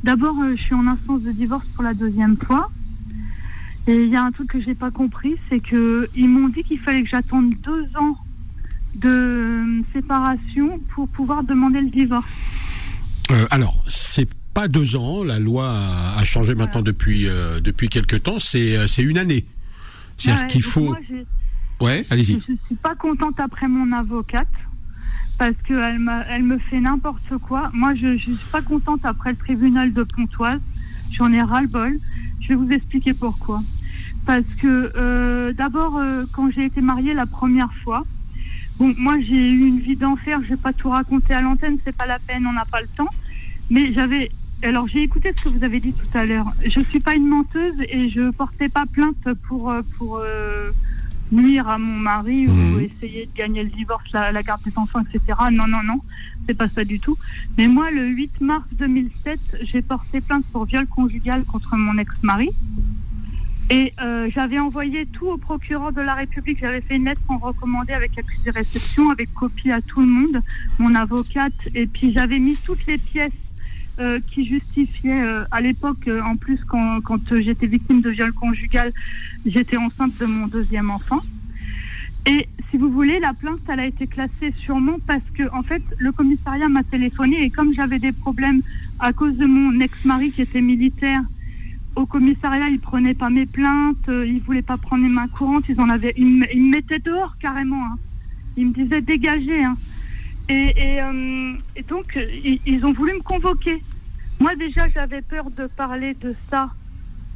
D'abord, 0.05 0.35
euh, 0.39 0.55
je 0.55 0.61
suis 0.61 0.75
en 0.75 0.85
instance 0.85 1.23
de 1.23 1.31
divorce 1.31 1.65
pour 1.73 1.83
la 1.83 1.95
deuxième 1.95 2.37
fois. 2.37 2.69
Et 3.87 3.95
il 3.95 4.09
y 4.09 4.15
a 4.15 4.21
un 4.21 4.31
truc 4.31 4.51
que 4.51 4.61
j'ai 4.61 4.75
pas 4.75 4.91
compris, 4.91 5.35
c'est 5.49 5.59
que 5.59 6.07
ils 6.15 6.29
m'ont 6.29 6.47
dit 6.47 6.63
qu'il 6.63 6.79
fallait 6.79 7.01
que 7.01 7.09
j'attende 7.09 7.55
deux 7.63 7.87
ans 7.97 8.15
de 8.93 9.09
euh, 9.09 9.81
séparation 9.93 10.79
pour 10.93 11.07
pouvoir 11.07 11.43
demander 11.43 11.81
le 11.81 11.89
divorce. 11.89 12.27
Euh, 13.31 13.47
alors, 13.49 13.83
c'est 13.87 14.29
pas 14.53 14.67
deux 14.67 14.95
ans. 14.95 15.23
La 15.23 15.39
loi 15.39 15.75
a, 16.15 16.23
changé 16.23 16.53
maintenant 16.53 16.83
depuis 16.83 17.27
depuis 17.63 17.89
quelque 17.89 18.15
temps. 18.15 18.37
C'est 18.37 18.87
c'est 18.87 19.01
une 19.01 19.17
année. 19.17 19.43
C'est-à-dire 20.17 20.43
Ouais, 20.43 20.49
qu'il 20.49 20.61
faut. 20.61 20.85
moi, 20.85 20.97
Ouais, 21.81 22.05
allez-y. 22.11 22.39
Je 22.47 22.51
ne 22.51 22.57
suis 22.67 22.75
pas 22.75 22.93
contente 22.95 23.39
après 23.39 23.67
mon 23.67 23.91
avocate 23.91 24.47
parce 25.37 25.55
qu'elle 25.67 26.01
elle 26.29 26.43
me 26.43 26.57
fait 26.57 26.79
n'importe 26.79 27.37
quoi. 27.41 27.69
Moi, 27.73 27.93
je 27.95 28.07
ne 28.07 28.17
suis 28.17 28.37
pas 28.51 28.61
contente 28.61 29.01
après 29.03 29.31
le 29.31 29.37
tribunal 29.37 29.93
de 29.93 30.03
Pontoise. 30.03 30.61
J'en 31.11 31.31
ai 31.31 31.41
ras-le-bol. 31.41 31.97
Je 32.41 32.49
vais 32.49 32.55
vous 32.55 32.71
expliquer 32.71 33.13
pourquoi. 33.13 33.61
Parce 34.25 34.45
que 34.59 34.91
euh, 34.95 35.53
d'abord, 35.53 35.97
euh, 35.97 36.25
quand 36.33 36.49
j'ai 36.49 36.65
été 36.65 36.81
mariée 36.81 37.13
la 37.13 37.25
première 37.25 37.73
fois, 37.83 38.05
bon, 38.77 38.93
moi 38.97 39.15
j'ai 39.19 39.51
eu 39.51 39.67
une 39.67 39.79
vie 39.79 39.95
d'enfer. 39.95 40.39
Je 40.43 40.49
vais 40.49 40.57
pas 40.57 40.73
tout 40.73 40.89
raconter 40.89 41.33
à 41.33 41.41
l'antenne, 41.41 41.77
c'est 41.83 41.95
pas 41.95 42.05
la 42.05 42.19
peine, 42.19 42.47
on 42.47 42.53
n'a 42.53 42.65
pas 42.65 42.81
le 42.81 42.87
temps. 42.95 43.09
Mais 43.69 43.93
j'avais, 43.93 44.31
alors 44.63 44.87
j'ai 44.87 45.03
écouté 45.03 45.33
ce 45.35 45.43
que 45.43 45.49
vous 45.49 45.63
avez 45.63 45.79
dit 45.79 45.93
tout 45.93 46.17
à 46.17 46.25
l'heure. 46.25 46.51
Je 46.65 46.79
suis 46.79 46.99
pas 46.99 47.15
une 47.15 47.27
menteuse 47.27 47.75
et 47.89 48.09
je 48.09 48.31
portais 48.31 48.69
pas 48.69 48.85
plainte 48.85 49.33
pour 49.47 49.71
euh, 49.71 49.81
pour 49.97 50.17
euh, 50.17 50.71
nuire 51.31 51.67
à 51.67 51.77
mon 51.77 51.95
mari 51.97 52.47
Mhm. 52.47 52.75
ou 52.75 52.79
essayer 52.79 53.25
de 53.25 53.35
gagner 53.37 53.63
le 53.63 53.69
divorce, 53.69 54.05
la, 54.13 54.31
la 54.31 54.43
garde 54.43 54.61
des 54.63 54.73
enfants, 54.77 54.99
etc. 55.01 55.21
Non, 55.51 55.67
non, 55.67 55.83
non, 55.83 55.99
c'est 56.47 56.53
pas 56.53 56.69
ça 56.69 56.83
du 56.83 56.99
tout. 56.99 57.17
Mais 57.57 57.67
moi, 57.67 57.91
le 57.91 58.05
8 58.07 58.41
mars 58.41 58.65
2007, 58.77 59.39
j'ai 59.63 59.81
porté 59.81 60.21
plainte 60.21 60.45
pour 60.51 60.65
viol 60.65 60.85
conjugal 60.87 61.43
contre 61.45 61.75
mon 61.75 61.97
ex-mari. 61.97 62.49
Et 63.71 63.93
euh, 63.99 64.29
j'avais 64.31 64.59
envoyé 64.59 65.07
tout 65.07 65.25
au 65.25 65.37
procureur 65.37 65.91
de 65.91 66.01
la 66.01 66.13
République. 66.13 66.59
J'avais 66.61 66.81
fait 66.81 66.97
une 66.97 67.05
lettre 67.05 67.21
en 67.29 67.39
recommandé 67.39 67.93
avec 67.93 68.15
accusé 68.15 68.51
de 68.51 68.55
réception, 68.55 69.09
avec 69.09 69.33
copie 69.33 69.71
à 69.71 69.81
tout 69.81 70.01
le 70.01 70.07
monde, 70.07 70.41
mon 70.77 70.93
avocate. 70.93 71.53
Et 71.73 71.87
puis 71.87 72.13
j'avais 72.13 72.37
mis 72.37 72.55
toutes 72.57 72.85
les 72.85 72.99
pièces 72.99 73.31
euh, 73.99 74.19
qui 74.31 74.45
justifiaient, 74.45 75.21
euh, 75.21 75.43
à 75.51 75.61
l'époque, 75.61 76.07
euh, 76.07 76.21
en 76.21 76.35
plus, 76.35 76.59
quand, 76.67 76.99
quand 77.01 77.21
j'étais 77.39 77.67
victime 77.67 78.01
de 78.01 78.09
viol 78.09 78.33
conjugal, 78.33 78.91
j'étais 79.45 79.77
enceinte 79.77 80.17
de 80.19 80.25
mon 80.25 80.47
deuxième 80.47 80.91
enfant. 80.91 81.21
Et 82.27 82.47
si 82.69 82.77
vous 82.77 82.89
voulez, 82.89 83.19
la 83.19 83.33
plainte, 83.33 83.59
elle 83.67 83.79
a 83.79 83.85
été 83.85 84.07
classée 84.07 84.53
sûrement 84.57 84.97
parce 85.07 85.23
que, 85.33 85.43
en 85.53 85.63
fait, 85.63 85.81
le 85.97 86.11
commissariat 86.11 86.67
m'a 86.67 86.83
téléphoné 86.83 87.43
et 87.43 87.49
comme 87.49 87.73
j'avais 87.73 87.99
des 87.99 88.11
problèmes 88.11 88.61
à 88.99 89.13
cause 89.13 89.37
de 89.37 89.45
mon 89.45 89.79
ex-mari 89.79 90.31
qui 90.31 90.41
était 90.41 90.61
militaire, 90.61 91.21
au 91.95 92.05
commissariat, 92.05 92.67
ils 92.67 92.79
prenaient 92.79 93.13
pas 93.13 93.29
mes 93.29 93.45
plaintes, 93.45 94.09
ils 94.09 94.41
voulaient 94.41 94.61
pas 94.61 94.77
prendre 94.77 95.03
les 95.03 95.09
mains 95.09 95.27
courantes, 95.29 95.69
ils 95.69 95.79
en 95.79 95.89
avaient, 95.89 96.13
ils 96.17 96.25
me 96.25 96.69
mettaient 96.71 96.99
dehors 96.99 97.37
carrément. 97.39 97.85
hein. 97.85 97.97
Ils 98.57 98.67
me 98.67 98.73
disaient 98.73 99.01
dégagez. 99.01 99.63
Hein. 99.63 99.77
Et, 100.47 100.53
et, 100.53 101.01
euh, 101.01 101.53
et 101.75 101.83
donc, 101.83 102.15
euh, 102.17 102.25
ils, 102.65 102.85
ont 102.85 102.93
voulu 102.93 103.13
me 103.13 103.21
convoquer. 103.21 103.81
Moi, 104.39 104.55
déjà, 104.55 104.87
j'avais 104.89 105.21
peur 105.21 105.49
de 105.49 105.67
parler 105.67 106.13
de 106.13 106.35
ça 106.51 106.69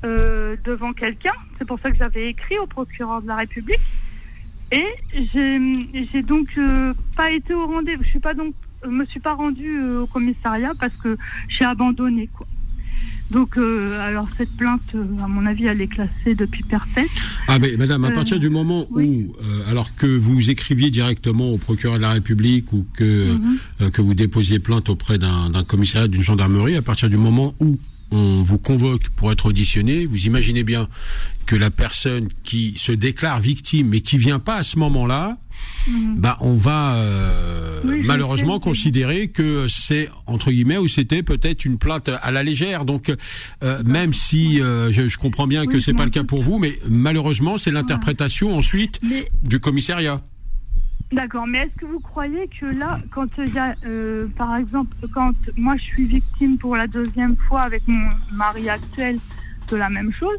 euh, 0.03 0.55
devant 0.63 0.93
quelqu'un. 0.93 1.33
C'est 1.57 1.65
pour 1.65 1.79
ça 1.79 1.91
que 1.91 1.97
j'avais 1.97 2.29
écrit 2.29 2.57
au 2.59 2.67
procureur 2.67 3.21
de 3.21 3.27
la 3.27 3.37
République. 3.37 3.79
Et 4.71 4.85
j'ai 5.33 6.21
donc 6.21 6.47
pas 7.15 7.31
été 7.31 7.55
au 7.55 7.65
rendez-vous. 7.65 8.03
Je 8.03 8.09
suis 8.09 8.19
pas 8.19 8.35
donc, 8.35 8.53
me 8.85 9.03
suis 9.05 9.19
pas 9.19 9.33
rendue 9.33 9.83
au 9.95 10.05
commissariat 10.05 10.73
parce 10.79 10.95
que 10.97 11.17
j'ai 11.47 11.65
abandonné 11.65 12.27
quoi. 12.27 12.45
Donc, 13.31 13.57
euh, 13.57 13.99
alors 14.01 14.27
cette 14.37 14.49
plainte, 14.57 14.81
euh, 14.95 15.05
à 15.23 15.27
mon 15.27 15.45
avis, 15.45 15.65
elle 15.67 15.81
est 15.81 15.87
classée 15.87 16.33
depuis 16.35 16.63
perfect. 16.63 17.09
Ah 17.47 17.59
mais 17.59 17.75
madame, 17.77 18.03
à 18.05 18.09
Euh, 18.09 18.13
partir 18.15 18.39
du 18.39 18.49
moment 18.49 18.87
oui. 18.89 19.05
où, 19.29 19.35
euh, 19.43 19.69
alors 19.69 19.93
que 19.95 20.07
vous 20.07 20.49
écriviez 20.49 20.89
directement 20.89 21.51
au 21.51 21.57
procureur 21.59 21.97
de 21.97 22.01
la 22.01 22.11
République 22.11 22.73
ou 22.73 22.85
que 22.95 23.33
Mhm. 23.33 23.57
euh, 23.81 23.89
que 23.91 24.01
vous 24.01 24.15
déposiez 24.15 24.57
plainte 24.59 24.89
auprès 24.89 25.17
d'un 25.19 25.49
d'un 25.51 25.63
commissariat, 25.63 26.07
d'une 26.07 26.21
gendarmerie, 26.23 26.75
à 26.75 26.81
partir 26.81 27.07
du 27.09 27.17
moment 27.17 27.53
où 27.59 27.77
on 28.11 28.41
vous 28.43 28.57
convoque 28.59 29.09
pour 29.09 29.31
être 29.31 29.45
auditionné, 29.47 30.05
vous 30.05 30.25
imaginez 30.25 30.63
bien 30.63 30.87
que 31.45 31.55
la 31.55 31.71
personne 31.71 32.29
qui 32.43 32.73
se 32.77 32.91
déclare 32.91 33.39
victime 33.39 33.89
mais 33.89 34.01
qui 34.01 34.17
vient 34.17 34.39
pas 34.39 34.55
à 34.55 34.63
ce 34.63 34.77
moment-là, 34.79 35.37
Mhm. 35.87 36.15
bah 36.19 36.37
on 36.41 36.55
va 36.55 36.95
euh, 36.95 37.81
Oui, 37.83 38.01
malheureusement 38.05 38.55
sais, 38.55 38.59
considérer 38.61 39.27
que 39.29 39.67
c'est 39.67 40.09
entre 40.25 40.51
guillemets 40.51 40.77
ou 40.77 40.87
c'était 40.87 41.23
peut-être 41.23 41.65
une 41.65 41.77
plainte 41.77 42.09
à 42.09 42.31
la 42.31 42.43
légère. 42.43 42.85
Donc 42.85 43.11
euh, 43.63 43.83
même 43.83 44.13
si 44.13 44.61
euh, 44.61 44.91
je, 44.91 45.07
je 45.07 45.17
comprends 45.17 45.47
bien 45.47 45.65
que 45.67 45.79
c'est 45.79 45.93
pas 45.93 46.05
le 46.05 46.11
cas 46.11 46.23
pour 46.23 46.43
vous, 46.43 46.59
mais 46.59 46.77
malheureusement 46.87 47.57
c'est 47.57 47.71
l'interprétation 47.71 48.55
ensuite 48.57 48.99
Mais 49.03 49.29
du 49.43 49.59
commissariat. 49.59 50.21
D'accord, 51.11 51.47
mais 51.47 51.59
est-ce 51.59 51.75
que 51.79 51.85
vous 51.87 51.99
croyez 51.99 52.47
que 52.59 52.67
là, 52.67 52.99
quand 53.11 53.25
il 53.39 53.51
y 53.53 53.57
a, 53.57 53.73
euh, 53.85 54.27
par 54.37 54.55
exemple, 54.55 54.95
quand 55.13 55.33
moi 55.57 55.75
je 55.77 55.83
suis 55.83 56.05
victime 56.05 56.57
pour 56.59 56.75
la 56.75 56.85
deuxième 56.85 57.35
fois 57.47 57.61
avec 57.61 57.81
mon 57.87 58.09
mari 58.31 58.69
actuel 58.69 59.17
de 59.71 59.75
la 59.75 59.89
même 59.89 60.11
chose, 60.13 60.37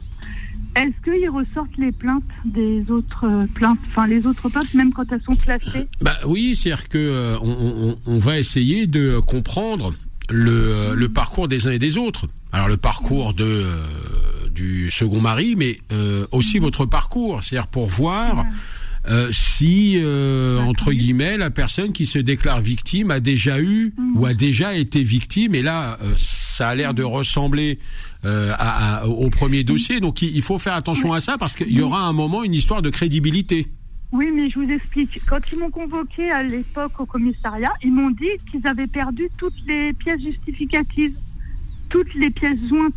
est-ce 0.77 0.95
qu'ils 1.03 1.29
ressortent 1.29 1.77
les 1.77 1.91
plaintes 1.91 2.23
des 2.45 2.85
autres 2.89 3.27
euh, 3.27 3.47
plaintes, 3.53 3.81
enfin 3.89 4.07
les 4.07 4.25
autres 4.27 4.49
plaintes, 4.49 4.73
même 4.75 4.93
quand 4.93 5.11
elles 5.11 5.23
sont 5.23 5.35
classées 5.35 5.89
Bah 6.03 6.15
oui, 6.27 6.55
c'est-à-dire 6.55 6.89
que 6.89 6.99
euh, 6.99 7.39
on, 7.43 7.51
on- 7.91 7.99
on 8.07 8.19
va 8.21 8.39
essayer 8.39 8.87
de 8.87 9.19
comprendre 9.19 9.93
le, 10.29 10.51
euh, 10.53 10.95
le 10.95 11.09
parcours 11.09 11.49
des 11.49 11.67
uns 11.67 11.73
et 11.73 11.81
des 11.81 11.99
autres. 11.99 12.29
Alors 12.53 12.69
le 12.69 12.77
parcours 12.77 13.35
de 13.35 13.45
euh, 13.45 14.49
du 14.55 14.89
second 14.93 15.21
mari, 15.21 15.57
mais 15.57 15.79
euh, 15.91 16.27
aussi 16.31 16.61
votre 16.61 16.87
parcours, 16.87 17.43
c'est-à-dire 17.43 17.67
pour 17.67 17.89
voir 17.89 18.37
Ouais. 18.39 18.45
Euh, 19.09 19.29
si 19.33 19.95
euh, 20.03 20.59
entre 20.59 20.93
guillemets 20.93 21.37
la 21.39 21.51
personne 21.51 21.93
qui 21.93 22.05
se 22.07 22.19
déclare 22.19 22.61
victime 22.61 23.11
a 23.11 23.21
déjà 23.21 23.61
eu 23.61 23.95
Mhm. 23.97 24.17
ou 24.17 24.27
a 24.27 24.35
déjà 24.35 24.75
été 24.75 25.03
victime. 25.03 25.55
Et 25.55 25.63
là, 25.63 25.99
euh, 26.03 26.13
ça 26.17 26.69
a 26.69 26.75
l'air 26.75 26.93
de 26.95 27.03
ressembler 27.03 27.79
euh, 28.27 28.53
à- 28.59 28.99
à- 28.99 29.07
au 29.07 29.31
premier 29.31 29.65
dossier. 29.65 30.01
Donc 30.01 30.21
il, 30.21 30.37
il 30.37 30.43
faut 30.43 30.59
faire 30.59 30.75
attention 30.75 31.13
à 31.15 31.21
ça 31.21 31.39
parce 31.39 31.57
qu'il 31.57 31.73
y 31.73 31.81
aura 31.81 32.03
un 32.03 32.13
moment 32.13 32.43
une 32.45 32.53
histoire 32.55 32.83
de 32.83 32.91
crédibilité. 32.91 33.67
Oui, 34.13 34.27
mais 34.35 34.51
je 34.51 34.59
vous 34.59 34.69
explique. 34.71 35.21
Quand 35.27 35.39
ils 35.53 35.59
m'ont 35.59 35.71
convoqué 35.71 36.31
à 36.31 36.43
l'époque 36.43 36.99
au 36.99 37.07
commissariat, 37.07 37.73
ils 37.83 37.93
m'ont 37.93 38.11
dit 38.11 38.27
qu'ils 38.51 38.67
avaient 38.67 38.89
perdu 38.89 39.29
toutes 39.39 39.55
les 39.67 39.93
pièces 39.95 40.21
justificatives, 40.21 41.15
toutes 41.89 42.13
les 42.15 42.29
pièces 42.31 42.59
jointes 42.69 42.93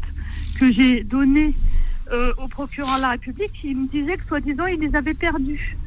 que 0.59 0.73
j'ai 0.73 1.03
données 1.03 1.53
euh, 2.11 2.31
au 2.43 2.47
procureur 2.47 2.97
de 2.97 3.01
la 3.03 3.11
République. 3.11 3.51
Ils 3.63 3.77
me 3.77 3.87
disaient 3.87 4.17
que 4.17 4.25
soi-disant 4.27 4.65
ils 4.65 4.79
les 4.79 4.93
avaient 4.95 5.13
perdues. 5.13 5.77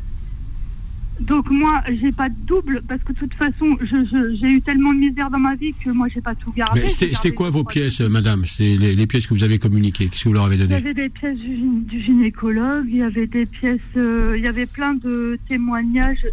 Donc 1.20 1.50
moi, 1.50 1.83
j'ai 2.00 2.12
pas 2.12 2.29
de 2.29 2.35
double 2.46 2.83
parce 2.87 3.02
que 3.02 3.12
de 3.12 3.18
toute 3.18 3.35
façon, 3.35 3.76
je- 3.81 4.05
je- 4.05 4.35
j'ai 4.38 4.48
eu 4.50 4.61
tellement 4.61 4.92
de 4.92 4.98
misère 4.98 5.31
dans 5.31 5.38
ma 5.38 5.55
vie 5.55 5.72
que 5.72 5.90
moi, 5.90 6.09
j'ai 6.12 6.20
pas 6.20 6.35
tout 6.35 6.52
gardé. 6.52 6.81
Mais 6.83 6.88
J'ai 6.88 7.14
c'était 7.14 7.33
quoi 7.33 7.48
vos 7.50 7.64
pièces, 7.64 8.00
madame? 8.00 8.44
C'est 8.46 8.76
les, 8.76 8.94
les 8.94 9.07
pièces 9.07 9.26
que 9.26 9.33
vous 9.35 9.42
avez 9.44 9.59
communiquées. 9.59 10.09
Qu'est-ce 10.09 10.24
que 10.24 10.29
vous 10.29 10.35
leur 10.35 10.44
avez 10.44 10.57
Il 10.57 10.61
y 10.61 10.62
donné 10.64 10.74
avait 10.76 10.94
des 10.94 11.09
pièces 11.09 11.38
du, 11.38 11.57
du 11.57 12.00
gynécologue, 12.02 12.85
il 12.88 12.96
y 12.96 13.02
avait 13.02 13.26
des 13.26 13.46
pièces, 13.46 13.81
euh, 13.96 14.35
il 14.37 14.44
y 14.44 14.46
avait 14.48 14.66
plein 14.66 14.94
de 14.94 15.38
témoignages, 15.48 16.26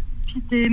des, 0.50 0.70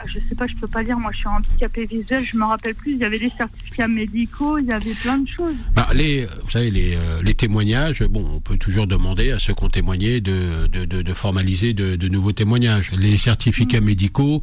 ah, 0.00 0.04
je 0.06 0.18
sais 0.28 0.34
pas, 0.34 0.46
je 0.46 0.54
peux 0.54 0.66
pas 0.68 0.82
lire, 0.82 0.98
moi 0.98 1.10
je 1.12 1.18
suis 1.18 1.28
handicapée 1.28 1.86
visuel, 1.86 2.24
je 2.24 2.36
me 2.36 2.44
rappelle 2.44 2.74
plus, 2.74 2.92
il 2.92 2.98
y 2.98 3.04
avait 3.04 3.18
des 3.18 3.30
certificats 3.30 3.88
médicaux, 3.88 4.58
il 4.58 4.66
y 4.66 4.72
avait 4.72 4.92
plein 4.94 5.18
de 5.18 5.28
choses. 5.28 5.54
Bah, 5.74 5.88
les, 5.94 6.26
vous 6.44 6.50
savez, 6.50 6.70
les, 6.70 6.94
euh, 6.96 7.22
les 7.22 7.34
témoignages, 7.34 8.02
bon, 8.04 8.26
on 8.34 8.40
peut 8.40 8.56
toujours 8.58 8.86
demander 8.86 9.30
à 9.32 9.38
ceux 9.38 9.54
qui 9.54 9.64
ont 9.64 9.68
témoigné 9.68 10.20
de, 10.20 10.66
de, 10.66 10.84
de, 10.84 11.02
de 11.02 11.14
formaliser 11.14 11.72
de, 11.74 11.96
de 11.96 12.08
nouveaux 12.08 12.32
témoignages. 12.32 12.90
Les 12.92 13.18
certificats 13.18 13.80
Mm. 13.80 13.84
médicaux, 13.84 14.42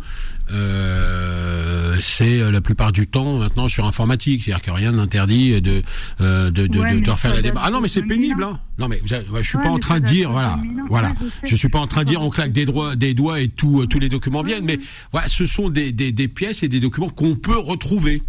euh, 0.52 1.98
c'est 2.00 2.40
euh, 2.42 2.52
la 2.52 2.62
plupart 2.62 2.92
du 2.92 3.08
temps 3.08 3.40
maintenant 3.40 3.68
sur 3.68 3.86
informatique, 3.86 4.44
c'est-à-dire 4.44 4.64
que 4.64 4.72
rien 4.72 4.92
n'interdit 4.92 5.62
de, 5.62 5.82
euh, 6.22 6.52
de, 6.52 6.68
de, 6.68 6.80
Ouais, 6.80 7.00
de, 7.00 7.10
refaire 7.10 7.34
la 7.34 7.42
démarche. 7.42 7.66
Ah 7.68 7.72
non, 7.72 7.80
mais 7.82 7.88
c'est 7.88 8.02
2001. 8.02 8.16
pénible, 8.16 8.44
hein. 8.44 8.60
Non, 8.80 8.88
mais 8.88 9.00
ouais, 9.02 9.42
je 9.44 9.48
suis 9.48 9.58
Ouais, 9.58 9.64
pas 9.64 9.70
en 9.70 9.78
train 9.80 10.00
de 10.00 10.06
dire, 10.06 10.32
voilà, 10.32 10.58
2001. 10.62 10.84
voilà. 10.88 11.14
Je. 11.44 11.50
Je 11.50 11.56
suis 11.56 11.70
pas 11.70 11.80
en 11.80 11.86
train 11.88 12.04
de 12.04 12.10
dire 12.10 12.22
on 12.22 12.30
claque 12.32 12.52
des 12.52 12.66
doigts, 12.66 12.96
des 12.96 13.14
doigts 13.14 13.40
et 13.40 13.48
tout, 13.50 13.82
euh, 13.82 13.86
tous 13.86 14.00
les 14.00 14.10
documents 14.10 14.42
viennent, 14.42 14.66
mais 14.66 14.80
voilà, 15.12 15.28
ce 15.28 15.46
sont 15.46 15.70
des, 15.70 15.92
des, 15.92 16.12
des 16.12 16.28
pièces 16.28 16.64
et 16.64 16.68
des 16.68 16.80
documents 16.80 17.10
qu'on 17.10 17.36
peut 17.36 17.58
retrouver. 17.58 18.24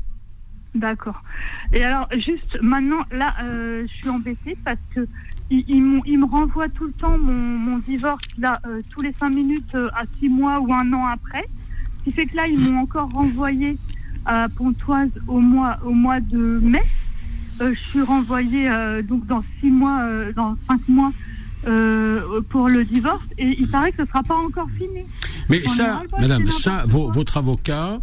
D'accord. 0.75 1.23
Et 1.73 1.83
alors, 1.83 2.09
juste 2.19 2.59
maintenant, 2.61 3.05
là, 3.11 3.35
euh, 3.43 3.87
je 3.89 3.95
suis 3.95 4.09
embêtée 4.09 4.57
parce 4.65 4.79
que 4.95 5.07
me 5.51 6.27
renvoient 6.27 6.69
tout 6.69 6.85
le 6.87 6.93
temps 6.93 7.17
mon, 7.17 7.33
mon 7.33 7.79
divorce, 7.79 8.25
là, 8.39 8.59
euh, 8.67 8.83
tous 8.91 9.01
les 9.01 9.13
cinq 9.13 9.31
minutes 9.31 9.75
à 9.95 10.03
six 10.19 10.29
mois 10.29 10.61
ou 10.61 10.73
un 10.75 10.93
an 10.93 11.07
après. 11.07 11.45
Ce 12.01 12.05
qui 12.05 12.13
fait 12.13 12.27
que 12.27 12.37
là, 12.37 12.47
ils 12.49 12.59
m'ont 12.59 12.81
encore 12.81 13.09
renvoyé 13.11 13.79
à 14.27 14.49
Pontoise 14.49 15.11
au 15.29 15.41
mois, 15.41 15.79
au 15.85 15.93
mois 15.93 16.21
de 16.21 16.61
mai. 16.63 16.83
Euh, 17.61 17.73
je 17.75 17.81
suis 17.91 18.03
renvoyée 18.03 18.69
euh, 18.69 19.03
donc 19.03 19.27
dans 19.27 19.43
six 19.61 19.71
mois, 19.71 20.01
euh, 20.03 20.33
dans 20.33 20.57
cinq 20.69 20.81
mois 20.89 21.13
pour 22.51 22.69
le 22.69 22.85
divorce. 22.85 23.25
Et 23.39 23.57
il 23.59 23.69
paraît 23.69 23.91
que 23.93 24.03
ce 24.03 24.09
sera 24.09 24.23
pas 24.23 24.35
encore 24.37 24.69
fini. 24.77 25.01
Mais 25.49 25.63
On 25.67 25.73
ça, 25.73 26.03
madame, 26.21 26.51
ça, 26.51 26.85
vo- 26.87 27.11
votre 27.11 27.39
avocat 27.39 28.01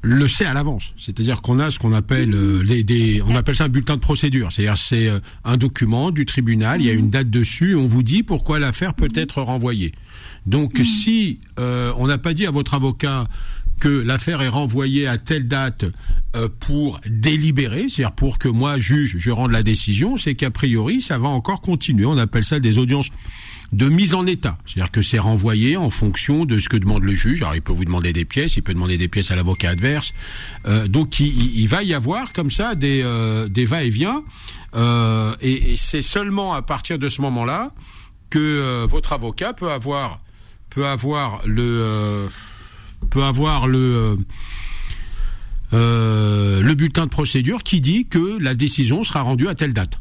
le 0.00 0.28
sait 0.28 0.44
à 0.46 0.52
l'avance. 0.54 0.92
C'est-à-dire 0.96 1.40
qu'on 1.42 1.58
a 1.58 1.70
ce 1.70 1.78
qu'on 1.78 1.92
appelle 1.92 2.32
euh, 2.34 2.62
les 2.62 2.82
des, 2.84 3.22
on 3.26 3.34
appelle 3.36 3.54
ça 3.56 3.64
un 3.64 3.68
bulletin 3.68 3.96
de 3.96 4.00
procédure. 4.00 4.50
C'est-à-dire 4.52 4.76
c'est 4.78 5.08
euh, 5.08 5.18
un 5.44 5.56
document 5.58 6.10
du 6.10 6.24
tribunal, 6.26 6.80
il 6.80 6.86
y 6.86 6.90
a 6.90 6.94
une 6.94 7.10
date 7.10 7.28
dessus, 7.30 7.74
on 7.74 7.86
vous 7.88 8.02
dit 8.02 8.22
pourquoi 8.22 8.58
l'affaire 8.58 8.94
peut 8.94 9.12
être 9.14 9.40
renvoyée. 9.42 9.92
Donc 10.46 10.78
si 10.84 11.40
euh, 11.58 11.92
on 11.96 12.06
n'a 12.06 12.18
pas 12.18 12.34
dit 12.34 12.46
à 12.46 12.50
votre 12.50 12.74
avocat 12.74 13.26
que 13.80 13.88
l'affaire 13.88 14.42
est 14.42 14.48
renvoyée 14.48 15.06
à 15.06 15.18
telle 15.18 15.48
date 15.48 15.84
euh, 16.36 16.48
pour 16.60 17.00
délibérer, 17.08 17.88
c'est-à-dire 17.88 18.14
pour 18.14 18.38
que 18.38 18.48
moi 18.48 18.78
juge 18.78 19.16
je 19.18 19.30
rende 19.30 19.52
la 19.52 19.62
décision, 19.62 20.16
c'est 20.16 20.34
qu'a 20.34 20.50
priori 20.50 21.00
ça 21.00 21.18
va 21.18 21.28
encore 21.28 21.60
continuer. 21.60 22.04
On 22.06 22.18
appelle 22.18 22.44
ça 22.44 22.60
des 22.60 22.78
audiences 22.78 23.10
de 23.72 23.88
mise 23.88 24.14
en 24.14 24.26
état. 24.26 24.58
C'est-à-dire 24.66 24.90
que 24.92 25.02
c'est 25.02 25.18
renvoyé 25.18 25.76
en 25.76 25.90
fonction 25.90 26.44
de 26.44 26.58
ce 26.58 26.68
que 26.68 26.76
demande 26.76 27.02
le 27.02 27.12
juge. 27.12 27.42
Alors 27.42 27.56
il 27.56 27.62
peut 27.62 27.72
vous 27.72 27.84
demander 27.84 28.12
des 28.12 28.24
pièces, 28.24 28.56
il 28.56 28.62
peut 28.62 28.74
demander 28.74 28.98
des 28.98 29.08
pièces 29.08 29.30
à 29.30 29.36
l'avocat 29.36 29.70
adverse. 29.70 30.14
Euh, 30.66 30.86
donc 30.86 31.18
il, 31.18 31.58
il, 31.58 31.68
va 31.68 31.82
y 31.82 31.92
avoir 31.92 32.32
comme 32.32 32.50
ça 32.50 32.74
des, 32.74 33.02
euh, 33.02 33.48
des 33.48 33.64
va-et-vient. 33.64 34.22
Euh, 34.76 35.34
et, 35.40 35.72
et 35.72 35.76
c'est 35.76 36.02
seulement 36.02 36.52
à 36.52 36.62
partir 36.62 36.98
de 36.98 37.08
ce 37.08 37.20
moment-là 37.22 37.72
que 38.30 38.38
euh, 38.38 38.86
votre 38.88 39.12
avocat 39.12 39.52
peut 39.52 39.70
avoir 39.70 40.18
peut 40.70 40.86
avoir 40.86 41.40
le 41.46 41.62
euh, 41.62 42.28
peut 43.10 43.22
avoir 43.22 43.66
le 43.66 44.18
euh, 45.72 46.60
le 46.62 46.74
bulletin 46.74 47.04
de 47.06 47.10
procédure 47.10 47.62
qui 47.62 47.80
dit 47.80 48.06
que 48.06 48.38
la 48.40 48.54
décision 48.54 49.02
sera 49.04 49.22
rendue 49.22 49.48
à 49.48 49.54
telle 49.54 49.72
date. 49.72 49.98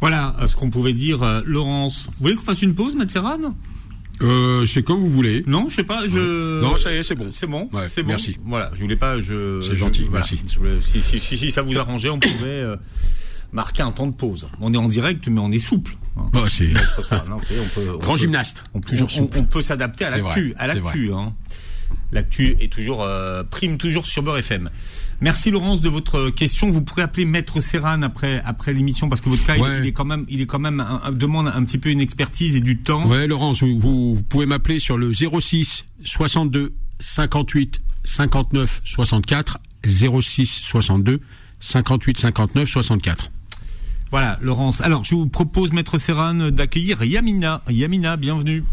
Voilà 0.00 0.36
ce 0.46 0.54
qu'on 0.54 0.70
pouvait 0.70 0.92
dire, 0.92 1.22
euh, 1.22 1.40
Laurence. 1.44 2.06
Vous 2.06 2.12
voulez 2.20 2.34
qu'on 2.36 2.42
fasse 2.44 2.62
une 2.62 2.74
pause, 2.74 2.94
Maître 2.96 3.12
Serran 3.12 3.54
euh, 4.20 4.66
c'est 4.66 4.82
comme 4.82 4.98
vous 4.98 5.10
voulez. 5.10 5.44
Non, 5.46 5.68
je 5.68 5.76
sais 5.76 5.84
pas. 5.84 6.08
Je... 6.08 6.60
Non, 6.60 6.76
ça 6.76 6.92
y 6.92 6.96
est, 6.96 7.04
c'est 7.04 7.14
bon. 7.14 7.30
C'est 7.32 7.46
bon. 7.46 7.68
Ouais, 7.72 7.86
c'est 7.88 8.02
bon. 8.02 8.08
merci. 8.08 8.36
Voilà, 8.44 8.72
je 8.74 8.80
voulais 8.82 8.96
pas. 8.96 9.20
Je. 9.20 9.62
C'est 9.62 9.76
gentil, 9.76 10.00
je- 10.02 10.06
voilà. 10.08 10.26
merci. 10.28 10.40
Je 10.48 10.58
voulais- 10.58 10.82
si, 10.82 11.00
si, 11.00 11.20
si, 11.20 11.38
si 11.38 11.52
ça 11.52 11.62
vous 11.62 11.78
arrangeait, 11.78 12.08
on 12.08 12.18
pouvait 12.18 12.46
euh, 12.48 12.76
marquer 13.52 13.82
un 13.82 13.90
temps 13.92 14.06
de 14.06 14.12
pause. 14.14 14.48
On 14.60 14.72
est 14.74 14.76
en 14.78 14.88
direct, 14.88 15.28
mais 15.28 15.40
on 15.40 15.50
est 15.50 15.58
souple. 15.58 15.96
hein. 16.16 16.28
Bah, 16.32 16.44
c'est 16.48 16.72
on 16.72 17.42
peut- 17.42 17.92
on 17.94 17.98
grand 17.98 18.12
peut- 18.12 18.18
gymnaste. 18.18 18.64
On, 18.74 18.80
peut- 18.80 18.96
on- 19.36 19.44
peut 19.44 19.62
s'adapter 19.62 20.04
à 20.04 20.12
C'est 20.12 20.22
l'actu, 20.22 20.50
vrai, 20.52 20.54
à 20.58 20.66
l'actu. 20.66 21.12
Hein. 21.12 21.32
L'actu 22.12 22.56
est 22.60 22.70
toujours 22.72 23.02
euh, 23.02 23.42
prime 23.44 23.78
toujours 23.78 24.06
sur 24.06 24.22
Beurre 24.22 24.38
FM. 24.38 24.68
Merci 25.20 25.50
Laurence 25.50 25.80
de 25.80 25.88
votre 25.88 26.30
question. 26.30 26.70
Vous 26.70 26.82
pourrez 26.82 27.02
appeler 27.02 27.24
Maître 27.24 27.60
Serran 27.60 28.02
après 28.02 28.40
après 28.44 28.72
l'émission 28.72 29.08
parce 29.08 29.20
que 29.20 29.28
votre 29.30 29.44
cas 29.44 29.56
il- 29.56 29.62
Ouais. 29.62 29.78
il, 29.80 29.86
est 29.86 29.92
quand 29.92 30.04
même 30.04 30.24
il 30.28 30.40
est 30.40 30.46
quand 30.46 30.58
même 30.60 30.80
un- 30.80 31.00
un- 31.04 31.12
demande 31.12 31.48
un 31.48 31.64
petit 31.64 31.78
peu 31.78 31.88
une 31.90 32.00
expertise 32.00 32.54
et 32.56 32.60
du 32.60 32.78
temps. 32.78 33.06
Ouais, 33.06 33.26
Laurence, 33.26 33.62
vous, 33.62 33.78
vous- 33.80 34.14
vous 34.16 34.22
pouvez 34.22 34.46
m'appeler 34.46 34.78
sur 34.80 34.96
le 34.98 35.12
06 35.12 35.84
62 36.04 36.74
58 37.00 37.80
59 38.04 38.80
64 38.84 39.58
06 39.84 40.46
62 40.62 41.20
58 41.60 42.18
59 42.20 42.68
64. 42.68 43.30
Voilà 44.10 44.38
Laurence. 44.40 44.80
Alors 44.80 45.04
je 45.04 45.14
vous 45.14 45.26
propose 45.28 45.72
Maître 45.72 45.98
Serran 45.98 46.34
d'accueillir 46.50 47.02
Yamina. 47.04 47.62
Yamina, 47.68 48.16
bienvenue. 48.16 48.64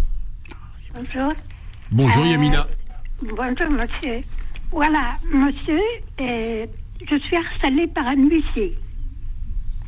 Bonjour. 0.94 1.34
Bonjour 1.92 2.24
Euh, 2.24 2.28
Yamina. 2.28 2.68
Bonjour, 3.22 3.70
monsieur. 3.72 4.22
Voilà, 4.72 5.18
monsieur, 5.34 5.80
euh, 6.22 6.66
je 7.10 7.16
suis 7.20 7.36
harcelée 7.36 7.88
par 7.88 8.08
un 8.08 8.16
huissier. 8.16 8.78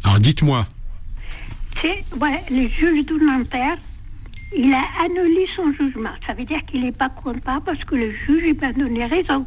Alors 0.04 0.20
dites-moi. 0.20 0.68
C'est 1.82 2.04
ouais, 2.20 2.44
le 2.50 2.68
juge 2.70 3.06
de 3.06 3.26
Nanterre. 3.26 3.78
Il 4.56 4.74
a 4.74 4.84
annulé 5.04 5.46
son 5.56 5.72
jugement. 5.74 6.10
Ça 6.26 6.34
veut 6.34 6.46
dire 6.46 6.60
qu'il 6.66 6.82
n'est 6.82 6.92
pas 6.92 7.10
content 7.10 7.60
parce 7.66 7.84
que 7.86 7.96
le 7.96 8.12
juge 8.26 8.56
m'a 8.62 8.72
donné 8.74 9.06
raison. 9.06 9.46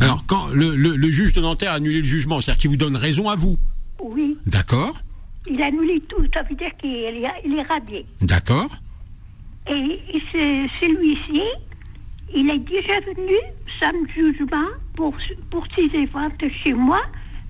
Alors 0.00 0.24
quand 0.26 0.48
le, 0.48 0.76
le, 0.76 0.96
le 0.96 1.10
juge 1.10 1.32
de 1.34 1.40
Nanterre 1.40 1.72
a 1.72 1.74
annulé 1.74 1.98
le 1.98 2.04
jugement, 2.04 2.40
c'est-à-dire 2.40 2.60
qu'il 2.60 2.70
vous 2.70 2.76
donne 2.76 2.96
raison 2.96 3.28
à 3.28 3.36
vous. 3.36 3.58
Oui, 4.00 4.36
D'accord 4.46 4.94
il 5.46 5.60
a 5.60 5.66
annulé 5.66 6.00
tout. 6.08 6.24
Ça 6.32 6.42
veut 6.42 6.54
dire 6.54 6.74
qu'il 6.78 6.90
est, 6.90 7.20
est 7.22 7.62
radié. 7.68 8.06
D'accord 8.22 8.70
Et, 9.70 10.00
et 10.14 10.22
ce, 10.32 10.68
ce 10.80 10.86
huissier, 10.86 11.44
il 12.34 12.48
est 12.48 12.58
déjà 12.60 13.00
venu 13.00 13.36
sans 13.78 13.92
jugement 14.14 14.68
pour, 14.96 15.14
pour 15.50 15.66
ses 15.74 16.06
ventes 16.06 16.44
chez 16.62 16.72
moi. 16.72 17.00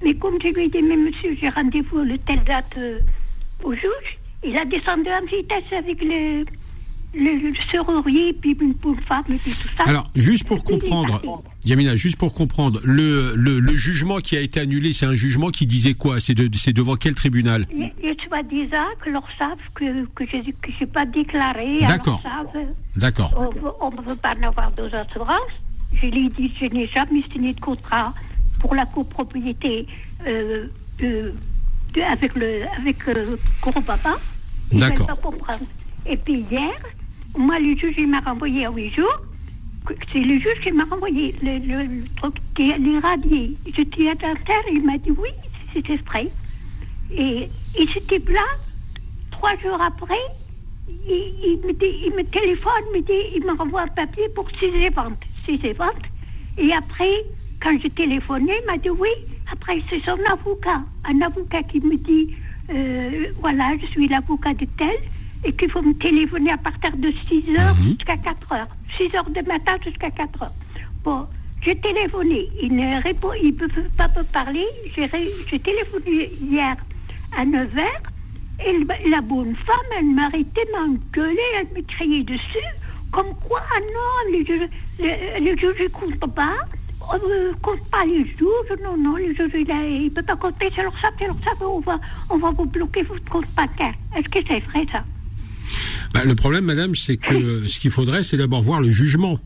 Mais 0.02 0.14
comme 0.14 0.34
je 0.42 0.48
lui 0.48 0.64
ai 0.64 0.68
dit, 0.68 0.82
mais 0.82 0.96
monsieur, 0.96 1.36
j'ai 1.40 1.48
rendez-vous 1.48 1.98
le 1.98 2.18
telle 2.18 2.42
date 2.42 2.74
euh, 2.76 2.98
au 3.62 3.72
juge, 3.74 4.18
il 4.44 4.56
a 4.58 4.64
descendu 4.64 5.08
en 5.08 5.24
vitesse 5.24 5.72
avec 5.72 6.02
le, 6.02 6.44
le, 7.14 7.50
le 7.50 7.54
serrurier, 7.70 8.32
puis 8.34 8.56
une 8.60 8.74
pauvre 8.74 9.00
femme, 9.06 9.24
et 9.30 9.36
puis 9.36 9.52
tout 9.52 9.68
ça. 9.76 9.84
Alors, 9.86 10.06
juste 10.16 10.46
pour 10.46 10.62
comprendre. 10.64 11.22
Yamina, 11.64 11.96
juste 11.96 12.16
pour 12.16 12.34
comprendre, 12.34 12.80
le, 12.84 13.34
le, 13.36 13.58
le 13.58 13.74
jugement 13.74 14.18
qui 14.18 14.36
a 14.36 14.40
été 14.40 14.60
annulé, 14.60 14.92
c'est 14.92 15.06
un 15.06 15.14
jugement 15.14 15.50
qui 15.50 15.66
disait 15.66 15.94
quoi? 15.94 16.20
C'est 16.20 16.34
de, 16.34 16.48
c'est 16.56 16.72
devant 16.74 16.96
quel 16.96 17.14
tribunal? 17.14 17.66
Et, 17.74 18.08
et 18.08 18.16
soi-disant 18.28 18.84
que 19.02 19.10
leur 19.10 19.26
savent 19.38 19.56
que, 19.74 20.04
que 20.14 20.24
je 20.30 20.36
n'ai 20.36 20.86
pas 20.86 21.06
déclaré. 21.06 21.78
D'accord. 21.80 22.20
D'accord. 22.96 23.50
On 23.80 23.90
ne 23.90 24.06
veut 24.08 24.16
pas 24.16 24.34
en 24.38 24.42
avoir 24.48 24.70
deux 24.72 24.94
assurances. 24.94 25.38
Je 25.94 26.06
lui 26.08 26.26
ai 26.26 26.28
dit, 26.28 26.52
je 26.60 26.66
n'ai 26.66 26.86
jamais 26.88 27.22
signé 27.32 27.54
de 27.54 27.60
contrat 27.60 28.12
pour 28.60 28.74
la 28.74 28.84
copropriété 28.86 29.86
euh, 30.26 30.66
de- 30.98 31.32
avec 32.10 32.34
le 32.34 32.62
avec 32.78 33.08
euh, 33.08 33.36
Papa. 33.86 34.16
D'accord. 34.72 35.08
Et 36.06 36.16
puis 36.16 36.44
hier, 36.50 36.72
moi, 37.38 37.58
le 37.58 37.76
juge, 37.76 37.94
il 37.96 38.08
m'a 38.08 38.18
renvoyé 38.20 38.66
à 38.66 38.70
huit 38.70 38.92
jours. 38.92 39.16
C'est 40.12 40.20
le 40.20 40.38
juge 40.38 40.60
qui 40.62 40.72
m'a 40.72 40.84
renvoyé 40.84 41.34
le, 41.42 42.04
truc 42.16 42.36
qui 42.54 42.70
est 42.70 42.78
irradié. 42.78 43.56
J'étais 43.76 44.08
à 44.08 44.16
terre, 44.16 44.64
il 44.72 44.82
m'a 44.84 44.96
dit 44.98 45.10
oui, 45.10 45.28
c'est 45.72 45.88
exprès. 45.90 46.30
Et, 47.10 47.50
et 47.74 47.86
c'était 47.92 48.22
là, 48.32 48.46
trois 49.30 49.56
jours 49.62 49.80
après, 49.82 50.20
il, 50.88 51.60
me, 51.66 51.72
dit- 51.72 52.00
il 52.06 52.14
me 52.16 52.24
téléphone, 52.24 52.72
me 52.94 53.00
dit, 53.00 53.36
il 53.36 53.44
me 53.44 53.56
renvoie 53.56 53.82
un 53.82 53.88
papier 53.88 54.28
pour 54.34 54.48
six 54.58 54.88
ventes. 54.90 55.22
Six 55.44 55.58
ventes. 55.74 56.06
Et 56.56 56.72
après, 56.72 57.12
quand 57.60 57.78
j'ai 57.80 57.90
téléphoné, 57.90 58.52
il 58.62 58.66
m'a 58.66 58.78
dit 58.78 58.90
oui. 58.90 59.10
Après, 59.52 59.82
c'est 59.90 60.02
son 60.04 60.18
avocat. 60.32 60.82
Un 61.04 61.20
avocat 61.20 61.62
qui 61.62 61.80
me 61.80 61.96
dit, 61.96 62.34
euh, 62.70 63.26
voilà, 63.40 63.76
je 63.80 63.86
suis 63.88 64.08
l'avocat 64.08 64.54
de 64.54 64.64
tel, 64.64 64.96
et 65.44 65.52
qu'il 65.52 65.70
faut 65.70 65.82
me 65.82 65.94
téléphoner 65.94 66.50
à 66.52 66.56
partir 66.58 66.96
de 66.96 67.12
6 67.28 67.44
heures 67.58 67.74
Mhm. 67.76 67.88
jusqu'à 67.92 68.16
4 68.16 68.52
heures. 68.52 68.68
6 68.96 69.14
heures 69.14 69.28
de 69.30 69.40
matin 69.46 69.76
jusqu'à 69.84 70.10
4 70.10 70.42
heures. 70.42 70.54
Bon, 71.04 71.26
j'ai 71.64 71.78
téléphoné. 71.78 72.48
Il 72.62 72.74
ne 72.76 73.02
répond, 73.02 73.30
il 73.42 73.48
ne 73.54 73.56
peut 73.58 73.68
pas 73.96 74.08
me 74.16 74.22
parler. 74.24 74.64
J'ai 74.96 75.08
téléphoné 75.60 76.32
hier 76.40 76.76
à 77.36 77.44
9 77.44 77.76
heures. 77.76 78.02
Et 78.64 78.72
le- 78.78 79.10
la 79.10 79.20
bonne 79.20 79.56
femme, 79.56 79.90
elle 79.98 80.06
m'arrêtait, 80.06 80.66
m'engueulait, 80.72 81.40
elle 81.58 81.68
me 81.76 81.82
criait 81.82 82.22
dessus. 82.22 82.70
Comme 83.10 83.34
quoi, 83.40 83.60
ah 83.76 83.80
non, 83.80 84.38
le 84.38 84.44
juge, 84.44 84.68
le, 85.00 85.44
le 85.44 85.56
juge 85.58 85.80
ne 85.82 85.88
compte 85.88 86.34
pas. 86.34 86.54
On 87.12 87.16
ne 87.16 87.52
compte 87.54 87.84
pas 87.90 88.04
les 88.06 88.24
juges. 88.24 88.78
Non, 88.82 88.96
non, 88.96 89.16
le 89.16 89.34
juge, 89.34 89.50
il 89.54 90.04
ne 90.04 90.08
peut 90.08 90.22
pas 90.22 90.36
compter. 90.36 90.70
C'est 90.74 90.82
leur 90.82 90.96
ça, 91.00 91.10
c'est 91.18 91.26
leur 91.26 91.36
ça. 91.44 91.50
On 91.66 91.80
va, 91.80 92.00
on 92.30 92.38
va 92.38 92.50
vous 92.52 92.64
bloquer 92.64 93.02
votre 93.02 93.24
compte 93.30 93.46
bancaire. 93.56 93.94
Est-ce 94.16 94.28
que 94.28 94.38
c'est 94.46 94.60
vrai, 94.60 94.86
ça? 94.90 95.04
Bah, 96.14 96.24
le 96.24 96.34
problème, 96.34 96.64
madame, 96.64 96.94
c'est 96.94 97.16
que 97.16 97.66
ce 97.66 97.78
qu'il 97.80 97.90
faudrait, 97.90 98.22
c'est 98.22 98.36
d'abord 98.36 98.62
voir 98.62 98.80
le 98.80 98.88
jugement. 98.88 99.38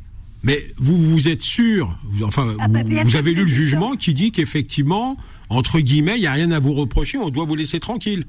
Mais 0.44 0.66
vous, 0.76 0.96
vous 0.96 1.26
êtes 1.28 1.42
sûr, 1.42 1.98
vous- 2.04 2.24
enfin, 2.24 2.54
Ah 2.60 2.68
bah, 2.68 2.80
vous, 3.02 3.16
avez 3.16 3.32
lu 3.32 3.42
le 3.42 3.48
jugement 3.48 3.96
qui 3.96 4.14
dit 4.14 4.30
qu'effectivement, 4.30 5.16
entre 5.48 5.80
guillemets, 5.80 6.16
il 6.16 6.20
n'y 6.20 6.26
a 6.28 6.32
rien 6.32 6.52
à 6.52 6.60
vous 6.60 6.74
reprocher, 6.74 7.18
on 7.18 7.30
doit 7.30 7.44
vous 7.44 7.56
laisser 7.56 7.80
tranquille. 7.80 8.24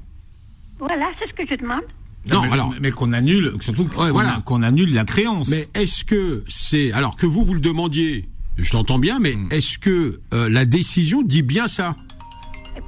Voilà, 0.80 1.10
c'est 1.20 1.28
ce 1.28 1.34
que 1.34 1.46
je 1.48 1.60
demande. 1.60 1.82
Non, 2.30 2.42
mais, 2.42 2.50
alors- 2.52 2.74
mais 2.80 2.90
qu'on 2.90 3.12
annule, 3.12 3.52
surtout 3.60 3.86
qu'on 3.86 4.10
voilà. 4.10 4.42
qu'on 4.44 4.62
annule 4.62 4.92
la 4.92 5.04
créance. 5.04 5.48
Mais 5.48 5.68
est-ce 5.74 6.04
que 6.04 6.44
c'est 6.48 6.90
alors 6.92 7.16
que 7.16 7.26
vous 7.26 7.44
vous 7.44 7.54
le 7.54 7.60
demandiez, 7.60 8.28
je 8.58 8.70
t'entends 8.70 8.98
bien, 8.98 9.18
mais 9.20 9.34
Hmm. 9.36 9.48
est-ce 9.52 9.78
que 9.78 10.20
euh, 10.34 10.48
la 10.48 10.64
décision 10.64 11.22
dit 11.22 11.42
bien 11.42 11.66
ça? 11.68 11.94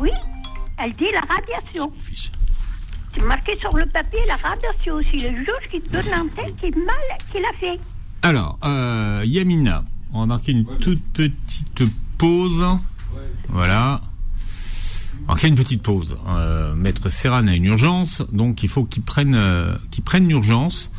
Oui, 0.01 0.11
elle 0.83 0.93
dit 0.97 1.05
la 1.13 1.21
radiation. 1.21 1.93
C'est 3.15 3.25
marqué 3.25 3.59
sur 3.61 3.77
le 3.77 3.87
papier 3.87 4.21
la 4.27 4.37
radiation 4.37 4.95
aussi. 4.95 5.29
Le 5.29 5.37
juge 5.37 5.69
qui 5.71 5.81
donne 5.91 6.05
l'antenne 6.07 6.55
qui 6.59 6.67
est 6.67 6.77
mal, 6.77 7.19
qui 7.31 7.41
l'a 7.41 7.53
fait. 7.61 7.79
Alors, 8.23 8.59
euh, 8.65 9.23
Yamina, 9.25 9.85
on 10.13 10.21
va 10.21 10.27
marquer 10.27 10.53
une 10.53 10.65
toute 10.65 11.03
petite 11.13 11.83
pause. 12.19 12.65
Voilà. 13.49 14.01
Alors, 15.27 15.39
il 15.39 15.43
y 15.43 15.47
a 15.47 15.49
une 15.49 15.55
petite 15.55 15.83
pause. 15.83 16.17
Euh, 16.29 16.75
Maître 16.75 17.09
Serran 17.09 17.47
a 17.47 17.55
une 17.55 17.67
urgence, 17.67 18.23
donc 18.33 18.63
il 18.63 18.69
faut 18.69 18.85
qu'il 18.85 19.03
prenne, 19.03 19.35
euh, 19.35 19.75
qu'il 19.91 20.29
l'urgence. 20.29 20.91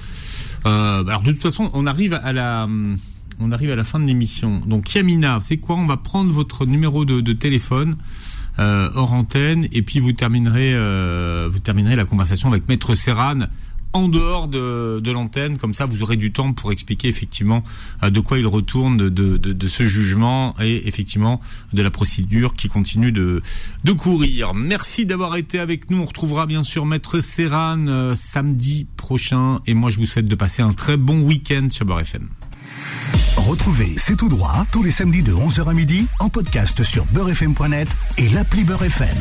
Euh, 0.66 1.06
alors, 1.06 1.24
de 1.24 1.32
toute 1.32 1.44
façon, 1.44 1.70
on 1.74 1.88
arrive 1.88 2.14
à 2.14 2.32
la, 2.32 2.68
on 3.40 3.52
arrive 3.52 3.72
à 3.72 3.76
la 3.76 3.84
fin 3.84 4.00
de 4.00 4.06
l'émission. 4.06 4.62
Donc, 4.66 4.94
Yamina, 4.94 5.40
c'est 5.42 5.58
quoi? 5.58 5.76
On 5.76 5.86
va 5.86 5.98
prendre 5.98 6.32
votre 6.32 6.66
numéro 6.66 7.06
de 7.06 7.34
téléphone 7.34 7.96
euh, 8.60 8.90
hors 8.96 9.14
antenne, 9.14 9.68
et 9.72 9.82
puis 9.82 10.00
vous 10.00 10.14
terminerez, 10.14 10.74
euh, 10.74 11.50
vous 11.52 11.60
terminerez 11.60 11.96
la 11.96 12.06
conversation 12.06 12.50
avec 12.50 12.68
Maître 12.68 12.96
Serran 12.96 13.48
en 13.94 14.10
dehors 14.10 14.48
de, 14.48 15.12
l'antenne, 15.12 15.58
comme 15.58 15.74
ça 15.74 15.86
vous 15.86 16.02
aurez 16.02 16.18
du 16.18 16.32
temps 16.32 16.54
pour 16.54 16.72
expliquer 16.72 17.08
effectivement 17.08 17.64
euh, 18.02 18.10
de 18.10 18.20
quoi 18.20 18.40
il 18.40 18.48
retourne 18.48 18.98
de, 18.98 19.68
ce 19.68 19.86
jugement 19.86 20.56
et 20.60 20.88
effectivement 20.88 21.40
de 21.72 21.82
la 21.82 21.92
procédure 21.92 22.56
qui 22.56 22.68
continue 22.68 23.12
de, 23.12 23.42
courir. 23.98 24.56
Merci 24.56 25.06
d'avoir 25.06 25.36
été 25.36 25.60
avec 25.60 25.92
nous. 25.92 26.02
On 26.02 26.06
retrouvera 26.06 26.48
bien 26.48 26.64
sûr 26.64 26.86
Maître 26.86 27.20
Serran 27.22 27.88
euh, 27.88 28.16
samedi 28.16 28.88
prochain 28.98 29.62
et 29.68 29.76
moi 29.76 29.92
je 29.92 29.98
vous 29.98 30.08
souhaite 30.08 30.28
de 30.28 30.36
passer 30.36 30.64
un 30.64 30.74
très 30.74 30.98
bon 30.98 31.22
week-end 31.22 31.68
sur 31.70 31.86
Beurre. 31.86 32.04
Retrouvez 33.38 33.94
C'est 33.98 34.16
tout 34.16 34.30
droit 34.30 34.66
tous 34.72 34.84
les 34.84 34.92
samedis 34.92 35.24
de 35.24 35.34
11h 35.34 35.70
à 35.70 35.74
midi 35.74 36.08
en 36.20 36.30
podcast 36.30 36.84
sur 36.84 37.06
beurrefm.net 37.06 37.88
et 38.18 38.30
l'appli 38.30 38.64
Beurre 38.64 38.84
FM. 38.84 39.18